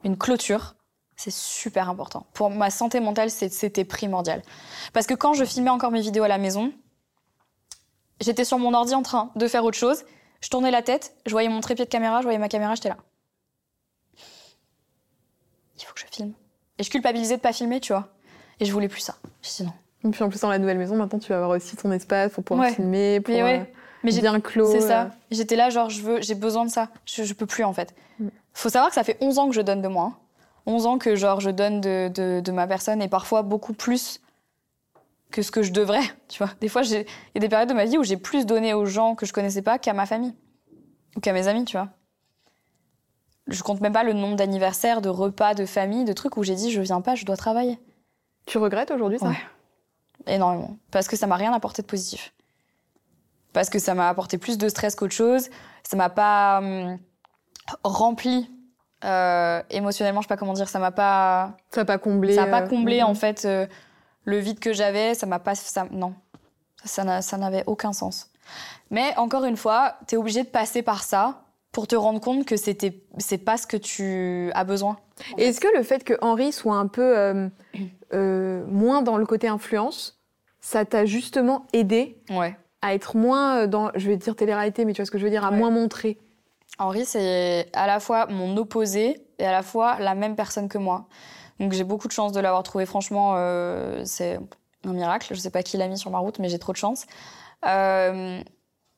une 0.04 0.16
clôture, 0.16 0.74
c'est 1.16 1.32
super 1.32 1.88
important. 1.88 2.26
Pour 2.32 2.50
ma 2.50 2.70
santé 2.70 3.00
mentale, 3.00 3.30
c'était 3.30 3.84
primordial. 3.84 4.42
Parce 4.92 5.06
que 5.06 5.14
quand 5.14 5.34
je 5.34 5.44
filmais 5.44 5.70
encore 5.70 5.90
mes 5.90 6.00
vidéos 6.00 6.24
à 6.24 6.28
la 6.28 6.38
maison, 6.38 6.72
j'étais 8.20 8.44
sur 8.44 8.58
mon 8.58 8.72
ordi 8.74 8.94
en 8.94 9.02
train 9.02 9.30
de 9.34 9.48
faire 9.48 9.64
autre 9.64 9.78
chose. 9.78 10.04
Je 10.40 10.48
tournais 10.48 10.70
la 10.70 10.82
tête, 10.82 11.16
je 11.24 11.32
voyais 11.32 11.48
mon 11.48 11.60
trépied 11.60 11.86
de 11.86 11.90
caméra, 11.90 12.20
je 12.20 12.24
voyais 12.24 12.38
ma 12.38 12.48
caméra, 12.48 12.74
j'étais 12.74 12.90
là. 12.90 12.98
Il 15.78 15.84
faut 15.84 15.94
que 15.94 16.00
je 16.00 16.06
filme. 16.10 16.34
Et 16.78 16.82
je 16.82 16.90
culpabilisais 16.90 17.36
de 17.36 17.42
pas 17.42 17.52
filmer, 17.52 17.80
tu 17.80 17.92
vois. 17.92 18.08
Et 18.60 18.64
je 18.64 18.72
voulais 18.72 18.88
plus 18.88 19.00
ça. 19.00 19.16
Je 19.42 19.64
non. 19.64 19.72
Et 20.06 20.10
puis 20.10 20.22
en 20.22 20.28
plus, 20.28 20.40
dans 20.40 20.48
la 20.48 20.58
nouvelle 20.58 20.78
maison, 20.78 20.96
maintenant, 20.96 21.18
tu 21.18 21.28
vas 21.28 21.36
avoir 21.36 21.50
aussi 21.50 21.76
ton 21.76 21.90
espace 21.92 22.32
pour 22.32 22.44
pouvoir 22.44 22.68
filmer, 22.68 23.20
pour 23.20 23.34
mais 23.34 23.62
euh, 24.16 24.20
bien 24.20 24.40
clos. 24.40 24.70
C'est 24.70 24.80
ça. 24.80 25.02
Euh. 25.02 25.08
J'étais 25.30 25.56
là, 25.56 25.70
genre, 25.70 25.90
je 25.90 26.00
veux, 26.00 26.20
j'ai 26.20 26.34
besoin 26.34 26.64
de 26.64 26.70
ça. 26.70 26.88
Je, 27.04 27.24
je 27.24 27.34
peux 27.34 27.46
plus, 27.46 27.64
en 27.64 27.72
fait. 27.72 27.94
Mm. 28.18 28.28
Faut 28.54 28.68
savoir 28.68 28.90
que 28.90 28.94
ça 28.94 29.04
fait 29.04 29.16
11 29.20 29.38
ans 29.38 29.48
que 29.48 29.54
je 29.54 29.60
donne 29.60 29.82
de 29.82 29.88
moi. 29.88 30.12
11 30.66 30.86
ans 30.86 30.98
que, 30.98 31.16
genre, 31.16 31.40
je 31.40 31.50
donne 31.50 31.80
de, 31.80 32.10
de, 32.14 32.40
de, 32.40 32.52
ma 32.52 32.66
personne 32.66 33.02
et 33.02 33.08
parfois 33.08 33.42
beaucoup 33.42 33.72
plus 33.72 34.20
que 35.30 35.42
ce 35.42 35.50
que 35.50 35.62
je 35.62 35.72
devrais, 35.72 36.02
tu 36.28 36.38
vois. 36.38 36.52
Des 36.60 36.68
fois, 36.68 36.82
il 36.82 36.92
y 36.92 36.96
a 37.36 37.40
des 37.40 37.48
périodes 37.48 37.68
de 37.68 37.74
ma 37.74 37.84
vie 37.84 37.98
où 37.98 38.04
j'ai 38.04 38.16
plus 38.16 38.46
donné 38.46 38.74
aux 38.74 38.86
gens 38.86 39.14
que 39.14 39.26
je 39.26 39.32
connaissais 39.32 39.62
pas 39.62 39.78
qu'à 39.78 39.92
ma 39.92 40.06
famille. 40.06 40.34
Ou 41.16 41.20
qu'à 41.20 41.32
mes 41.32 41.48
amis, 41.48 41.64
tu 41.64 41.76
vois. 41.76 41.88
Je 43.48 43.62
compte 43.62 43.80
même 43.80 43.92
pas 43.92 44.02
le 44.02 44.12
nombre 44.12 44.36
d'anniversaires, 44.36 45.00
de 45.00 45.08
repas, 45.08 45.54
de 45.54 45.66
famille, 45.66 46.04
de 46.04 46.12
trucs 46.12 46.36
où 46.36 46.42
j'ai 46.42 46.56
dit 46.56 46.72
je 46.72 46.80
viens 46.80 47.00
pas, 47.00 47.14
je 47.14 47.24
dois 47.24 47.36
travailler. 47.36 47.78
Tu 48.46 48.58
regrettes 48.58 48.90
aujourd'hui 48.90 49.18
ça? 49.20 49.30
Énormément. 50.26 50.76
Parce 50.90 51.08
que 51.08 51.16
ça 51.16 51.26
m'a 51.26 51.36
rien 51.36 51.52
apporté 51.52 51.82
de 51.82 51.86
positif. 51.86 52.32
Parce 53.52 53.70
que 53.70 53.78
ça 53.78 53.94
m'a 53.94 54.08
apporté 54.08 54.38
plus 54.38 54.58
de 54.58 54.68
stress 54.68 54.94
qu'autre 54.94 55.14
chose. 55.14 55.48
Ça 55.82 55.96
m'a 55.96 56.10
pas 56.10 56.58
hum, 56.58 56.98
rempli 57.84 58.50
euh, 59.04 59.62
émotionnellement, 59.70 60.20
je 60.20 60.26
sais 60.26 60.28
pas 60.28 60.36
comment 60.36 60.52
dire. 60.52 60.68
Ça 60.68 60.78
m'a 60.78 60.90
pas. 60.90 61.56
Ça 61.70 61.84
pas 61.84 61.98
comblé. 61.98 62.34
Ça 62.34 62.46
pas 62.46 62.62
euh, 62.62 62.68
comblé 62.68 63.02
en 63.02 63.14
fait 63.14 63.44
euh, 63.44 63.66
le 64.24 64.38
vide 64.38 64.58
que 64.58 64.72
j'avais. 64.72 65.14
Ça 65.14 65.26
m'a 65.26 65.38
pas. 65.38 65.54
Ça, 65.54 65.86
non, 65.90 66.14
ça, 66.84 67.22
ça 67.22 67.36
n'avait 67.36 67.64
aucun 67.66 67.92
sens. 67.92 68.30
Mais 68.90 69.16
encore 69.16 69.44
une 69.44 69.56
fois, 69.56 69.96
tu 70.06 70.14
es 70.14 70.18
obligé 70.18 70.42
de 70.42 70.48
passer 70.48 70.82
par 70.82 71.02
ça 71.02 71.42
pour 71.72 71.86
te 71.86 71.96
rendre 71.96 72.20
compte 72.20 72.46
que 72.46 72.56
c'était 72.56 73.02
c'est 73.18 73.38
pas 73.38 73.56
ce 73.56 73.66
que 73.66 73.76
tu 73.76 74.50
as 74.54 74.64
besoin. 74.64 74.98
Est-ce 75.36 75.60
que 75.60 75.68
le 75.76 75.82
fait 75.82 76.04
que 76.04 76.14
Henri 76.20 76.52
soit 76.52 76.76
un 76.76 76.86
peu 76.86 77.50
moins 78.12 79.02
dans 79.02 79.16
le 79.16 79.26
côté 79.26 79.48
influence, 79.48 80.20
ça 80.60 80.84
t'a 80.84 81.04
justement 81.04 81.66
aidé 81.72 82.18
à 82.82 82.94
être 82.94 83.16
moins 83.16 83.58
euh, 83.58 83.66
dans, 83.66 83.90
je 83.94 84.08
vais 84.08 84.16
dire 84.16 84.36
télé-réalité, 84.36 84.84
mais 84.84 84.92
tu 84.92 85.02
vois 85.02 85.06
ce 85.06 85.10
que 85.10 85.18
je 85.18 85.24
veux 85.24 85.30
dire, 85.30 85.44
à 85.44 85.50
moins 85.50 85.70
montrer 85.70 86.18
Henri, 86.78 87.04
c'est 87.06 87.68
à 87.72 87.86
la 87.86 88.00
fois 88.00 88.26
mon 88.26 88.56
opposé 88.56 89.22
et 89.38 89.46
à 89.46 89.52
la 89.52 89.62
fois 89.62 89.98
la 89.98 90.14
même 90.14 90.36
personne 90.36 90.68
que 90.68 90.76
moi. 90.76 91.06
Donc 91.58 91.72
j'ai 91.72 91.84
beaucoup 91.84 92.06
de 92.06 92.12
chance 92.12 92.32
de 92.32 92.40
l'avoir 92.40 92.62
trouvé. 92.64 92.84
Franchement, 92.84 93.34
euh, 93.36 94.02
c'est 94.04 94.38
un 94.84 94.92
miracle. 94.92 95.34
Je 95.34 95.40
sais 95.40 95.50
pas 95.50 95.62
qui 95.62 95.78
l'a 95.78 95.88
mis 95.88 95.96
sur 95.96 96.10
ma 96.10 96.18
route, 96.18 96.38
mais 96.38 96.50
j'ai 96.50 96.58
trop 96.58 96.72
de 96.72 96.76
chance. 96.76 97.06
Euh, 97.64 98.42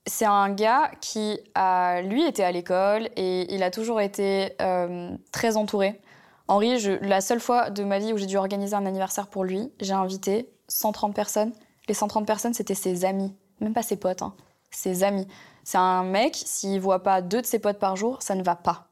c'est 0.07 0.25
un 0.25 0.51
gars 0.51 0.91
qui 1.01 1.39
a, 1.55 2.03
lui, 2.03 2.25
était 2.25 2.43
à 2.43 2.51
l'école 2.51 3.11
et 3.15 3.55
il 3.55 3.63
a 3.63 3.71
toujours 3.71 4.01
été 4.01 4.55
euh, 4.61 5.17
très 5.31 5.57
entouré. 5.57 6.01
Henri, 6.49 6.79
je, 6.79 6.93
la 6.93 7.21
seule 7.21 7.41
fois 7.41 7.71
de 7.71 7.85
ma 7.85 7.99
vie 7.99 8.13
où 8.13 8.17
j'ai 8.17 8.27
dû 8.27 8.37
organiser 8.37 8.75
un 8.75 8.87
anniversaire 8.87 9.27
pour 9.27 9.45
lui, 9.45 9.71
j'ai 9.81 9.93
invité 9.93 10.49
130 10.69 11.15
personnes. 11.15 11.53
Les 11.89 11.95
130 11.95 12.27
personnes, 12.27 12.55
c'était 12.55 12.75
ses 12.75 13.05
amis, 13.05 13.35
même 13.61 13.75
pas 13.75 13.83
ses 13.83 13.97
potes, 13.97 14.23
hein. 14.23 14.35
ses 14.71 15.05
amis. 15.05 15.27
C'est 15.65 15.79
un 15.79 16.03
mec, 16.03 16.35
s'il 16.35 16.81
voit 16.81 17.03
pas 17.03 17.21
deux 17.21 17.43
de 17.43 17.47
ses 17.47 17.59
potes 17.59 17.79
par 17.79 17.97
jour, 17.97 18.23
ça 18.23 18.35
ne 18.35 18.43
va 18.43 18.57
pas. 18.57 18.89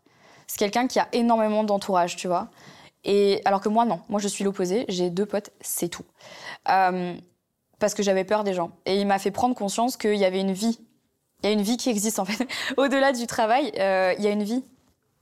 C'est 0.46 0.58
quelqu'un 0.58 0.86
qui 0.86 0.98
a 0.98 1.08
énormément 1.12 1.64
d'entourage, 1.64 2.16
tu 2.16 2.28
vois. 2.28 2.48
Et 3.04 3.40
alors 3.44 3.60
que 3.60 3.68
moi, 3.68 3.84
non. 3.84 4.00
Moi, 4.08 4.20
je 4.20 4.28
suis 4.28 4.44
l'opposé. 4.44 4.84
J'ai 4.88 5.10
deux 5.10 5.26
potes, 5.26 5.50
c'est 5.60 5.88
tout. 5.88 6.04
Euh, 6.68 7.14
parce 7.78 7.94
que 7.94 8.02
j'avais 8.02 8.24
peur 8.24 8.44
des 8.44 8.52
gens. 8.52 8.72
Et 8.84 9.00
il 9.00 9.06
m'a 9.06 9.18
fait 9.18 9.30
prendre 9.30 9.54
conscience 9.54 9.96
qu'il 9.96 10.16
y 10.16 10.24
avait 10.24 10.40
une 10.40 10.52
vie. 10.52 10.78
Il 11.42 11.46
y 11.46 11.48
a 11.48 11.52
une 11.52 11.62
vie 11.62 11.76
qui 11.76 11.88
existe, 11.88 12.18
en 12.18 12.24
fait. 12.24 12.46
Au-delà 12.76 13.12
du 13.12 13.26
travail, 13.26 13.72
euh, 13.78 14.14
il 14.18 14.24
y 14.24 14.26
a 14.26 14.30
une 14.30 14.42
vie 14.42 14.64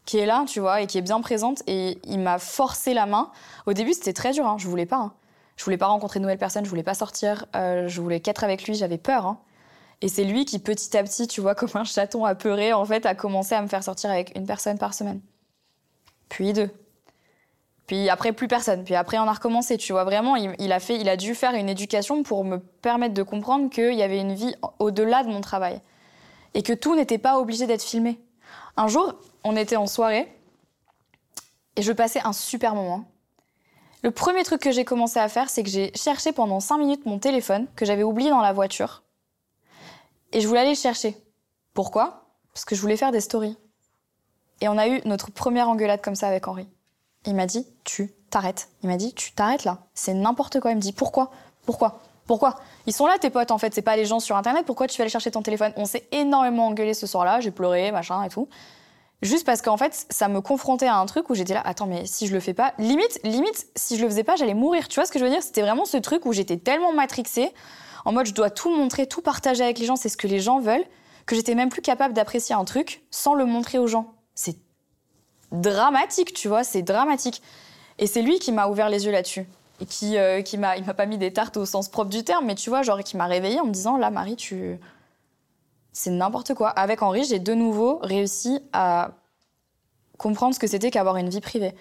qui 0.05 0.19
est 0.19 0.27
là, 0.27 0.45
tu 0.47 0.61
vois, 0.61 0.83
et 0.83 0.87
qui 0.87 0.99
est 0.99 1.03
bien 1.03 1.21
présente. 1.21 1.63
Et 1.67 1.99
il 2.05 2.19
m'a 2.19 2.39
forcé 2.39 2.95
la 2.95 3.07
main. 3.07 3.31
Au 3.67 3.73
début, 3.73 3.93
c'était 3.95 4.13
très 4.13 4.33
dur. 4.33 4.47
Hein. 4.47 4.57
Je 4.59 4.69
voulais 4.69 4.87
pas. 4.87 4.97
Hein. 4.97 5.13
Je 5.57 5.65
voulais 5.65 5.77
pas 5.77 5.87
rencontrer 5.87 6.21
de 6.21 6.25
nouvelles 6.25 6.39
personnes. 6.39 6.65
Je 6.65 6.71
voulais 6.71 6.83
pas 6.83 6.95
sortir. 6.95 7.47
Euh, 7.57 7.89
je 7.89 8.01
voulais 8.01 8.21
qu'être 8.21 8.45
avec 8.45 8.65
lui. 8.65 8.75
J'avais 8.75 8.99
peur. 8.99 9.27
Hein. 9.27 9.39
Et 10.03 10.09
c'est 10.09 10.25
lui 10.25 10.45
qui, 10.45 10.59
petit 10.59 10.97
à 10.97 11.03
petit, 11.03 11.27
tu 11.27 11.41
vois, 11.41 11.55
comme 11.55 11.71
un 11.75 11.85
chaton 11.85 12.25
apeuré, 12.25 12.73
en 12.73 12.85
fait, 12.85 13.07
a 13.07 13.15
commencé 13.15 13.55
à 13.55 13.63
me 13.63 13.69
faire 13.69 13.83
sortir 13.83 14.11
avec 14.11 14.37
une 14.37 14.47
personne 14.47 14.79
par 14.79 14.95
semaine. 14.95 15.21
Puis 16.29 16.53
deux. 16.53 16.71
Puis 17.87 18.09
après, 18.09 18.33
plus 18.33 18.49
personne. 18.49 18.85
Puis 18.85 18.95
après, 18.95 19.19
on 19.19 19.29
a 19.29 19.33
recommencé. 19.33 19.77
Tu 19.77 19.93
vois, 19.93 20.05
vraiment, 20.05 20.37
il, 20.37 20.73
a 20.73 20.81
fait, 20.81 20.99
il 20.99 21.09
a 21.09 21.17
dû 21.17 21.35
faire 21.35 21.55
une 21.55 21.69
éducation 21.69 22.23
pour 22.23 22.45
me 22.45 22.59
permettre 22.59 23.15
de 23.15 23.23
comprendre 23.23 23.71
qu'il 23.71 23.95
y 23.95 24.03
avait 24.03 24.21
une 24.21 24.35
vie 24.35 24.55
au-delà 24.79 25.23
de 25.23 25.29
mon 25.29 25.41
travail. 25.41 25.81
Et 26.55 26.63
que 26.63 26.73
tout 26.73 26.95
n'était 26.95 27.19
pas 27.19 27.39
obligé 27.39 27.67
d'être 27.67 27.83
filmé. 27.83 28.21
Un 28.77 28.89
jour, 28.89 29.15
on 29.45 29.57
était 29.57 29.77
en 29.77 29.87
soirée 29.87 30.33
et 31.77 31.83
je 31.83 31.93
passais 31.93 32.21
un 32.25 32.33
super 32.33 32.75
moment. 32.75 33.05
Le 34.03 34.11
premier 34.11 34.43
truc 34.43 34.61
que 34.61 34.73
j'ai 34.73 34.85
commencé 34.85 35.19
à 35.19 35.29
faire, 35.29 35.49
c'est 35.49 35.63
que 35.63 35.71
j'ai 35.71 35.93
cherché 35.95 36.33
pendant 36.33 36.61
cinq 36.61 36.79
minutes 36.79 37.07
mon 37.07 37.19
téléphone 37.19 37.67
que 37.77 37.87
j'avais 37.87 38.03
oublié 38.03 38.31
dans 38.31 38.41
la 38.41 38.53
voiture. 38.53 39.03
Et 40.33 40.41
je 40.41 40.49
voulais 40.49 40.61
aller 40.61 40.71
le 40.71 40.77
chercher. 40.77 41.17
Pourquoi? 41.73 42.27
Parce 42.53 42.65
que 42.65 42.75
je 42.75 42.81
voulais 42.81 42.97
faire 42.97 43.13
des 43.13 43.21
stories. 43.21 43.57
Et 44.61 44.69
on 44.69 44.79
a 44.79 44.89
eu 44.89 45.01
notre 45.05 45.31
première 45.31 45.69
engueulade 45.69 46.03
comme 46.03 46.15
ça 46.15 46.29
avec 46.29 46.49
Henri. 46.49 46.69
Il 47.27 47.35
m'a 47.35 47.47
dit, 47.47 47.67
tu 47.85 48.13
t'arrêtes. 48.31 48.69
Il 48.83 48.89
m'a 48.89 48.97
dit, 48.97 49.15
tu 49.15 49.33
t'arrêtes 49.33 49.65
là. 49.65 49.79
C'est 49.95 50.15
n'importe 50.15 50.61
quoi. 50.61 50.73
Il 50.73 50.77
me 50.77 50.81
dit, 50.81 50.93
pourquoi? 50.93 51.31
Pourquoi? 51.65 52.01
Pourquoi? 52.27 52.57
Ils 52.87 52.93
sont 52.93 53.07
là, 53.07 53.19
tes 53.19 53.31
potes, 53.31 53.51
en 53.51 53.59
fait. 53.59 53.75
C'est 53.75 53.83
pas 53.83 53.97
les 53.97 54.05
gens 54.05 54.21
sur 54.21 54.37
Internet. 54.37 54.67
Pourquoi 54.67 54.87
tu 54.87 54.99
vas 54.99 55.03
aller 55.03 55.11
chercher 55.11 55.31
ton 55.31 55.43
téléphone? 55.43 55.73
On 55.77 55.87
s'est 55.87 56.07
énormément 56.13 56.67
engueulé 56.67 56.95
ce 56.95 57.07
soir-là. 57.07 57.41
J'ai 57.41 57.51
pleuré, 57.51 57.91
machin 57.91 58.23
et 58.23 58.29
tout. 58.29 58.49
Juste 59.25 59.47
parce 59.47 59.63
qu'en 59.63 59.79
fait, 59.79 60.07
ça 60.11 60.29
me 60.29 60.43
confrontait 60.43 60.87
à 60.87 60.99
un 60.99 61.07
truc 61.07 61.31
où 61.31 61.35
j'étais 61.35 61.55
là, 61.55 61.63
attends, 61.65 61.87
mais 61.87 62.05
si 62.05 62.27
je 62.27 62.35
le 62.35 62.41
fais 62.41 62.53
pas, 62.53 62.75
limite, 62.79 63.19
limite, 63.25 63.67
si 63.75 63.97
je 63.97 64.03
le 64.03 64.09
faisais 64.11 64.23
pas, 64.23 64.37
j'allais 64.37 64.53
mourir. 64.53 64.87
Tu 64.87 64.97
vois 64.97 65.07
ce 65.07 65.13
que 65.13 65.19
je 65.19 65.25
veux 65.25 65.31
dire? 65.31 65.43
C'était 65.43 65.63
vraiment 65.63 65.87
ce 65.87 65.97
truc 65.97 66.27
où 66.27 66.35
j'étais 66.35 66.59
tellement 66.59 66.93
matrixée, 66.93 67.51
en 68.05 68.13
mode 68.13 68.27
je 68.27 68.35
dois 68.35 68.51
tout 68.51 68.69
montrer, 68.77 69.07
tout 69.07 69.23
partager 69.23 69.65
avec 69.65 69.79
les 69.79 69.87
gens, 69.87 69.97
c'est 69.97 70.11
ce 70.11 70.19
que 70.19 70.27
les 70.27 70.41
gens 70.41 70.61
veulent, 70.61 70.85
que 71.25 71.35
j'étais 71.35 71.55
même 71.55 71.71
plus 71.71 71.81
capable 71.81 72.13
d'apprécier 72.13 72.55
un 72.55 72.67
truc 72.67 73.03
sans 73.11 73.33
le 73.33 73.47
montrer 73.47 73.79
aux 73.79 73.87
gens. 73.87 74.13
C'est 74.35 74.59
dramatique, 75.53 76.35
tu 76.35 76.49
vois, 76.49 76.63
c'est 76.63 76.83
dramatique. 76.83 77.41
Et 77.99 78.07
c'est 78.07 78.21
lui 78.21 78.39
qui 78.39 78.53
m'a 78.53 78.67
ouvert 78.67 78.91
les 78.91 79.07
yeux 79.07 79.13
là-dessus. 79.13 79.47
Et 79.81 79.87
qui, 79.87 80.19
euh, 80.19 80.43
qui 80.43 80.59
m'a, 80.59 80.77
il 80.77 80.85
m'a 80.85 80.93
pas 80.93 81.07
mis 81.07 81.17
des 81.17 81.33
tartes 81.33 81.57
au 81.57 81.65
sens 81.65 81.89
propre 81.89 82.11
du 82.11 82.25
terme, 82.25 82.45
mais 82.45 82.57
tu 82.57 82.69
vois, 82.69 82.83
genre, 82.83 83.03
qui 83.03 83.17
m'a 83.17 83.25
réveillée 83.25 83.61
en 83.61 83.65
me 83.65 83.73
disant, 83.73 83.97
là, 83.97 84.11
Marie, 84.11 84.37
tu. 84.37 84.79
C'est 85.95 86.11
n'importe 86.11 86.55
quoi. 86.55 86.71
Avec 86.71 87.03
Henri, 87.03 87.25
j'ai 87.25 87.39
de 87.39 87.55
nouveau 87.55 88.01
réussi 88.03 88.61
à 88.73 89.13
comprendre 90.19 90.53
ce 90.53 90.59
que 90.59 90.67
c'était 90.67 90.91
qu'avoir 90.91 91.17
une 91.17 91.29
vie 91.29 91.41
privée. 91.41 91.73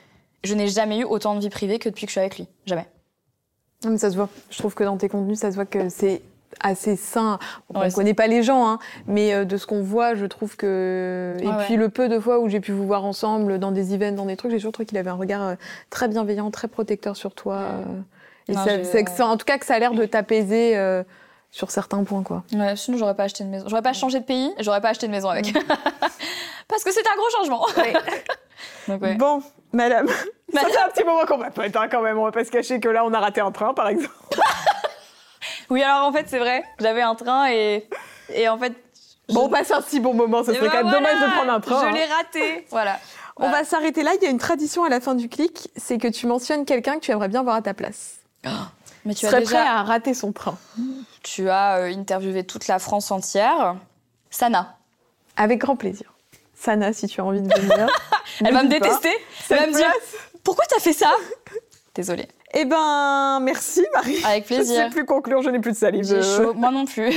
Je 0.44 0.54
n'ai 0.54 0.68
jamais 0.68 1.00
eu 1.00 1.04
autant 1.04 1.34
de 1.34 1.40
vie 1.40 1.50
privée 1.50 1.80
que 1.80 1.90
depuis 1.90 2.06
que 2.06 2.10
je 2.10 2.14
suis 2.14 2.20
avec 2.20 2.38
lui. 2.38 2.48
Jamais. 2.68 2.88
Non, 3.84 3.90
mais 3.90 3.98
ça 3.98 4.12
se 4.12 4.16
voit. 4.16 4.30
Je 4.52 4.58
trouve 4.60 4.76
que 4.76 4.84
dans 4.84 4.98
tes 4.98 5.10
contenus, 5.10 5.40
ça 5.40 5.50
se 5.50 5.56
voit 5.56 5.66
que 5.66 5.90
c'est 5.90 6.22
assez 6.60 6.96
sain. 6.96 7.40
on 7.74 7.84
ne 7.84 7.90
connaît 7.90 8.14
pas 8.14 8.28
les 8.28 8.44
gens, 8.44 8.68
hein, 8.68 8.80
mais 9.08 9.34
euh, 9.34 9.46
de 9.46 9.58
ce 9.58 9.66
qu'on 9.66 9.82
voit, 9.82 10.14
je 10.14 10.28
trouve 10.28 10.56
que. 10.56 11.36
Et 11.40 11.50
puis 11.66 11.76
le 11.76 11.90
peu 11.90 12.08
de 12.08 12.20
fois 12.20 12.40
où 12.40 12.50
j'ai 12.50 12.60
pu 12.60 12.72
vous 12.72 12.86
voir 12.86 13.06
ensemble 13.06 13.58
dans 13.58 13.72
des 13.72 13.96
events, 13.96 14.16
dans 14.16 14.28
des 14.28 14.38
trucs, 14.38 14.52
j'ai 14.52 14.58
toujours 14.58 14.74
trouvé 14.74 14.86
qu'il 14.86 14.98
avait 15.00 15.10
un 15.10 15.16
regard 15.16 15.42
euh, 15.42 15.56
très 15.90 16.08
bienveillant, 16.08 16.52
très 16.52 16.68
protecteur 16.68 17.16
sur 17.16 17.34
toi. 17.34 17.56
Euh. 17.56 17.84
et 18.48 19.06
ça, 19.08 19.26
en 19.26 19.38
tout 19.38 19.46
cas, 19.46 19.58
que 19.58 19.66
ça 19.66 19.74
a 19.74 19.80
l'air 19.80 19.94
de 19.94 20.06
t'apaiser. 20.06 20.76
Sur 21.54 21.70
certains 21.70 22.04
points, 22.04 22.24
quoi. 22.24 22.44
Ouais, 22.52 22.76
sinon, 22.76 22.98
j'aurais 22.98 23.16
pas 23.16 23.26
acheté 23.26 23.44
de 23.44 23.50
maison. 23.50 23.68
J'aurais 23.70 23.84
pas 23.84 23.94
changé 23.94 24.20
de 24.20 24.26
pays, 24.26 24.52
j'aurais 24.60 24.82
pas 24.82 24.90
acheté 24.90 25.06
de 25.06 25.12
maison 25.12 25.30
avec. 25.30 25.54
Mm. 25.54 25.60
Parce 26.68 26.84
que 26.84 26.92
c'est 26.92 27.08
un 27.08 27.16
gros 27.16 27.30
changement. 27.30 27.66
Bon, 28.88 29.42
madame, 29.72 30.08
ça 30.54 30.60
fait 30.62 30.78
un 30.78 30.90
petit 30.90 31.04
moment 31.06 31.26
qu'on 31.26 31.38
va 31.38 31.52
pas 31.52 31.64
hein, 31.64 31.88
quand 31.90 32.02
même. 32.02 32.18
On 32.18 32.26
va 32.26 32.32
pas 32.32 32.44
se 32.44 32.52
cacher 32.52 32.82
que 32.82 32.90
là, 32.90 33.06
on 33.06 33.14
a 33.14 33.20
raté 33.20 33.40
un 33.40 33.52
train, 33.52 33.74
par 33.74 33.88
exemple. 33.88 34.14
Oui, 35.70 35.82
alors 35.82 36.06
en 36.06 36.12
fait, 36.12 36.26
c'est 36.28 36.40
vrai. 36.40 36.64
J'avais 36.80 37.02
un 37.02 37.16
train 37.16 37.50
et, 37.50 37.88
et 38.34 38.50
en 38.50 38.58
fait. 38.58 38.74
Bon, 39.30 39.46
on 39.46 39.50
passe 39.50 39.72
un 39.72 39.82
si 39.82 40.02
bon 40.02 40.14
moment, 40.14 40.44
ce 40.44 40.54
serait 40.54 40.68
quand 40.68 40.84
même 40.84 40.92
dommage 40.92 41.22
de 41.22 41.32
prendre 41.32 41.54
un 41.54 41.60
train. 41.62 41.90
Je 41.90 41.96
l'ai 41.96 42.04
hein. 42.04 42.16
raté. 42.18 42.68
Voilà. 42.72 43.00
On 43.38 43.50
va 43.50 43.64
s'arrêter 43.64 44.04
là. 44.04 44.12
Il 44.16 44.24
y 44.24 44.28
a 44.28 44.30
une 44.30 44.38
tradition 44.38 44.84
à 44.84 44.90
la 44.90 45.00
fin 45.00 45.16
du 45.16 45.30
clic, 45.30 45.70
c'est 45.78 45.98
que 45.98 46.10
tu 46.10 46.28
mentionnes 46.28 46.66
quelqu'un 46.66 46.96
que 46.96 47.00
tu 47.00 47.12
aimerais 47.12 47.30
bien 47.30 47.44
voir 47.44 47.56
à 47.56 47.62
ta 47.62 47.74
place. 47.74 48.18
Mais 49.06 49.14
tu 49.14 49.26
serais 49.26 49.42
prêt 49.42 49.58
à 49.58 49.84
rater 49.84 50.14
son 50.14 50.32
train. 50.32 50.58
Tu 51.24 51.50
as 51.50 51.78
euh, 51.78 51.94
interviewé 51.94 52.44
toute 52.44 52.68
la 52.68 52.80
France 52.80 53.12
entière. 53.12 53.76
Sana. 54.30 54.78
Avec 55.36 55.60
grand 55.60 55.76
plaisir. 55.76 56.14
Sana, 56.56 56.94
si 56.94 57.08
tu 57.08 57.20
as 57.20 57.26
envie 57.26 57.42
de 57.42 57.54
venir. 57.54 57.88
Elle 58.46 58.54
va 58.54 58.64
me 58.64 58.70
détester. 58.70 59.12
Elle 59.50 59.58
va 59.58 59.68
me 59.68 59.74
dire 59.74 59.92
Pourquoi 60.44 60.66
t'as 60.70 60.80
fait 60.80 60.94
ça? 60.94 61.12
Désolée. 61.96 62.28
Eh 62.56 62.66
ben, 62.66 63.40
merci 63.42 63.84
Marie. 63.94 64.24
Avec 64.26 64.46
plaisir. 64.46 64.76
Je 64.76 64.82
ne 64.82 64.86
sais 64.86 64.90
plus 64.92 65.06
conclure, 65.06 65.42
je 65.42 65.50
n'ai 65.50 65.60
plus 65.60 65.72
de 65.72 65.78
salive. 65.78 66.04
J'ai 66.04 66.22
chaud, 66.22 66.54
moi 66.56 66.72
non 66.72 66.86
plus. 66.86 67.12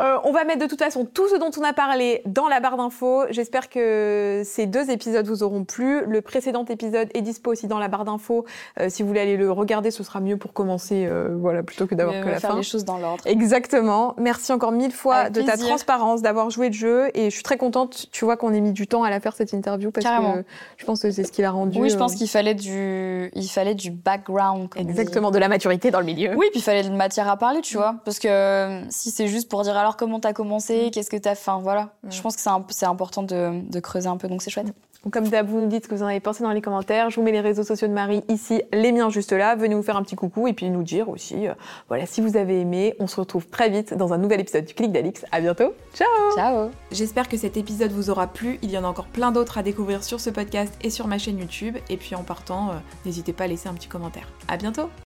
Euh, 0.00 0.16
on 0.24 0.32
va 0.32 0.44
mettre 0.44 0.60
de 0.60 0.66
toute 0.66 0.78
façon 0.78 1.04
tout 1.04 1.28
ce 1.28 1.36
dont 1.36 1.50
on 1.58 1.62
a 1.62 1.72
parlé 1.72 2.22
dans 2.26 2.48
la 2.48 2.60
barre 2.60 2.76
d'infos. 2.76 3.24
J'espère 3.30 3.68
que 3.68 4.42
ces 4.44 4.66
deux 4.66 4.90
épisodes 4.90 5.26
vous 5.26 5.42
auront 5.42 5.64
plu. 5.64 6.06
Le 6.06 6.22
précédent 6.22 6.64
épisode 6.64 7.08
est 7.12 7.20
dispo 7.20 7.50
aussi 7.52 7.66
dans 7.66 7.78
la 7.78 7.88
barre 7.88 8.04
d'infos. 8.04 8.46
Euh, 8.80 8.86
si 8.88 9.02
vous 9.02 9.08
voulez 9.08 9.20
aller 9.20 9.36
le 9.36 9.50
regarder, 9.50 9.90
ce 9.90 10.02
sera 10.02 10.20
mieux 10.20 10.36
pour 10.36 10.52
commencer, 10.52 11.06
euh, 11.06 11.36
voilà, 11.38 11.62
plutôt 11.62 11.86
que 11.86 11.94
d'avoir 11.94 12.22
que 12.22 12.28
la 12.28 12.40
faire 12.40 12.56
les 12.56 12.62
choses 12.62 12.84
dans 12.84 12.98
l'ordre. 12.98 13.22
Exactement. 13.26 14.14
Merci 14.18 14.52
encore 14.52 14.72
mille 14.72 14.92
fois 14.92 15.28
de 15.28 15.42
ta 15.42 15.56
transparence, 15.56 16.22
d'avoir 16.22 16.50
joué 16.50 16.68
le 16.68 16.74
jeu. 16.74 17.10
Et 17.14 17.24
je 17.30 17.34
suis 17.34 17.42
très 17.42 17.58
contente, 17.58 18.06
tu 18.12 18.24
vois, 18.24 18.36
qu'on 18.36 18.54
ait 18.54 18.60
mis 18.60 18.72
du 18.72 18.86
temps 18.86 19.02
à 19.02 19.10
la 19.10 19.20
faire 19.20 19.34
cette 19.34 19.52
interview 19.52 19.90
parce 19.90 20.06
que 20.06 20.44
je 20.78 20.84
pense 20.84 21.02
que 21.02 21.10
c'est 21.10 21.24
ce 21.24 21.32
qui 21.32 21.42
l'a 21.42 21.50
rendu. 21.50 21.78
Oui, 21.78 21.90
je 21.90 21.96
pense 21.96 22.14
qu'il 22.14 22.28
fallait 22.28 22.54
du, 22.54 23.30
il 23.34 23.48
fallait 23.48 23.74
du 23.74 23.90
background. 23.90 24.51
Exactement, 24.76 25.30
de 25.30 25.38
la 25.38 25.48
maturité 25.48 25.90
dans 25.90 26.00
le 26.00 26.06
milieu. 26.06 26.30
Oui, 26.36 26.46
puis 26.50 26.60
il 26.60 26.62
fallait 26.62 26.82
de 26.82 26.90
matière 26.90 27.28
à 27.28 27.36
parler, 27.36 27.60
tu 27.60 27.76
vois. 27.76 27.96
Parce 28.04 28.18
que 28.18 28.82
si 28.90 29.10
c'est 29.10 29.28
juste 29.28 29.48
pour 29.48 29.62
dire 29.62 29.76
alors 29.76 29.96
comment 29.96 30.20
t'as 30.20 30.32
commencé 30.32 30.72
Mm. 30.72 30.90
qu'est-ce 30.90 31.10
que 31.10 31.16
tu 31.16 31.28
as 31.28 31.34
fait. 31.34 31.50
Voilà. 31.60 31.90
Mm. 32.02 32.10
Je 32.10 32.22
pense 32.22 32.36
que 32.36 32.42
c'est 32.70 32.86
important 32.86 33.22
de, 33.22 33.80
creuser 33.80 34.08
un 34.08 34.16
peu, 34.16 34.28
donc 34.28 34.42
c'est 34.42 34.50
chouette. 34.50 34.72
Comme 35.10 35.28
d'hab, 35.28 35.48
vous 35.48 35.60
nous 35.60 35.66
dites 35.66 35.84
ce 35.84 35.88
que 35.88 35.94
vous 35.94 36.02
en 36.02 36.06
avez 36.06 36.20
pensé 36.20 36.42
dans 36.42 36.52
les 36.52 36.60
commentaires. 36.60 37.10
Je 37.10 37.16
vous 37.16 37.22
mets 37.22 37.32
les 37.32 37.40
réseaux 37.40 37.64
sociaux 37.64 37.88
de 37.88 37.92
Marie 37.92 38.22
ici, 38.28 38.62
les 38.72 38.92
miens 38.92 39.10
juste 39.10 39.32
là. 39.32 39.56
Venez 39.56 39.74
nous 39.74 39.82
faire 39.82 39.96
un 39.96 40.02
petit 40.02 40.16
coucou 40.16 40.46
et 40.46 40.52
puis 40.52 40.70
nous 40.70 40.82
dire 40.82 41.08
aussi, 41.08 41.48
euh, 41.48 41.54
voilà, 41.88 42.06
si 42.06 42.20
vous 42.20 42.36
avez 42.36 42.60
aimé. 42.60 42.94
On 43.00 43.06
se 43.06 43.16
retrouve 43.16 43.46
très 43.48 43.68
vite 43.68 43.94
dans 43.94 44.12
un 44.12 44.18
nouvel 44.18 44.40
épisode 44.40 44.64
du 44.64 44.74
Clic 44.74 44.92
d'Alix. 44.92 45.24
À 45.32 45.40
bientôt. 45.40 45.74
Ciao. 45.94 46.06
Ciao. 46.36 46.70
J'espère 46.90 47.28
que 47.28 47.36
cet 47.36 47.56
épisode 47.56 47.90
vous 47.90 48.10
aura 48.10 48.26
plu. 48.26 48.58
Il 48.62 48.70
y 48.70 48.78
en 48.78 48.84
a 48.84 48.88
encore 48.88 49.06
plein 49.06 49.32
d'autres 49.32 49.58
à 49.58 49.62
découvrir 49.62 50.04
sur 50.04 50.20
ce 50.20 50.30
podcast 50.30 50.72
et 50.82 50.90
sur 50.90 51.08
ma 51.08 51.18
chaîne 51.18 51.38
YouTube. 51.38 51.76
Et 51.90 51.96
puis 51.96 52.14
en 52.14 52.22
partant, 52.22 52.70
euh, 52.70 52.72
n'hésitez 53.04 53.32
pas 53.32 53.44
à 53.44 53.48
laisser 53.48 53.68
un 53.68 53.74
petit 53.74 53.88
commentaire. 53.88 54.28
À 54.48 54.56
bientôt. 54.56 54.88